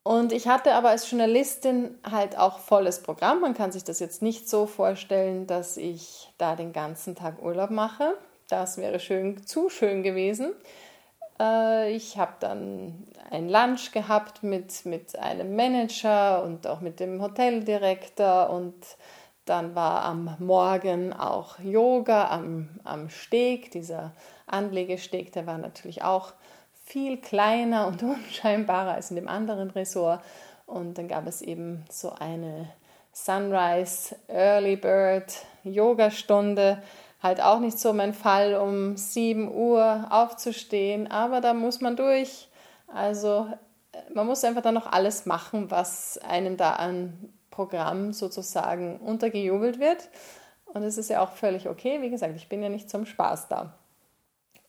Und 0.01 0.31
ich 0.31 0.47
hatte 0.47 0.73
aber 0.73 0.89
als 0.89 1.07
Journalistin 1.11 1.99
halt 2.03 2.35
auch 2.35 2.57
volles 2.57 3.03
Programm. 3.03 3.41
Man 3.41 3.53
kann 3.53 3.71
sich 3.71 3.83
das 3.83 3.99
jetzt 3.99 4.23
nicht 4.23 4.49
so 4.49 4.65
vorstellen, 4.65 5.45
dass 5.45 5.77
ich 5.77 6.33
da 6.39 6.55
den 6.55 6.73
ganzen 6.73 7.13
Tag 7.13 7.43
Urlaub 7.43 7.69
mache. 7.69 8.15
Das 8.49 8.77
wäre 8.77 8.99
schön, 8.99 9.45
zu 9.45 9.69
schön 9.69 10.01
gewesen. 10.01 10.55
Äh, 11.39 11.91
ich 11.91 12.17
habe 12.17 12.33
dann 12.39 13.05
ein 13.29 13.49
Lunch 13.49 13.91
gehabt 13.91 14.41
mit, 14.41 14.83
mit 14.87 15.15
einem 15.19 15.55
Manager 15.55 16.43
und 16.43 16.65
auch 16.65 16.81
mit 16.81 16.99
dem 16.99 17.21
Hoteldirektor 17.21 18.49
und 18.49 18.73
dann 19.45 19.75
war 19.75 20.03
am 20.03 20.35
Morgen 20.39 21.13
auch 21.13 21.59
Yoga 21.59 22.29
am, 22.29 22.69
am 22.83 23.09
Steg, 23.09 23.71
dieser 23.71 24.11
Anlegesteg, 24.47 25.31
der 25.31 25.45
war 25.45 25.57
natürlich 25.57 26.03
auch 26.03 26.33
viel 26.83 27.17
kleiner 27.17 27.87
und 27.87 28.03
unscheinbarer 28.03 28.93
als 28.93 29.09
in 29.09 29.15
dem 29.15 29.27
anderen 29.27 29.69
Resort. 29.71 30.21
Und 30.65 30.97
dann 30.97 31.07
gab 31.07 31.27
es 31.27 31.41
eben 31.41 31.85
so 31.89 32.11
eine 32.11 32.69
Sunrise 33.11 34.15
Early 34.27 34.75
Bird 34.75 35.31
Yoga 35.63 36.11
Stunde 36.11 36.81
halt 37.21 37.41
auch 37.41 37.59
nicht 37.59 37.79
so 37.79 37.93
mein 37.93 38.13
Fall, 38.13 38.55
um 38.55 38.97
7 38.97 39.53
Uhr 39.53 40.07
aufzustehen, 40.09 41.09
aber 41.09 41.41
da 41.41 41.53
muss 41.53 41.81
man 41.81 41.95
durch. 41.95 42.49
Also 42.87 43.47
man 44.13 44.27
muss 44.27 44.43
einfach 44.43 44.61
dann 44.61 44.75
noch 44.75 44.91
alles 44.91 45.25
machen, 45.25 45.71
was 45.71 46.19
einem 46.19 46.57
da 46.57 46.73
an 46.73 47.33
Programm 47.55 48.11
sozusagen 48.11 48.97
untergejubelt 48.97 49.79
wird. 49.79 50.09
Und 50.65 50.83
es 50.83 50.97
ist 50.97 51.09
ja 51.09 51.23
auch 51.23 51.31
völlig 51.31 51.69
okay. 51.69 52.01
Wie 52.01 52.09
gesagt, 52.09 52.35
ich 52.35 52.49
bin 52.49 52.61
ja 52.61 52.69
nicht 52.69 52.89
zum 52.89 53.05
Spaß 53.05 53.47
da. 53.47 53.73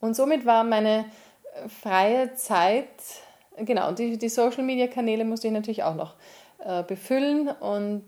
Und 0.01 0.15
somit 0.15 0.47
war 0.47 0.63
meine 0.63 1.07
freie 1.83 2.35
Zeit, 2.35 2.89
genau, 3.57 3.93
die, 3.93 4.19
die 4.19 4.29
Social-Media-Kanäle 4.29 5.25
musste 5.25 5.49
ich 5.49 5.53
natürlich 5.53 5.83
auch 5.83 5.95
noch 5.95 6.15
äh, 6.59 6.83
befüllen 6.83 7.49
und 7.49 8.05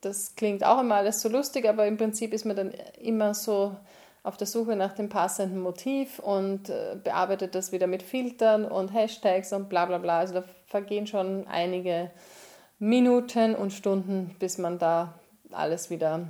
das 0.00 0.34
klingt 0.36 0.64
auch 0.64 0.80
immer 0.80 0.96
alles 0.96 1.20
so 1.20 1.28
lustig, 1.28 1.68
aber 1.68 1.86
im 1.86 1.96
Prinzip 1.96 2.32
ist 2.32 2.44
man 2.44 2.56
dann 2.56 2.72
immer 3.00 3.34
so 3.34 3.76
auf 4.22 4.36
der 4.36 4.46
Suche 4.46 4.74
nach 4.76 4.92
dem 4.94 5.08
passenden 5.08 5.60
Motiv 5.60 6.18
und 6.18 6.68
äh, 6.68 6.96
bearbeitet 7.02 7.54
das 7.54 7.70
wieder 7.70 7.86
mit 7.86 8.02
Filtern 8.02 8.64
und 8.64 8.92
Hashtags 8.92 9.52
und 9.52 9.68
bla 9.68 9.86
bla 9.86 9.98
bla. 9.98 10.18
Also 10.18 10.34
da 10.34 10.44
vergehen 10.66 11.06
schon 11.06 11.46
einige 11.46 12.10
Minuten 12.78 13.54
und 13.54 13.72
Stunden, 13.72 14.36
bis 14.38 14.58
man 14.58 14.78
da 14.78 15.14
alles 15.50 15.90
wieder 15.90 16.28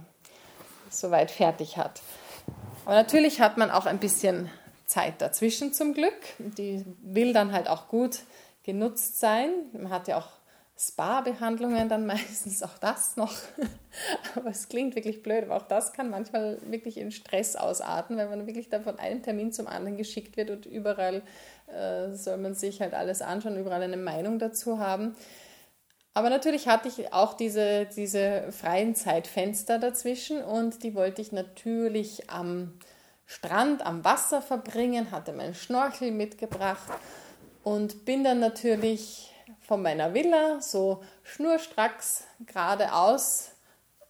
soweit 0.91 1.31
fertig 1.31 1.77
hat. 1.77 2.03
Aber 2.85 2.95
natürlich 2.95 3.41
hat 3.41 3.59
man 3.59 3.71
auch 3.71 3.87
ein 3.87 3.99
bisschen 3.99 4.49
Zeit 4.87 5.21
dazwischen 5.21 5.73
zum 5.73 5.93
Glück. 5.93 6.15
Die 6.39 6.85
will 7.03 7.33
dann 7.33 7.53
halt 7.53 7.69
auch 7.69 7.89
gut 7.89 8.21
genutzt 8.63 9.19
sein. 9.19 9.51
Man 9.73 9.91
hat 9.91 10.07
ja 10.07 10.19
auch 10.19 10.29
Spa-Behandlungen 10.79 11.89
dann 11.89 12.07
meistens 12.07 12.63
auch 12.63 12.79
das 12.79 13.17
noch. 13.17 13.35
aber 14.35 14.51
es 14.51 14.69
klingt 14.69 14.95
wirklich 14.95 15.23
blöd, 15.23 15.45
aber 15.45 15.57
auch 15.57 15.67
das 15.67 15.93
kann 15.93 16.11
manchmal 16.11 16.59
wirklich 16.71 16.99
in 16.99 17.11
Stress 17.11 17.57
ausarten, 17.57 18.17
wenn 18.17 18.29
man 18.29 18.47
wirklich 18.47 18.69
dann 18.69 18.85
von 18.85 18.99
einem 18.99 19.23
Termin 19.23 19.53
zum 19.53 19.67
anderen 19.67 19.97
geschickt 19.97 20.37
wird 20.37 20.51
und 20.51 20.67
überall 20.67 21.23
äh, 21.67 22.13
soll 22.13 22.37
man 22.37 22.55
sich 22.55 22.81
halt 22.81 22.95
alles 22.95 23.23
anschauen, 23.23 23.59
überall 23.59 23.83
eine 23.83 23.97
Meinung 23.97 24.39
dazu 24.39 24.79
haben. 24.79 25.17
Aber 26.17 26.31
natürlich 26.31 26.67
hatte 26.67 26.89
ich 26.89 27.13
auch 27.13 27.35
diese, 27.35 27.85
diese 27.95 28.51
freien 28.51 28.95
Zeitfenster 28.95 29.79
dazwischen 29.79 30.43
und 30.43 30.83
die 30.83 30.95
wollte 30.95 31.21
ich 31.21 31.31
natürlich 31.31 32.31
am 32.31 32.73
Strand, 33.27 33.85
am 33.85 34.03
Wasser 34.03 34.41
verbringen, 34.41 35.11
hatte 35.11 35.35
meinen 35.35 35.55
Schnorchel 35.55 36.13
mitgebracht 36.13 36.89
und 37.65 38.07
bin 38.07 38.25
dann 38.25 38.41
natürlich 38.41 39.31
von 39.61 39.83
meiner 39.83 40.15
Villa 40.15 40.63
so 40.63 41.03
schnurstracks 41.23 42.25
geradeaus 42.47 43.51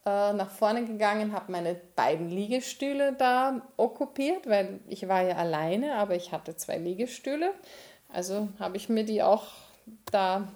äh, 0.04 0.32
nach 0.32 0.50
vorne 0.50 0.84
gegangen, 0.84 1.32
habe 1.32 1.50
meine 1.50 1.74
beiden 1.96 2.30
Liegestühle 2.30 3.14
da 3.14 3.62
okkupiert, 3.76 4.48
weil 4.48 4.78
ich 4.86 5.08
war 5.08 5.22
ja 5.22 5.34
alleine, 5.38 5.96
aber 5.96 6.14
ich 6.14 6.30
hatte 6.30 6.54
zwei 6.54 6.78
Liegestühle. 6.78 7.50
Also 8.12 8.48
habe 8.60 8.76
ich 8.76 8.88
mir 8.88 9.02
die 9.02 9.24
auch 9.24 9.48
da 10.12 10.46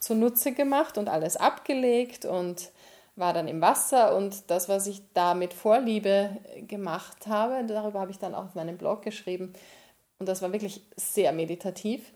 zunutze 0.00 0.52
gemacht 0.52 0.98
und 0.98 1.08
alles 1.08 1.36
abgelegt 1.36 2.24
und 2.24 2.70
war 3.16 3.32
dann 3.32 3.48
im 3.48 3.60
Wasser 3.60 4.16
und 4.16 4.50
das, 4.50 4.68
was 4.68 4.86
ich 4.86 5.02
da 5.14 5.34
mit 5.34 5.54
Vorliebe 5.54 6.36
gemacht 6.66 7.26
habe, 7.26 7.64
darüber 7.66 8.00
habe 8.00 8.10
ich 8.10 8.18
dann 8.18 8.34
auch 8.34 8.46
auf 8.46 8.54
meinem 8.54 8.78
Blog 8.78 9.02
geschrieben 9.02 9.52
und 10.18 10.28
das 10.28 10.42
war 10.42 10.52
wirklich 10.52 10.82
sehr 10.96 11.32
meditativ, 11.32 12.12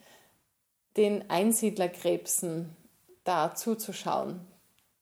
den 0.96 1.28
Einsiedlerkrebsen 1.30 2.76
da 3.24 3.54
zuzuschauen, 3.54 4.40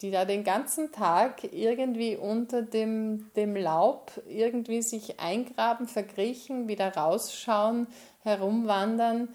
die 0.01 0.11
da 0.11 0.25
den 0.25 0.45
ganzen 0.45 0.93
Tag 0.93 1.45
irgendwie 1.53 2.17
unter 2.17 2.63
dem, 2.63 3.31
dem 3.35 3.57
Laub 3.57 4.13
irgendwie 4.29 4.83
sich 4.83 5.21
eingraben, 5.21 5.87
verkriechen, 5.87 6.69
wieder 6.69 6.97
rausschauen, 6.97 7.89
herumwandern. 8.21 9.29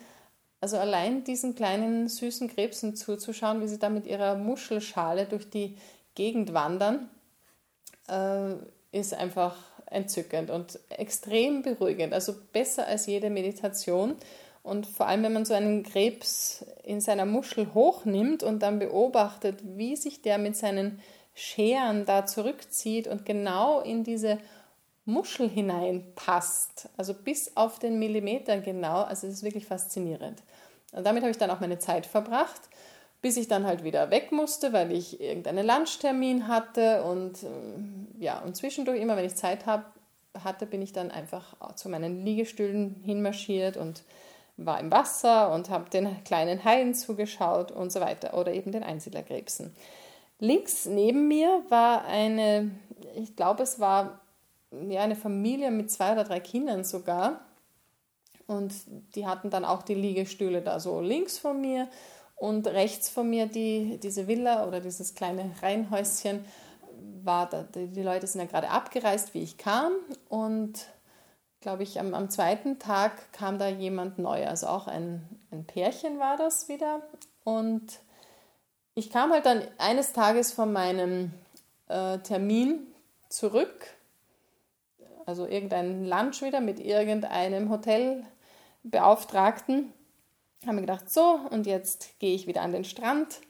Also 0.59 0.77
allein 0.77 1.23
diesen 1.23 1.55
kleinen 1.55 2.07
süßen 2.07 2.47
Krebsen 2.47 2.95
zuzuschauen, 2.95 3.61
wie 3.61 3.67
sie 3.67 3.77
da 3.77 3.89
mit 3.89 4.07
ihrer 4.07 4.35
Muschelschale 4.35 5.25
durch 5.25 5.49
die 5.49 5.77
Gegend 6.15 6.53
wandern, 6.53 7.09
äh, 8.09 8.55
ist 8.91 9.13
einfach 9.13 9.55
entzückend 9.85 10.49
und 10.49 10.79
extrem 10.89 11.61
beruhigend. 11.61 12.13
Also 12.13 12.33
besser 12.51 12.87
als 12.87 13.05
jede 13.05 13.29
Meditation. 13.29 14.15
Und 14.63 14.87
vor 14.87 15.07
allem, 15.07 15.23
wenn 15.23 15.33
man 15.33 15.45
so 15.45 15.53
einen 15.53 15.83
Krebs 15.83 16.65
in 16.83 16.99
seiner 16.99 17.25
Muschel 17.25 17.73
hochnimmt 17.73 18.43
und 18.43 18.59
dann 18.63 18.79
beobachtet, 18.79 19.59
wie 19.63 19.95
sich 19.95 20.21
der 20.21 20.37
mit 20.37 20.57
seinen 20.57 20.99
Scheren 21.33 22.05
da 22.05 22.25
zurückzieht 22.25 23.07
und 23.07 23.25
genau 23.25 23.79
in 23.79 24.03
diese 24.03 24.39
Muschel 25.07 25.49
hineinpasst, 25.49 26.89
also 26.97 27.13
bis 27.13 27.55
auf 27.55 27.79
den 27.79 27.97
Millimeter 27.97 28.59
genau, 28.59 29.03
also 29.03 29.25
es 29.25 29.35
ist 29.35 29.43
wirklich 29.43 29.65
faszinierend. 29.65 30.43
Und 30.91 31.05
damit 31.05 31.23
habe 31.23 31.31
ich 31.31 31.37
dann 31.37 31.49
auch 31.49 31.61
meine 31.61 31.79
Zeit 31.79 32.05
verbracht, 32.05 32.61
bis 33.21 33.37
ich 33.37 33.47
dann 33.47 33.65
halt 33.65 33.85
wieder 33.85 34.11
weg 34.11 34.33
musste, 34.33 34.73
weil 34.73 34.91
ich 34.91 35.21
irgendeinen 35.21 35.65
Lunchtermin 35.65 36.49
hatte 36.49 37.03
und 37.03 37.41
ähm, 37.43 38.07
ja, 38.19 38.39
und 38.39 38.57
zwischendurch 38.57 38.99
immer, 38.99 39.15
wenn 39.15 39.25
ich 39.25 39.35
Zeit 39.35 39.65
hab, 39.65 39.93
hatte, 40.43 40.65
bin 40.65 40.81
ich 40.81 40.91
dann 40.91 41.09
einfach 41.09 41.55
zu 41.75 41.87
meinen 41.89 42.25
Liegestühlen 42.25 43.01
hinmarschiert 43.03 43.77
und 43.77 44.03
war 44.57 44.79
im 44.79 44.91
Wasser 44.91 45.53
und 45.53 45.69
habe 45.69 45.89
den 45.89 46.23
kleinen 46.25 46.63
Haien 46.65 46.93
zugeschaut 46.93 47.71
und 47.71 47.91
so 47.91 48.01
weiter 48.01 48.37
oder 48.37 48.53
eben 48.53 48.71
den 48.71 48.83
Einsiedlerkrebsen. 48.83 49.73
Links 50.39 50.85
neben 50.85 51.27
mir 51.27 51.63
war 51.69 52.05
eine, 52.05 52.71
ich 53.15 53.35
glaube, 53.35 53.63
es 53.63 53.79
war 53.79 54.19
ja, 54.71 55.01
eine 55.01 55.15
Familie 55.15 55.71
mit 55.71 55.91
zwei 55.91 56.13
oder 56.13 56.23
drei 56.23 56.39
Kindern 56.39 56.83
sogar. 56.83 57.41
Und 58.47 58.73
die 59.15 59.27
hatten 59.27 59.49
dann 59.49 59.65
auch 59.65 59.83
die 59.83 59.93
Liegestühle 59.93 60.61
da 60.61 60.79
so 60.79 61.01
links 61.01 61.37
von 61.37 61.59
mir 61.59 61.89
und 62.35 62.67
rechts 62.67 63.09
von 63.09 63.29
mir 63.29 63.47
die, 63.47 63.99
diese 64.01 64.27
Villa 64.27 64.65
oder 64.67 64.79
dieses 64.79 65.15
kleine 65.15 65.51
Reihenhäuschen 65.61 66.45
war 67.23 67.49
da, 67.49 67.63
die 67.63 68.01
Leute 68.01 68.25
sind 68.25 68.39
ja 68.41 68.47
gerade 68.47 68.69
abgereist, 68.69 69.33
wie 69.33 69.43
ich 69.43 69.57
kam 69.57 69.91
und 70.29 70.87
glaube 71.59 71.83
ich, 71.83 71.99
am, 71.99 72.13
am 72.13 72.29
zweiten 72.29 72.79
Tag 72.79 73.33
kam 73.33 73.59
da 73.59 73.67
jemand 73.67 74.19
neu, 74.19 74.47
also 74.47 74.67
auch 74.67 74.87
ein, 74.87 75.27
ein 75.51 75.65
Pärchen 75.65 76.19
war 76.19 76.37
das 76.37 76.69
wieder. 76.69 77.01
Und 77.43 77.99
ich 78.95 79.09
kam 79.09 79.31
halt 79.31 79.45
dann 79.45 79.61
eines 79.77 80.13
Tages 80.13 80.53
von 80.53 80.71
meinem 80.71 81.33
äh, 81.87 82.19
Termin 82.19 82.87
zurück, 83.29 83.96
also 85.27 85.45
irgendein 85.45 86.05
Lunch 86.05 86.41
wieder 86.41 86.61
mit 86.61 86.79
irgendeinem 86.79 87.69
Hotelbeauftragten. 87.69 89.93
Haben 90.65 90.75
mir 90.75 90.81
gedacht, 90.81 91.11
so, 91.11 91.41
und 91.51 91.67
jetzt 91.67 92.17
gehe 92.19 92.33
ich 92.33 92.47
wieder 92.47 92.61
an 92.61 92.71
den 92.71 92.85
Strand. 92.85 93.41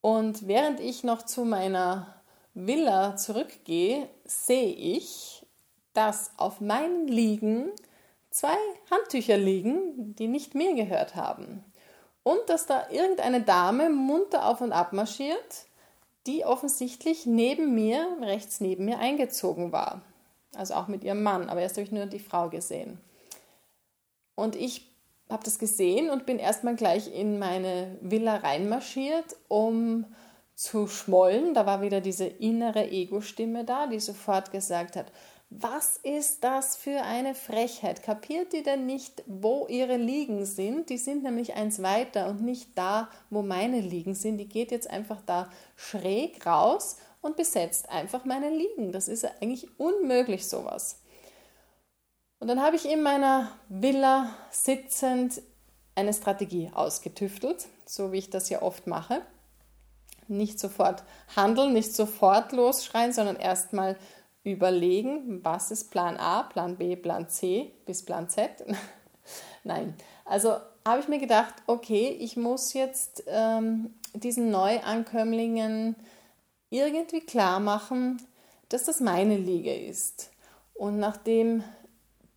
Und 0.00 0.48
während 0.48 0.80
ich 0.80 1.04
noch 1.04 1.22
zu 1.22 1.44
meiner 1.44 2.20
Villa 2.54 3.14
zurückgehe, 3.16 4.08
sehe 4.24 4.72
ich, 4.72 5.46
dass 5.92 6.32
auf 6.36 6.60
meinen 6.60 7.06
Liegen 7.06 7.70
zwei 8.30 8.56
Handtücher 8.90 9.38
liegen, 9.38 10.16
die 10.16 10.26
nicht 10.26 10.56
mir 10.56 10.74
gehört 10.74 11.14
haben. 11.14 11.62
Und 12.24 12.40
dass 12.48 12.66
da 12.66 12.90
irgendeine 12.90 13.42
Dame 13.42 13.90
munter 13.90 14.46
auf 14.46 14.60
und 14.60 14.72
ab 14.72 14.92
marschiert, 14.92 15.66
die 16.26 16.44
offensichtlich 16.44 17.26
neben 17.26 17.76
mir, 17.76 18.16
rechts 18.20 18.60
neben 18.60 18.86
mir 18.86 18.98
eingezogen 18.98 19.70
war. 19.70 20.02
Also 20.54 20.74
auch 20.74 20.88
mit 20.88 21.04
ihrem 21.04 21.22
Mann, 21.22 21.48
aber 21.48 21.60
erst 21.60 21.76
habe 21.76 21.84
ich 21.84 21.92
nur 21.92 22.06
die 22.06 22.18
Frau 22.18 22.48
gesehen. 22.48 22.98
Und 24.34 24.56
ich 24.56 24.90
habe 25.28 25.44
das 25.44 25.58
gesehen 25.58 26.10
und 26.10 26.26
bin 26.26 26.38
erstmal 26.38 26.74
gleich 26.74 27.14
in 27.14 27.38
meine 27.38 27.96
Villa 28.00 28.36
reinmarschiert, 28.36 29.36
um 29.48 30.06
zu 30.54 30.88
schmollen. 30.88 31.54
Da 31.54 31.66
war 31.66 31.82
wieder 31.82 32.00
diese 32.00 32.26
innere 32.26 32.90
Ego-Stimme 32.90 33.64
da, 33.64 33.86
die 33.86 34.00
sofort 34.00 34.50
gesagt 34.50 34.96
hat, 34.96 35.06
was 35.52 35.96
ist 35.96 36.44
das 36.44 36.76
für 36.76 37.02
eine 37.02 37.34
Frechheit? 37.34 38.04
Kapiert 38.04 38.52
die 38.52 38.62
denn 38.62 38.86
nicht, 38.86 39.24
wo 39.26 39.66
ihre 39.68 39.96
Liegen 39.96 40.46
sind? 40.46 40.90
Die 40.90 40.98
sind 40.98 41.24
nämlich 41.24 41.54
eins 41.54 41.82
weiter 41.82 42.28
und 42.28 42.40
nicht 42.40 42.78
da, 42.78 43.08
wo 43.30 43.42
meine 43.42 43.80
Liegen 43.80 44.14
sind. 44.14 44.38
Die 44.38 44.48
geht 44.48 44.70
jetzt 44.70 44.88
einfach 44.88 45.20
da 45.26 45.50
schräg 45.74 46.46
raus 46.46 46.98
und 47.20 47.36
besetzt 47.36 47.88
einfach 47.90 48.24
meine 48.24 48.50
Liegen. 48.50 48.92
Das 48.92 49.08
ist 49.08 49.24
eigentlich 49.24 49.68
unmöglich 49.78 50.48
sowas. 50.48 51.00
Und 52.38 52.48
dann 52.48 52.62
habe 52.62 52.76
ich 52.76 52.90
in 52.90 53.02
meiner 53.02 53.52
Villa 53.68 54.34
sitzend 54.50 55.42
eine 55.94 56.14
Strategie 56.14 56.70
ausgetüftelt, 56.72 57.68
so 57.84 58.12
wie 58.12 58.18
ich 58.18 58.30
das 58.30 58.48
ja 58.48 58.62
oft 58.62 58.86
mache. 58.86 59.20
Nicht 60.28 60.58
sofort 60.58 61.02
handeln, 61.36 61.72
nicht 61.72 61.94
sofort 61.94 62.52
losschreien, 62.52 63.12
sondern 63.12 63.36
erstmal 63.36 63.96
überlegen, 64.42 65.44
was 65.44 65.70
ist 65.70 65.90
Plan 65.90 66.16
A, 66.16 66.44
Plan 66.44 66.76
B, 66.76 66.96
Plan 66.96 67.28
C 67.28 67.72
bis 67.84 68.04
Plan 68.04 68.30
Z. 68.30 68.64
Nein, 69.64 69.94
also 70.24 70.56
habe 70.86 71.00
ich 71.00 71.08
mir 71.08 71.18
gedacht, 71.18 71.54
okay, 71.66 72.08
ich 72.08 72.36
muss 72.36 72.72
jetzt 72.72 73.24
ähm, 73.26 73.94
diesen 74.14 74.50
Neuankömmlingen 74.50 75.94
irgendwie 76.70 77.20
klar 77.20 77.60
machen, 77.60 78.22
dass 78.68 78.84
das 78.84 79.00
meine 79.00 79.36
Liege 79.36 79.74
ist. 79.74 80.30
Und 80.74 80.98
nachdem 80.98 81.62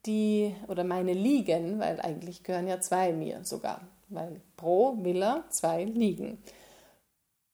die, 0.05 0.53
oder 0.67 0.83
meine 0.83 1.13
Liegen, 1.13 1.79
weil 1.79 2.01
eigentlich 2.01 2.43
gehören 2.43 2.67
ja 2.67 2.81
zwei 2.81 3.13
mir 3.13 3.45
sogar, 3.45 3.81
weil 4.09 4.41
pro 4.57 4.97
Villa 5.03 5.45
zwei 5.49 5.85
Liegen. 5.85 6.39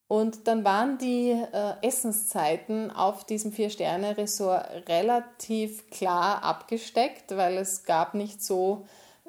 Und 0.08 0.48
dann 0.48 0.64
waren 0.64 0.98
die 0.98 1.30
äh, 1.30 1.74
Essenszeiten 1.84 2.90
auf 2.90 3.26
diesem 3.26 3.52
Vier-Sterne-Resort 3.52 4.90
relativ 4.90 5.88
klar 5.92 6.44
abgesteckt, 6.44 7.38
weil 7.38 7.58
es 7.58 7.84
gab 7.84 8.16
nicht 8.16 8.44
so 8.44 8.88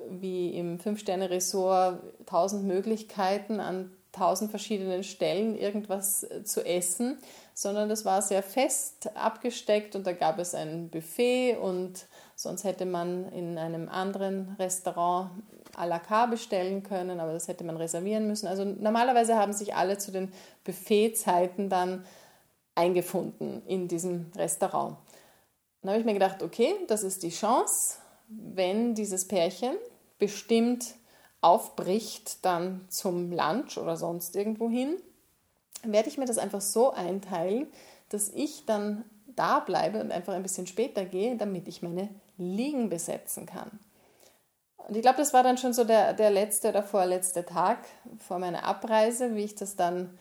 wie 0.09 0.57
im 0.57 0.79
Fünf-Sterne-Resort 0.79 2.01
tausend 2.25 2.65
Möglichkeiten 2.65 3.61
an 3.61 3.93
tausend 4.13 4.51
verschiedenen 4.51 5.05
Stellen 5.05 5.57
irgendwas 5.57 6.25
äh, 6.25 6.45
zu 6.45 6.65
essen, 6.65 7.19
sondern 7.55 7.89
das 7.89 8.05
war 8.05 8.23
sehr 8.23 8.43
fest 8.43 9.11
abgesteckt 9.15 9.95
und 9.95 10.07
da 10.07 10.13
gab 10.13 10.39
es 10.39 10.55
ein 10.55 10.89
Buffet 10.89 11.57
und 11.57 12.07
sonst 12.35 12.65
hätte 12.65 12.87
man 12.87 13.31
in 13.33 13.59
einem 13.59 13.89
anderen 13.89 14.57
Restaurant 14.59 15.31
à 15.77 15.87
la 15.87 15.99
carte 15.99 16.33
bestellen 16.33 16.83
können, 16.83 17.21
aber 17.21 17.33
das 17.33 17.49
hätte 17.49 17.65
man 17.65 17.77
reservieren 17.77 18.27
müssen. 18.27 18.47
Also 18.47 18.65
normalerweise 18.65 19.37
haben 19.37 19.53
sich 19.53 19.75
alle 19.75 19.99
zu 19.99 20.11
den 20.11 20.33
Buffetzeiten 20.65 21.69
dann 21.69 22.05
eingefunden 22.75 23.63
in 23.67 23.89
diesem 23.89 24.33
Restaurant. 24.37 24.97
Dann 25.83 25.91
habe 25.91 26.01
ich 26.01 26.07
mir 26.07 26.15
gedacht, 26.15 26.43
okay, 26.43 26.75
das 26.89 27.03
ist 27.03 27.23
die 27.23 27.31
Chance, 27.31 27.99
wenn 28.29 28.95
dieses 28.95 29.27
Pärchen 29.27 29.77
bestimmt 30.19 30.95
aufbricht 31.41 32.45
dann 32.45 32.85
zum 32.89 33.33
Lunch 33.33 33.79
oder 33.79 33.97
sonst 33.97 34.37
irgendwo 34.37 34.69
hin, 34.69 34.97
werde 35.83 36.09
ich 36.09 36.19
mir 36.19 36.27
das 36.27 36.39
einfach 36.39 36.61
so 36.61 36.91
einteilen, 36.91 37.67
dass 38.11 38.29
ich 38.29 38.67
dann 38.67 39.05
da 39.37 39.61
bleibe 39.61 40.01
und 40.01 40.13
einfach 40.13 40.35
ein 40.35 40.43
bisschen 40.43 40.67
später 40.67 41.05
gehe, 41.05 41.37
damit 41.37 41.69
ich 41.69 41.83
meine 41.83 42.09
Liegen 42.37 42.91
besetzen 42.91 43.47
kann. 43.47 43.71
Und 44.89 44.97
ich 44.97 45.03
glaube, 45.03 45.19
das 45.19 45.33
war 45.33 45.43
dann 45.43 45.57
schon 45.57 45.73
so 45.73 45.85
der, 45.85 46.15
der 46.15 46.31
letzte 46.31 46.71
oder 46.71 46.83
vorletzte 46.83 47.45
Tag 47.45 47.79
vor 48.27 48.39
meiner 48.39 48.65
Abreise, 48.65 49.37
wie 49.37 49.45
ich 49.45 49.55
das 49.55 49.77
dann 49.77 50.19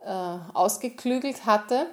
äh, 0.00 0.08
ausgeklügelt 0.54 1.46
hatte 1.46 1.86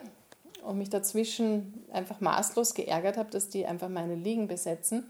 und 0.64 0.78
mich 0.78 0.90
dazwischen 0.90 1.86
einfach 1.92 2.22
maßlos 2.22 2.74
geärgert 2.74 3.18
habe, 3.18 3.30
dass 3.30 3.50
die 3.50 3.66
einfach 3.66 3.90
meine 3.90 4.16
Liegen 4.16 4.48
besetzen. 4.48 5.08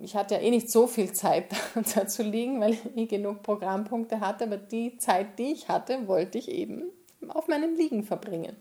Ich 0.00 0.16
hatte 0.16 0.34
ja 0.34 0.40
eh 0.40 0.50
nicht 0.50 0.70
so 0.70 0.86
viel 0.86 1.12
Zeit 1.12 1.46
da 1.94 2.06
zu 2.06 2.22
liegen, 2.22 2.60
weil 2.60 2.72
ich 2.72 2.96
eh 2.96 3.06
genug 3.06 3.42
Programmpunkte 3.42 4.20
hatte, 4.20 4.44
aber 4.44 4.56
die 4.56 4.98
Zeit, 4.98 5.38
die 5.38 5.52
ich 5.52 5.68
hatte, 5.68 6.06
wollte 6.06 6.38
ich 6.38 6.50
eben 6.50 6.84
auf 7.28 7.48
meinen 7.48 7.76
Liegen 7.76 8.02
verbringen. 8.02 8.56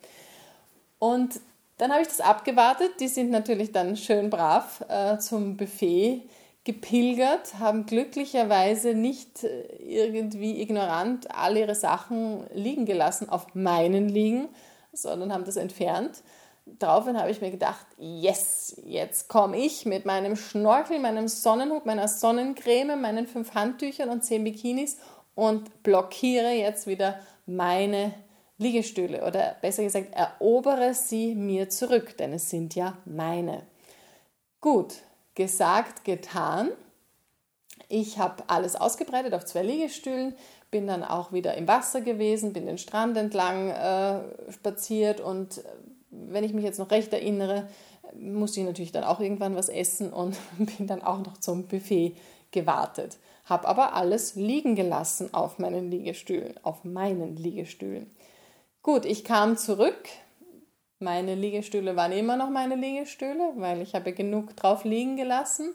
Und 0.99 1.41
dann 1.78 1.91
habe 1.91 2.03
ich 2.03 2.07
das 2.07 2.22
abgewartet. 2.22 2.91
Die 2.99 3.07
sind 3.07 3.32
natürlich 3.32 3.72
dann 3.72 3.97
schön 3.97 4.30
brav 4.30 4.86
äh, 4.88 5.18
zum 5.18 5.57
Buffet 5.57 6.22
gepilgert, 6.64 7.57
haben 7.57 7.88
glücklicherweise 7.88 8.93
nicht 8.93 9.43
äh, 9.43 9.64
irgendwie 9.80 10.62
ignorant 10.62 11.34
all 11.36 11.57
ihre 11.57 11.74
Sachen 11.74 12.43
liegen 12.53 12.86
gelassen 12.86 13.30
auf 13.30 13.55
meinen 13.55 14.09
Liegen, 14.09 14.47
sondern 14.93 15.34
haben 15.34 15.45
das 15.45 15.55
entfernt. 15.55 16.22
Daraufhin 16.66 17.18
habe 17.18 17.32
ich 17.32 17.41
mir 17.41 17.51
gedacht, 17.51 17.86
yes, 17.97 18.80
jetzt 18.86 19.28
komme 19.28 19.57
ich 19.57 19.86
mit 19.86 20.05
meinem 20.05 20.36
Schnorchel, 20.36 20.99
meinem 20.99 21.28
Sonnenhut, 21.28 21.86
meiner 21.86 22.07
Sonnencreme, 22.07 22.99
meinen 22.99 23.28
fünf 23.28 23.53
Handtüchern 23.55 24.09
und 24.09 24.24
zehn 24.24 24.43
Bikinis 24.43 24.97
und 25.36 25.84
blockiere 25.84 26.51
jetzt 26.51 26.88
wieder 26.88 27.20
meine 27.45 28.14
Liegestühle 28.57 29.26
oder 29.26 29.55
besser 29.62 29.84
gesagt, 29.84 30.14
erobere 30.14 30.93
sie 30.93 31.34
mir 31.34 31.70
zurück, 31.70 32.16
denn 32.18 32.34
es 32.34 32.49
sind 32.49 32.76
ja 32.76 32.95
meine. 33.05 33.64
Gut, 34.59 34.93
gesagt, 35.34 36.05
getan. 36.05 36.70
Ich 37.89 38.20
habe 38.20 38.43
alles 38.47 38.76
ausgebreitet 38.76 39.34
auf 39.34 39.45
zwei 39.45 39.64
Liegestühlen, 39.64 40.36
bin 40.70 40.86
dann 40.86 41.03
auch 41.03 41.34
wieder 41.34 41.55
im 41.55 41.68
Wasser 41.68 42.01
gewesen, 42.01 42.53
bin 42.53 42.68
den 42.68 42.78
Strand 42.78 43.18
entlang 43.18 43.70
äh, 43.70 44.51
spaziert 44.51 45.20
und 45.20 45.62
wenn 46.12 46.43
ich 46.43 46.53
mich 46.53 46.64
jetzt 46.64 46.80
noch 46.80 46.91
recht 46.91 47.12
erinnere, 47.14 47.68
musste 48.20 48.59
ich 48.59 48.66
natürlich 48.66 48.91
dann 48.91 49.03
auch 49.03 49.20
irgendwann 49.20 49.55
was 49.55 49.70
essen 49.70 50.12
und 50.12 50.38
bin 50.78 50.88
dann 50.88 51.01
auch 51.01 51.20
noch 51.20 51.38
zum 51.38 51.68
Buffet 51.68 52.16
gewartet. 52.51 53.18
Habe 53.45 53.68
aber 53.68 53.95
alles 53.95 54.36
liegen 54.36 54.76
gelassen 54.76 55.34
auf 55.34 55.57
meinen 55.57 55.89
Liegestühlen, 55.89 56.53
auf 56.64 56.84
meinen 56.84 57.36
Liegestühlen. 57.36 58.09
Gut, 58.84 59.05
ich 59.05 59.24
kam 59.24 59.57
zurück. 59.57 60.09
Meine 60.99 61.36
Liegestühle 61.36 61.95
waren 61.95 62.12
immer 62.12 62.38
noch 62.38 62.49
meine 62.49 62.76
Liegestühle, 62.76 63.53
weil 63.55 63.82
ich 63.82 63.95
habe 63.95 64.14
genug 64.14 64.55
drauf 64.55 64.84
liegen 64.84 65.18
gelassen. 65.18 65.74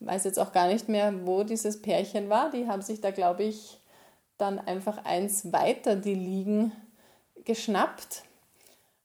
Weiß 0.00 0.24
jetzt 0.24 0.38
auch 0.38 0.52
gar 0.52 0.68
nicht 0.68 0.88
mehr, 0.88 1.26
wo 1.26 1.44
dieses 1.44 1.80
Pärchen 1.80 2.28
war. 2.28 2.50
Die 2.50 2.66
haben 2.66 2.82
sich 2.82 3.00
da, 3.00 3.10
glaube 3.10 3.44
ich, 3.44 3.80
dann 4.36 4.58
einfach 4.58 5.04
eins 5.04 5.52
weiter 5.52 5.96
die 5.96 6.14
Liegen 6.14 6.72
geschnappt. 7.44 8.25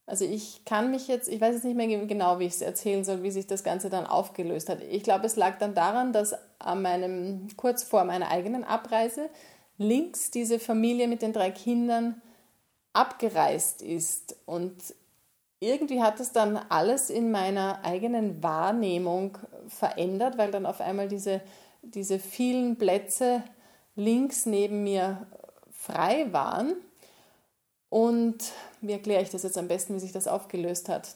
Also 0.06 0.26
ich 0.26 0.66
kann 0.66 0.92
mich 0.92 1.08
jetzt, 1.08 1.30
ich 1.30 1.40
weiß 1.40 1.56
jetzt 1.56 1.64
nicht 1.64 1.78
mehr 1.78 1.88
genau, 2.06 2.40
wie 2.40 2.46
ich 2.46 2.54
es 2.54 2.62
erzählen 2.62 3.04
soll, 3.04 3.24
wie 3.24 3.32
sich 3.32 3.48
das 3.48 3.64
Ganze 3.64 3.90
dann 3.90 4.06
aufgelöst 4.06 4.68
hat. 4.70 4.82
Ich 4.82 5.04
glaube, 5.04 5.26
es 5.26 5.36
lag 5.36 5.58
dann 5.58 5.74
daran, 5.74 6.12
dass 6.12 6.36
an 6.60 6.82
meinem, 6.82 7.48
kurz 7.56 7.84
vor 7.84 8.04
meiner 8.04 8.30
eigenen 8.30 8.64
Abreise 8.64 9.30
links 9.78 10.32
diese 10.32 10.60
Familie 10.60 11.08
mit 11.08 11.22
den 11.22 11.34
drei 11.34 11.52
Kindern 11.52 12.22
abgereist 12.94 13.82
ist. 13.82 14.36
Und 14.46 14.76
irgendwie 15.60 16.02
hat 16.02 16.20
es 16.20 16.32
dann 16.32 16.58
alles 16.58 17.10
in 17.10 17.32
meiner 17.32 17.84
eigenen 17.84 18.42
Wahrnehmung 18.44 19.38
verändert, 19.68 20.38
weil 20.38 20.52
dann 20.52 20.66
auf 20.66 20.82
einmal 20.82 21.08
diese, 21.08 21.42
diese 21.84 22.20
vielen 22.20 22.78
Plätze 22.78 23.44
links 23.96 24.46
neben 24.46 24.84
mir 24.84 25.28
frei 25.72 26.28
waren. 26.32 26.76
Und 27.92 28.38
wie 28.80 28.94
erkläre 28.94 29.22
ich 29.22 29.32
das 29.32 29.44
jetzt 29.44 29.58
am 29.58 29.68
besten, 29.68 29.94
wie 29.94 30.00
sich 30.00 30.14
das 30.14 30.30
aufgelöst 30.30 30.88
hat? 30.88 31.14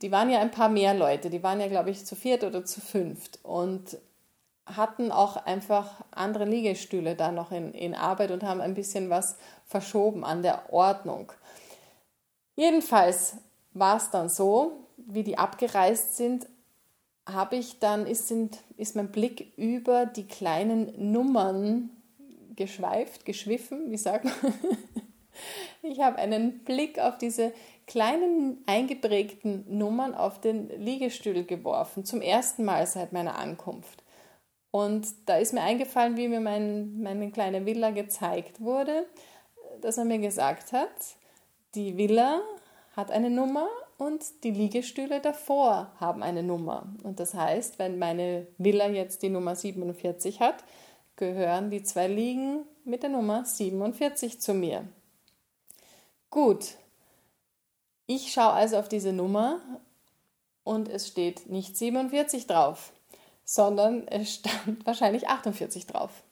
Die 0.00 0.10
waren 0.10 0.30
ja 0.30 0.40
ein 0.40 0.50
paar 0.50 0.70
mehr 0.70 0.94
Leute, 0.94 1.28
die 1.28 1.42
waren 1.42 1.60
ja, 1.60 1.68
glaube 1.68 1.90
ich, 1.90 2.06
zu 2.06 2.16
viert 2.16 2.44
oder 2.44 2.64
zu 2.64 2.80
fünft. 2.80 3.40
Und 3.42 3.98
hatten 4.64 5.12
auch 5.12 5.36
einfach 5.36 6.02
andere 6.12 6.46
Liegestühle 6.46 7.14
da 7.14 7.30
noch 7.30 7.52
in, 7.52 7.74
in 7.74 7.94
Arbeit 7.94 8.30
und 8.30 8.42
haben 8.42 8.62
ein 8.62 8.74
bisschen 8.74 9.10
was 9.10 9.36
verschoben 9.66 10.24
an 10.24 10.42
der 10.42 10.72
Ordnung. 10.72 11.30
Jedenfalls 12.56 13.34
war 13.74 13.98
es 13.98 14.08
dann 14.08 14.30
so, 14.30 14.72
wie 14.96 15.24
die 15.24 15.36
abgereist 15.36 16.16
sind, 16.16 16.46
habe 17.26 17.56
ich 17.56 17.80
dann, 17.80 18.06
ist, 18.06 18.28
sind, 18.28 18.60
ist 18.78 18.96
mein 18.96 19.12
Blick 19.12 19.52
über 19.58 20.06
die 20.06 20.26
kleinen 20.26 21.12
Nummern 21.12 21.90
geschweift, 22.56 23.26
geschwiffen, 23.26 23.90
wie 23.90 23.98
sagt 23.98 24.24
man? 24.24 24.34
Ich 25.82 26.00
habe 26.00 26.16
einen 26.16 26.64
Blick 26.64 26.98
auf 26.98 27.18
diese 27.18 27.52
kleinen 27.86 28.62
eingeprägten 28.66 29.64
Nummern 29.68 30.14
auf 30.14 30.40
den 30.40 30.68
Liegestuhl 30.68 31.44
geworfen, 31.44 32.04
zum 32.04 32.20
ersten 32.20 32.64
Mal 32.64 32.86
seit 32.86 33.12
meiner 33.12 33.38
Ankunft. 33.38 34.04
Und 34.70 35.08
da 35.26 35.36
ist 35.36 35.52
mir 35.52 35.62
eingefallen, 35.62 36.16
wie 36.16 36.28
mir 36.28 36.40
mein, 36.40 37.00
meine 37.02 37.30
kleine 37.30 37.66
Villa 37.66 37.90
gezeigt 37.90 38.60
wurde, 38.60 39.06
dass 39.80 39.98
er 39.98 40.04
mir 40.04 40.18
gesagt 40.18 40.72
hat, 40.72 40.88
die 41.74 41.96
Villa 41.96 42.40
hat 42.94 43.10
eine 43.10 43.30
Nummer 43.30 43.68
und 43.98 44.44
die 44.44 44.50
Liegestühle 44.50 45.20
davor 45.20 45.92
haben 45.98 46.22
eine 46.22 46.42
Nummer. 46.42 46.92
Und 47.02 47.20
das 47.20 47.34
heißt, 47.34 47.78
wenn 47.78 47.98
meine 47.98 48.46
Villa 48.58 48.88
jetzt 48.88 49.22
die 49.22 49.28
Nummer 49.28 49.56
47 49.56 50.40
hat, 50.40 50.64
gehören 51.16 51.70
die 51.70 51.82
zwei 51.82 52.06
Liegen 52.06 52.64
mit 52.84 53.02
der 53.02 53.10
Nummer 53.10 53.44
47 53.44 54.40
zu 54.40 54.54
mir. 54.54 54.84
Gut, 56.30 56.76
ich 58.06 58.32
schaue 58.32 58.52
also 58.52 58.78
auf 58.78 58.88
diese 58.88 59.12
Nummer 59.12 59.60
und 60.64 60.88
es 60.88 61.08
steht 61.08 61.48
nicht 61.50 61.76
47 61.76 62.46
drauf 62.46 62.92
sondern 63.50 64.06
es 64.06 64.34
stand 64.34 64.54
wahrscheinlich 64.86 65.28
48 65.28 65.86
drauf. 65.86 66.22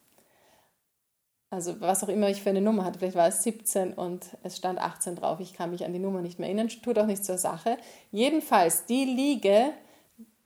Also 1.49 1.81
was 1.81 2.03
auch 2.03 2.07
immer 2.07 2.29
ich 2.29 2.41
für 2.41 2.51
eine 2.51 2.61
Nummer 2.61 2.85
hatte, 2.85 2.99
vielleicht 2.99 3.17
war 3.17 3.27
es 3.27 3.43
17 3.43 3.93
und 3.93 4.25
es 4.43 4.55
stand 4.55 4.79
18 4.79 5.17
drauf. 5.17 5.39
Ich 5.41 5.53
kann 5.53 5.71
mich 5.71 5.83
an 5.83 5.91
die 5.91 5.99
Nummer 5.99 6.21
nicht 6.21 6.39
mehr 6.39 6.47
erinnern, 6.47 6.69
tut 6.69 6.97
auch 6.97 7.07
nichts 7.07 7.25
zur 7.25 7.37
Sache. 7.37 7.77
Jedenfalls 8.11 8.85
die 8.85 9.03
Liege, 9.03 9.73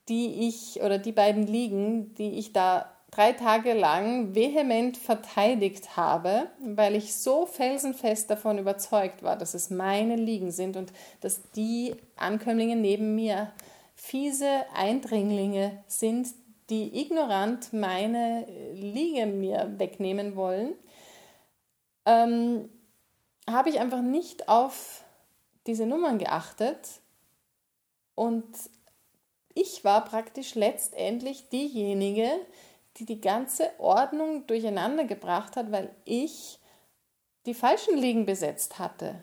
die 0.08 0.48
ich 0.48 0.82
oder 0.82 0.98
die 0.98 1.12
beiden 1.12 1.46
Liegen, 1.46 2.12
die 2.16 2.38
ich 2.38 2.52
da 2.52 2.90
drei 3.14 3.32
Tage 3.32 3.74
lang 3.74 4.34
vehement 4.34 4.96
verteidigt 4.96 5.96
habe, 5.96 6.48
weil 6.60 6.96
ich 6.96 7.14
so 7.14 7.46
felsenfest 7.46 8.28
davon 8.28 8.58
überzeugt 8.58 9.22
war, 9.22 9.36
dass 9.36 9.54
es 9.54 9.70
meine 9.70 10.16
Liegen 10.16 10.50
sind 10.50 10.76
und 10.76 10.92
dass 11.20 11.40
die 11.52 11.94
Ankömmlinge 12.16 12.76
neben 12.76 13.14
mir 13.14 13.52
fiese 13.94 14.64
Eindringlinge 14.74 15.84
sind, 15.86 16.28
die 16.70 17.00
ignorant 17.00 17.72
meine 17.72 18.46
Liege 18.74 19.26
mir 19.26 19.74
wegnehmen 19.78 20.34
wollen, 20.34 20.74
ähm, 22.06 22.68
habe 23.48 23.68
ich 23.68 23.78
einfach 23.78 24.02
nicht 24.02 24.48
auf 24.48 25.04
diese 25.66 25.86
Nummern 25.86 26.18
geachtet 26.18 27.00
und 28.14 28.44
ich 29.54 29.84
war 29.84 30.04
praktisch 30.04 30.56
letztendlich 30.56 31.48
diejenige, 31.48 32.28
die 32.96 33.04
die 33.04 33.20
ganze 33.20 33.70
Ordnung 33.78 34.46
durcheinander 34.46 35.04
gebracht 35.04 35.56
hat, 35.56 35.72
weil 35.72 35.90
ich 36.04 36.58
die 37.46 37.54
falschen 37.54 37.96
Liegen 37.96 38.26
besetzt 38.26 38.78
hatte. 38.78 39.22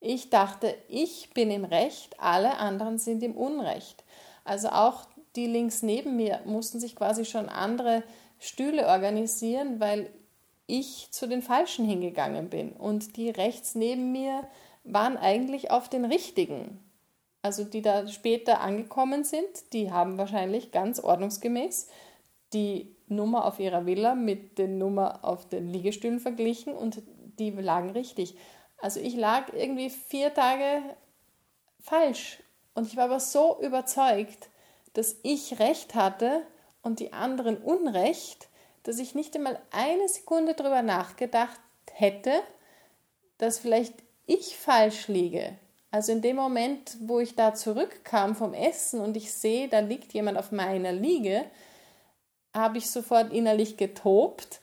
Ich 0.00 0.30
dachte, 0.30 0.74
ich 0.88 1.30
bin 1.34 1.50
im 1.50 1.64
Recht, 1.64 2.18
alle 2.18 2.56
anderen 2.56 2.98
sind 2.98 3.22
im 3.22 3.36
Unrecht. 3.36 4.04
Also 4.44 4.68
auch 4.70 5.06
die 5.36 5.46
links 5.46 5.82
neben 5.82 6.16
mir 6.16 6.40
mussten 6.44 6.80
sich 6.80 6.96
quasi 6.96 7.24
schon 7.24 7.48
andere 7.48 8.02
Stühle 8.38 8.86
organisieren, 8.86 9.78
weil 9.78 10.10
ich 10.66 11.08
zu 11.10 11.26
den 11.26 11.42
Falschen 11.42 11.84
hingegangen 11.84 12.48
bin. 12.48 12.72
Und 12.72 13.16
die 13.16 13.30
rechts 13.30 13.74
neben 13.74 14.12
mir 14.12 14.48
waren 14.84 15.16
eigentlich 15.18 15.70
auf 15.70 15.88
den 15.88 16.04
richtigen. 16.04 16.80
Also 17.42 17.64
die 17.64 17.82
da 17.82 18.06
später 18.08 18.60
angekommen 18.60 19.24
sind, 19.24 19.72
die 19.72 19.90
haben 19.90 20.18
wahrscheinlich 20.18 20.72
ganz 20.72 21.00
ordnungsgemäß 21.00 21.88
die 22.52 22.94
Nummer 23.10 23.44
auf 23.44 23.58
ihrer 23.58 23.86
Villa 23.86 24.14
mit 24.14 24.58
der 24.58 24.68
Nummer 24.68 25.24
auf 25.24 25.48
den 25.48 25.68
Liegestühlen 25.68 26.20
verglichen 26.20 26.74
und 26.74 27.02
die 27.38 27.50
lagen 27.50 27.90
richtig. 27.90 28.36
Also 28.78 29.00
ich 29.00 29.14
lag 29.14 29.52
irgendwie 29.52 29.90
vier 29.90 30.32
Tage 30.32 30.82
falsch 31.80 32.42
und 32.74 32.86
ich 32.86 32.96
war 32.96 33.04
aber 33.04 33.20
so 33.20 33.60
überzeugt, 33.60 34.48
dass 34.94 35.16
ich 35.22 35.58
recht 35.58 35.94
hatte 35.94 36.42
und 36.82 37.00
die 37.00 37.12
anderen 37.12 37.58
Unrecht, 37.58 38.48
dass 38.84 38.98
ich 38.98 39.14
nicht 39.14 39.34
einmal 39.36 39.60
eine 39.70 40.08
Sekunde 40.08 40.54
darüber 40.54 40.82
nachgedacht 40.82 41.60
hätte, 41.92 42.32
dass 43.38 43.58
vielleicht 43.58 43.94
ich 44.26 44.56
falsch 44.56 45.08
liege. 45.08 45.58
Also 45.90 46.12
in 46.12 46.22
dem 46.22 46.36
Moment, 46.36 46.96
wo 47.00 47.18
ich 47.18 47.34
da 47.34 47.54
zurückkam 47.54 48.36
vom 48.36 48.54
Essen 48.54 49.00
und 49.00 49.16
ich 49.16 49.32
sehe, 49.32 49.68
da 49.68 49.80
liegt 49.80 50.12
jemand 50.12 50.38
auf 50.38 50.52
meiner 50.52 50.92
Liege, 50.92 51.44
habe 52.54 52.78
ich 52.78 52.90
sofort 52.90 53.32
innerlich 53.32 53.76
getobt, 53.76 54.60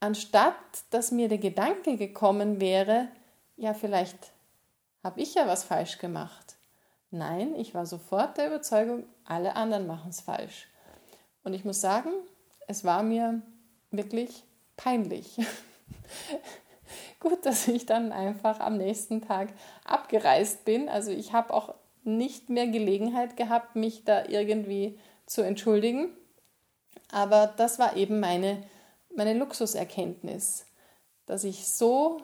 anstatt 0.00 0.54
dass 0.90 1.10
mir 1.10 1.28
der 1.28 1.38
Gedanke 1.38 1.96
gekommen 1.96 2.60
wäre, 2.60 3.08
ja, 3.56 3.74
vielleicht 3.74 4.32
habe 5.02 5.20
ich 5.20 5.34
ja 5.34 5.46
was 5.46 5.64
falsch 5.64 5.98
gemacht. 5.98 6.56
Nein, 7.10 7.54
ich 7.56 7.74
war 7.74 7.86
sofort 7.86 8.38
der 8.38 8.46
Überzeugung, 8.46 9.04
alle 9.24 9.56
anderen 9.56 9.86
machen 9.86 10.10
es 10.10 10.20
falsch. 10.20 10.68
Und 11.42 11.54
ich 11.54 11.64
muss 11.64 11.80
sagen, 11.80 12.10
es 12.68 12.84
war 12.84 13.02
mir 13.02 13.42
wirklich 13.90 14.44
peinlich. 14.76 15.38
Gut, 17.20 17.44
dass 17.44 17.68
ich 17.68 17.86
dann 17.86 18.12
einfach 18.12 18.60
am 18.60 18.76
nächsten 18.76 19.22
Tag 19.22 19.48
abgereist 19.84 20.64
bin. 20.64 20.88
Also 20.88 21.10
ich 21.10 21.32
habe 21.32 21.52
auch 21.52 21.74
nicht 22.04 22.48
mehr 22.48 22.66
Gelegenheit 22.66 23.36
gehabt, 23.36 23.76
mich 23.76 24.04
da 24.04 24.24
irgendwie 24.26 24.98
zu 25.26 25.42
entschuldigen. 25.42 26.10
Aber 27.12 27.52
das 27.56 27.78
war 27.78 27.96
eben 27.96 28.20
meine, 28.20 28.62
meine 29.14 29.34
Luxuserkenntnis, 29.34 30.66
dass 31.26 31.44
ich 31.44 31.68
so 31.68 32.20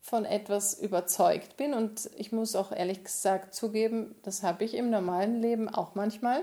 von 0.00 0.24
etwas 0.24 0.78
überzeugt 0.78 1.56
bin. 1.56 1.74
Und 1.74 2.10
ich 2.16 2.32
muss 2.32 2.56
auch 2.56 2.72
ehrlich 2.72 3.04
gesagt 3.04 3.54
zugeben, 3.54 4.14
das 4.22 4.42
habe 4.42 4.64
ich 4.64 4.74
im 4.74 4.90
normalen 4.90 5.40
Leben 5.40 5.68
auch 5.68 5.94
manchmal, 5.94 6.42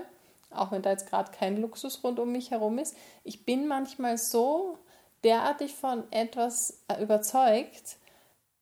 auch 0.50 0.72
wenn 0.72 0.82
da 0.82 0.90
jetzt 0.90 1.08
gerade 1.08 1.32
kein 1.32 1.56
Luxus 1.56 2.02
rund 2.04 2.18
um 2.18 2.32
mich 2.32 2.50
herum 2.50 2.78
ist. 2.78 2.96
Ich 3.24 3.44
bin 3.44 3.66
manchmal 3.66 4.18
so 4.18 4.78
derartig 5.24 5.74
von 5.74 6.04
etwas 6.12 6.78
äh, 6.88 7.02
überzeugt 7.02 7.96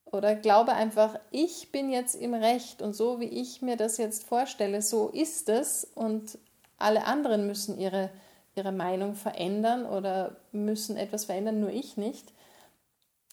oder 0.05 0.35
glaube 0.35 0.73
einfach, 0.73 1.19
ich 1.31 1.71
bin 1.71 1.91
jetzt 1.91 2.15
im 2.15 2.33
Recht 2.33 2.81
und 2.81 2.93
so 2.93 3.19
wie 3.19 3.25
ich 3.25 3.61
mir 3.61 3.75
das 3.75 3.97
jetzt 3.97 4.27
vorstelle, 4.27 4.81
so 4.81 5.09
ist 5.09 5.49
es 5.49 5.85
und 5.93 6.37
alle 6.77 7.05
anderen 7.05 7.47
müssen 7.47 7.77
ihre, 7.77 8.09
ihre 8.55 8.71
Meinung 8.71 9.15
verändern 9.15 9.85
oder 9.85 10.37
müssen 10.51 10.97
etwas 10.97 11.25
verändern, 11.25 11.59
nur 11.59 11.71
ich 11.71 11.97
nicht. 11.97 12.33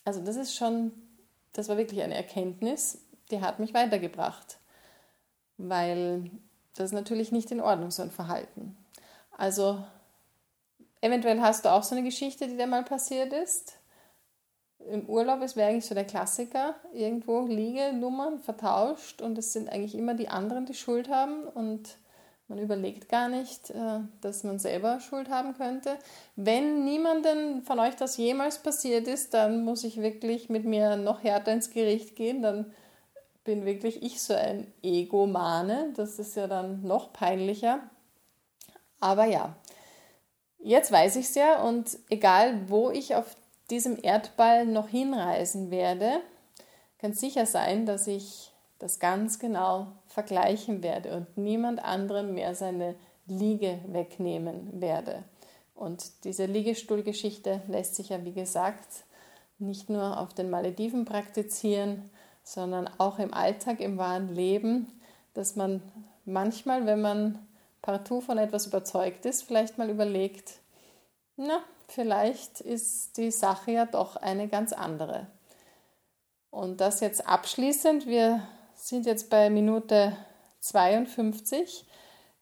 Also 0.04 0.20
das 0.20 0.36
ist 0.36 0.54
schon, 0.54 0.92
das 1.52 1.68
war 1.68 1.76
wirklich 1.76 2.02
eine 2.02 2.16
Erkenntnis, 2.16 2.98
die 3.30 3.40
hat 3.40 3.60
mich 3.60 3.72
weitergebracht, 3.72 4.58
weil 5.58 6.30
das 6.74 6.86
ist 6.86 6.92
natürlich 6.92 7.30
nicht 7.30 7.50
in 7.50 7.60
Ordnung, 7.60 7.90
so 7.90 8.02
ein 8.02 8.10
Verhalten. 8.10 8.76
Also 9.36 9.84
eventuell 11.00 11.40
hast 11.40 11.64
du 11.64 11.70
auch 11.70 11.84
so 11.84 11.94
eine 11.94 12.04
Geschichte, 12.04 12.48
die 12.48 12.56
dir 12.56 12.66
mal 12.66 12.84
passiert 12.84 13.32
ist. 13.32 13.78
Im 14.90 15.08
Urlaub 15.08 15.42
ist 15.42 15.54
wäre 15.54 15.70
eigentlich 15.70 15.86
so 15.86 15.94
der 15.94 16.04
Klassiker, 16.04 16.74
irgendwo 16.92 17.46
liege 17.46 17.92
Nummern 17.92 18.40
vertauscht 18.40 19.22
und 19.22 19.38
es 19.38 19.52
sind 19.52 19.68
eigentlich 19.68 19.94
immer 19.94 20.14
die 20.14 20.28
anderen, 20.28 20.66
die 20.66 20.74
Schuld 20.74 21.08
haben 21.08 21.44
und 21.46 21.96
man 22.53 22.62
überlegt 22.62 23.09
gar 23.09 23.28
nicht, 23.28 23.70
äh, 23.70 24.00
dass 24.20 24.44
man 24.44 24.59
selber 24.59 25.00
Schuld 25.00 25.30
haben 25.30 25.55
könnte. 25.55 25.96
Wenn 26.36 26.84
niemandem 26.84 27.62
von 27.62 27.78
euch 27.78 27.96
das 27.96 28.18
jemals 28.18 28.59
passiert 28.59 29.09
ist, 29.09 29.32
dann 29.32 29.64
muss 29.64 29.84
ich 29.84 30.03
wirklich 30.03 30.50
mit 30.50 30.64
mir 30.66 30.96
noch 30.96 31.22
härter 31.24 31.53
ins 31.53 31.70
Gericht 31.70 32.14
gehen. 32.14 32.42
Dann 32.42 32.72
bin 33.44 33.64
wirklich 33.64 34.03
ich 34.03 34.20
so 34.20 34.34
ein 34.34 34.70
Egomane. 34.82 35.94
Das 35.96 36.18
ist 36.18 36.36
ja 36.36 36.46
dann 36.46 36.82
noch 36.82 37.14
peinlicher. 37.14 37.80
Aber 39.00 39.24
ja, 39.24 39.57
jetzt 40.59 40.92
weiß 40.92 41.16
ich 41.16 41.26
es 41.26 41.34
ja 41.34 41.62
und 41.62 41.98
egal, 42.11 42.68
wo 42.68 42.90
ich 42.90 43.14
auf 43.14 43.34
diesem 43.70 43.98
Erdball 44.00 44.66
noch 44.66 44.88
hinreisen 44.88 45.70
werde, 45.70 46.20
kann 46.98 47.14
sicher 47.14 47.46
sein, 47.46 47.86
dass 47.86 48.07
ich 48.07 48.51
das 48.82 48.98
ganz 48.98 49.38
genau 49.38 49.92
vergleichen 50.08 50.82
werde 50.82 51.16
und 51.16 51.38
niemand 51.38 51.84
anderem 51.84 52.34
mehr 52.34 52.56
seine 52.56 52.96
Liege 53.26 53.78
wegnehmen 53.86 54.80
werde. 54.80 55.22
Und 55.72 56.24
diese 56.24 56.46
Liegestuhlgeschichte 56.46 57.62
lässt 57.68 57.94
sich 57.94 58.08
ja, 58.08 58.24
wie 58.24 58.32
gesagt, 58.32 59.04
nicht 59.60 59.88
nur 59.88 60.18
auf 60.18 60.34
den 60.34 60.50
Malediven 60.50 61.04
praktizieren, 61.04 62.10
sondern 62.42 62.90
auch 62.98 63.20
im 63.20 63.32
Alltag, 63.32 63.78
im 63.78 63.98
wahren 63.98 64.34
Leben, 64.34 65.00
dass 65.32 65.54
man 65.54 65.80
manchmal, 66.24 66.84
wenn 66.84 67.00
man 67.00 67.38
partout 67.82 68.22
von 68.22 68.36
etwas 68.36 68.66
überzeugt 68.66 69.26
ist, 69.26 69.42
vielleicht 69.42 69.78
mal 69.78 69.90
überlegt, 69.90 70.54
na, 71.36 71.60
vielleicht 71.86 72.60
ist 72.60 73.16
die 73.16 73.30
Sache 73.30 73.70
ja 73.70 73.86
doch 73.86 74.16
eine 74.16 74.48
ganz 74.48 74.72
andere. 74.72 75.28
Und 76.50 76.80
das 76.80 76.98
jetzt 76.98 77.28
abschließend, 77.28 78.08
wir 78.08 78.42
sind 78.88 79.06
jetzt 79.06 79.30
bei 79.30 79.48
Minute 79.50 80.16
52. 80.60 81.86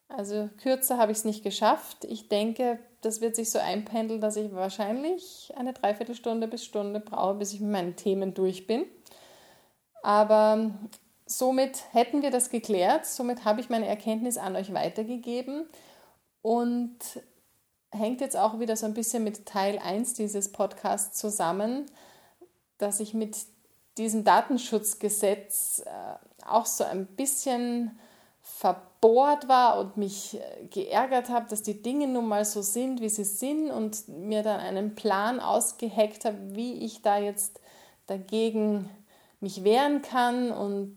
Also 0.09 0.49
kürzer 0.61 0.99
habe 0.99 1.12
ich 1.12 1.18
es 1.18 1.24
nicht 1.24 1.45
geschafft. 1.45 2.05
Ich 2.05 2.28
denke, 2.28 2.78
das 3.01 3.20
wird 3.20 3.36
sich 3.36 3.51
so 3.51 3.59
einpendeln, 3.59 4.20
dass 4.20 4.36
ich 4.36 4.53
wahrscheinlich 4.53 5.53
eine 5.57 5.72
Dreiviertelstunde 5.72 6.49
bis 6.49 6.64
Stunde 6.64 7.01
brauche, 7.01 7.34
bis 7.34 7.53
ich 7.53 7.61
mit 7.61 7.70
meinen 7.70 7.97
Themen 7.97 8.34
durch 8.34 8.66
bin. 8.66 8.84
Aber 10.03 10.70
somit 11.26 11.84
hätten 11.93 12.22
wir 12.22 12.30
das 12.30 12.51
geklärt. 12.51 13.07
Somit 13.07 13.45
habe 13.45 13.61
ich 13.61 13.68
meine 13.68 13.86
Erkenntnis 13.86 14.36
an 14.36 14.57
euch 14.57 14.72
weitergegeben 14.72 15.68
und 16.43 16.99
hängt 17.93 18.20
jetzt 18.20 18.36
auch 18.36 18.59
wieder 18.59 18.76
so 18.76 18.86
ein 18.86 18.95
bisschen 18.95 19.24
mit 19.24 19.47
Teil 19.47 19.78
1 19.78 20.14
dieses 20.14 20.53
Podcasts 20.53 21.18
zusammen, 21.18 21.86
dass 22.78 23.01
ich 23.01 23.14
mit 23.14 23.36
diesem 23.99 24.24
Datenschutzgesetz 24.24 25.82
äh, 25.84 26.30
auch 26.47 26.66
so 26.66 26.84
ein 26.84 27.07
bisschen 27.07 27.99
verbohrt 28.43 29.49
war 29.49 29.78
und 29.78 29.97
mich 29.97 30.38
äh, 30.38 30.66
geärgert 30.66 31.28
habe, 31.28 31.49
dass 31.49 31.62
die 31.62 31.82
Dinge 31.82 32.07
nun 32.07 32.26
mal 32.26 32.45
so 32.45 32.62
sind, 32.62 33.01
wie 33.01 33.09
sie 33.09 33.24
sind 33.24 33.70
und 33.70 34.09
mir 34.09 34.43
dann 34.43 34.61
einen 34.61 34.95
Plan 34.95 35.41
ausgeheckt 35.41 36.24
habe, 36.24 36.38
wie 36.55 36.84
ich 36.84 37.03
da 37.03 37.18
jetzt 37.18 37.61
dagegen 38.07 38.91
mich 39.41 39.64
wehren 39.64 40.03
kann 40.03 40.51
und 40.51 40.97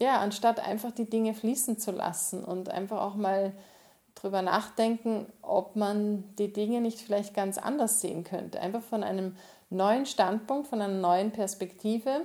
ja, 0.00 0.18
anstatt 0.20 0.60
einfach 0.60 0.92
die 0.92 1.08
Dinge 1.08 1.34
fließen 1.34 1.78
zu 1.78 1.90
lassen 1.90 2.44
und 2.44 2.68
einfach 2.68 3.00
auch 3.00 3.14
mal 3.14 3.52
drüber 4.14 4.42
nachdenken, 4.42 5.26
ob 5.42 5.76
man 5.76 6.24
die 6.36 6.52
Dinge 6.52 6.80
nicht 6.80 6.98
vielleicht 6.98 7.34
ganz 7.34 7.58
anders 7.58 8.00
sehen 8.00 8.24
könnte. 8.24 8.60
Einfach 8.60 8.82
von 8.82 9.04
einem 9.04 9.36
neuen 9.70 10.06
Standpunkt, 10.06 10.68
von 10.68 10.80
einer 10.80 10.94
neuen 10.94 11.30
Perspektive 11.30 12.22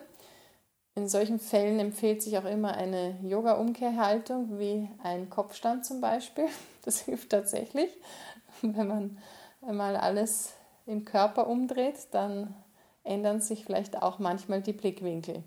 in 0.95 1.07
solchen 1.09 1.39
Fällen 1.39 1.79
empfiehlt 1.79 2.21
sich 2.21 2.37
auch 2.37 2.45
immer 2.45 2.75
eine 2.75 3.17
Yoga-Umkehrhaltung, 3.23 4.59
wie 4.59 4.89
ein 5.03 5.29
Kopfstand 5.29 5.85
zum 5.85 6.01
Beispiel. 6.01 6.45
Das 6.85 6.99
hilft 6.99 7.29
tatsächlich. 7.29 7.89
Wenn 8.61 8.87
man 8.87 9.17
einmal 9.61 9.95
alles 9.95 10.51
im 10.85 11.05
Körper 11.05 11.47
umdreht, 11.47 11.95
dann 12.11 12.53
ändern 13.05 13.39
sich 13.39 13.63
vielleicht 13.63 14.01
auch 14.01 14.19
manchmal 14.19 14.61
die 14.61 14.73
Blickwinkel. 14.73 15.43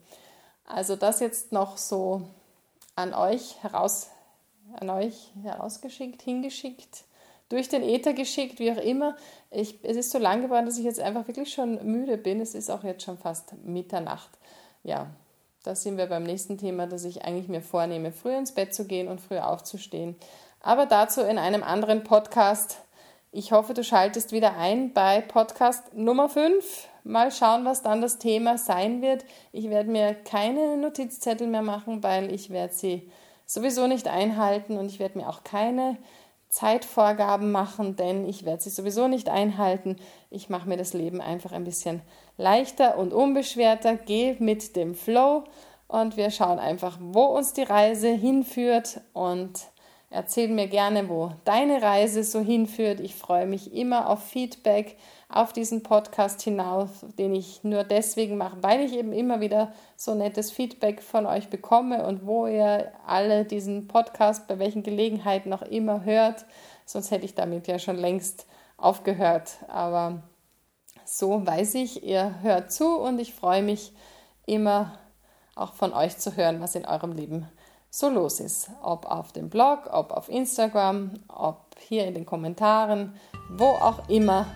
Also 0.65 0.97
das 0.97 1.21
jetzt 1.21 1.53
noch 1.53 1.77
so 1.77 2.23
an 2.95 3.13
euch 3.13 3.63
heraus, 3.63 4.09
an 4.81 4.89
euch 4.89 5.31
herausgeschickt, 5.43 6.23
hingeschickt, 6.23 7.05
durch 7.51 7.69
den 7.69 7.83
Äther 7.83 8.15
geschickt, 8.15 8.59
wie 8.59 8.73
auch 8.73 8.83
immer. 8.83 9.15
Ich, 9.51 9.79
es 9.85 9.99
ist 9.99 10.11
so 10.11 10.19
lang 10.19 10.41
geworden, 10.41 10.65
dass 10.65 10.79
ich 10.79 10.85
jetzt 10.85 11.01
einfach 11.01 11.29
wirklich 11.29 11.53
schon 11.53 11.85
müde 11.85 12.17
bin. 12.17 12.41
Es 12.41 12.55
ist 12.55 12.71
auch 12.71 12.83
jetzt 12.83 13.05
schon 13.05 13.19
fast 13.19 13.53
Mitternacht. 13.63 14.31
Ja, 14.83 15.11
da 15.67 15.75
sind 15.75 15.99
wir 15.99 16.07
beim 16.07 16.23
nächsten 16.23 16.59
Thema, 16.59 16.87
dass 16.87 17.05
ich 17.05 17.25
eigentlich 17.25 17.49
mir 17.49 17.61
vornehme, 17.61 18.13
früh 18.13 18.33
ins 18.33 18.53
Bett 18.53 18.73
zu 18.73 18.85
gehen 18.85 19.09
und 19.09 19.21
früh 19.21 19.39
aufzustehen. 19.39 20.15
Aber 20.61 20.87
dazu 20.87 21.23
in 21.23 21.39
einem 21.39 21.65
anderen 21.65 22.05
Podcast. 22.05 22.79
Ich 23.33 23.51
hoffe, 23.51 23.75
du 23.75 23.83
schaltest 23.83 24.31
wieder 24.31 24.57
ein 24.57 24.93
bei 24.93 25.21
Podcast 25.21 25.93
Nummer 25.93 26.29
5. 26.29 26.89
Mal 27.03 27.33
schauen, 27.33 27.65
was 27.65 27.83
dann 27.83 28.01
das 28.01 28.19
Thema 28.19 28.59
sein 28.59 29.03
wird. 29.03 29.25
Ich 29.51 29.69
werde 29.69 29.91
mir 29.91 30.15
keine 30.15 30.77
Notizzettel 30.77 31.49
mehr 31.49 31.63
machen, 31.63 32.05
weil 32.05 32.33
ich 32.33 32.51
werde 32.51 32.73
sie 32.73 33.11
sowieso 33.45 33.89
nicht 33.89 34.07
einhalten 34.07 34.79
und 34.79 34.87
ich 34.87 35.01
werde 35.01 35.19
mir 35.19 35.29
auch 35.29 35.43
keine 35.43 35.97
Zeitvorgaben 36.57 37.53
machen, 37.53 37.97
denn 37.97 38.27
ich 38.27 38.47
werde 38.47 38.63
sie 38.63 38.71
sowieso 38.71 39.09
nicht 39.09 39.29
einhalten. 39.29 39.97
Ich 40.31 40.49
mache 40.49 40.67
mir 40.67 40.79
das 40.79 40.95
Leben 40.95 41.21
einfach 41.21 41.53
ein 41.53 41.65
bisschen 41.65 42.01
leichter 42.39 42.97
und 42.97 43.13
unbeschwerter, 43.13 43.97
gehe 43.97 44.37
mit 44.39 44.75
dem 44.75 44.95
Flow 44.95 45.45
und 45.87 46.17
wir 46.17 46.31
schauen 46.31 46.59
einfach, 46.59 46.97
wo 46.99 47.25
uns 47.25 47.53
die 47.53 47.63
Reise 47.63 48.09
hinführt 48.09 49.03
und 49.13 49.67
erzähl 50.09 50.49
mir 50.49 50.67
gerne, 50.67 51.11
wo 51.11 51.33
deine 51.45 51.83
Reise 51.83 52.25
so 52.25 52.41
hinführt. 52.41 53.01
Ich 53.01 53.17
freue 53.17 53.47
mich 53.47 53.75
immer 53.75 54.09
auf 54.09 54.25
Feedback 54.25 54.97
auf 55.29 55.53
diesen 55.53 55.83
Podcast 55.83 56.43
hinaus, 56.43 56.89
den 57.19 57.35
ich 57.35 57.65
nur 57.65 57.85
deswegen 57.85 58.37
mache, 58.37 58.63
weil 58.63 58.81
ich 58.81 58.93
eben 58.93 59.13
immer 59.13 59.41
wieder 59.41 59.73
so 59.97 60.15
nettes 60.15 60.53
Feedback 60.53 61.03
von 61.03 61.27
euch 61.27 61.49
bekomme 61.51 62.07
und 62.07 62.27
wo 62.27 62.47
ihr 62.47 62.93
alle 63.07 63.45
diesen 63.45 63.89
Podcast 63.89 64.47
bei 64.47 64.59
welchen 64.59 64.83
Gelegenheiten 64.83 65.51
noch 65.51 65.63
immer 65.63 66.05
hört. 66.05 66.45
Sonst 66.85 67.11
hätte 67.11 67.25
ich 67.25 67.35
damit 67.35 67.67
ja 67.67 67.79
schon 67.79 67.97
längst 67.97 68.47
aufgehört. 68.77 69.57
Aber 69.69 70.23
so 71.05 71.45
weiß 71.45 71.75
ich, 71.75 72.05
ihr 72.05 72.41
hört 72.43 72.73
zu 72.73 72.97
und 72.97 73.19
ich 73.19 73.35
freue 73.35 73.63
mich 73.63 73.93
immer 74.47 74.99
auch 75.57 75.73
von 75.73 75.93
euch 75.93 76.19
zu 76.19 76.37
hören, 76.37 76.61
was 76.61 76.75
in 76.75 76.87
eurem 76.87 77.13
Leben 77.13 77.49
so 77.91 78.09
los 78.09 78.41
ist. 78.41 78.71
Ob 78.83 79.07
auf 79.07 79.33
dem 79.33 79.49
Blog, 79.49 79.89
ob 79.91 80.13
auf 80.13 80.29
Instagram, 80.29 81.13
ob 81.29 81.65
hier 81.81 82.07
in 82.07 82.15
den 82.15 82.27
Kommentaren, 82.27 83.15
wo 83.49 83.67
auch 83.67 84.09
immer. 84.09 84.47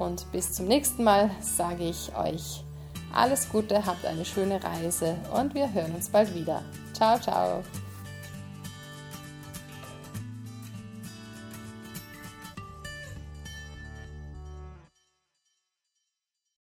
Und 0.00 0.32
bis 0.32 0.54
zum 0.54 0.66
nächsten 0.66 1.04
Mal 1.04 1.30
sage 1.42 1.84
ich 1.84 2.16
euch 2.16 2.64
Alles 3.12 3.50
Gute, 3.50 3.84
habt 3.84 4.06
eine 4.06 4.24
schöne 4.24 4.62
Reise 4.64 5.16
und 5.34 5.54
wir 5.54 5.72
hören 5.74 5.94
uns 5.94 6.08
bald 6.08 6.34
wieder. 6.34 6.62
Ciao, 6.94 7.18
ciao. 7.18 7.62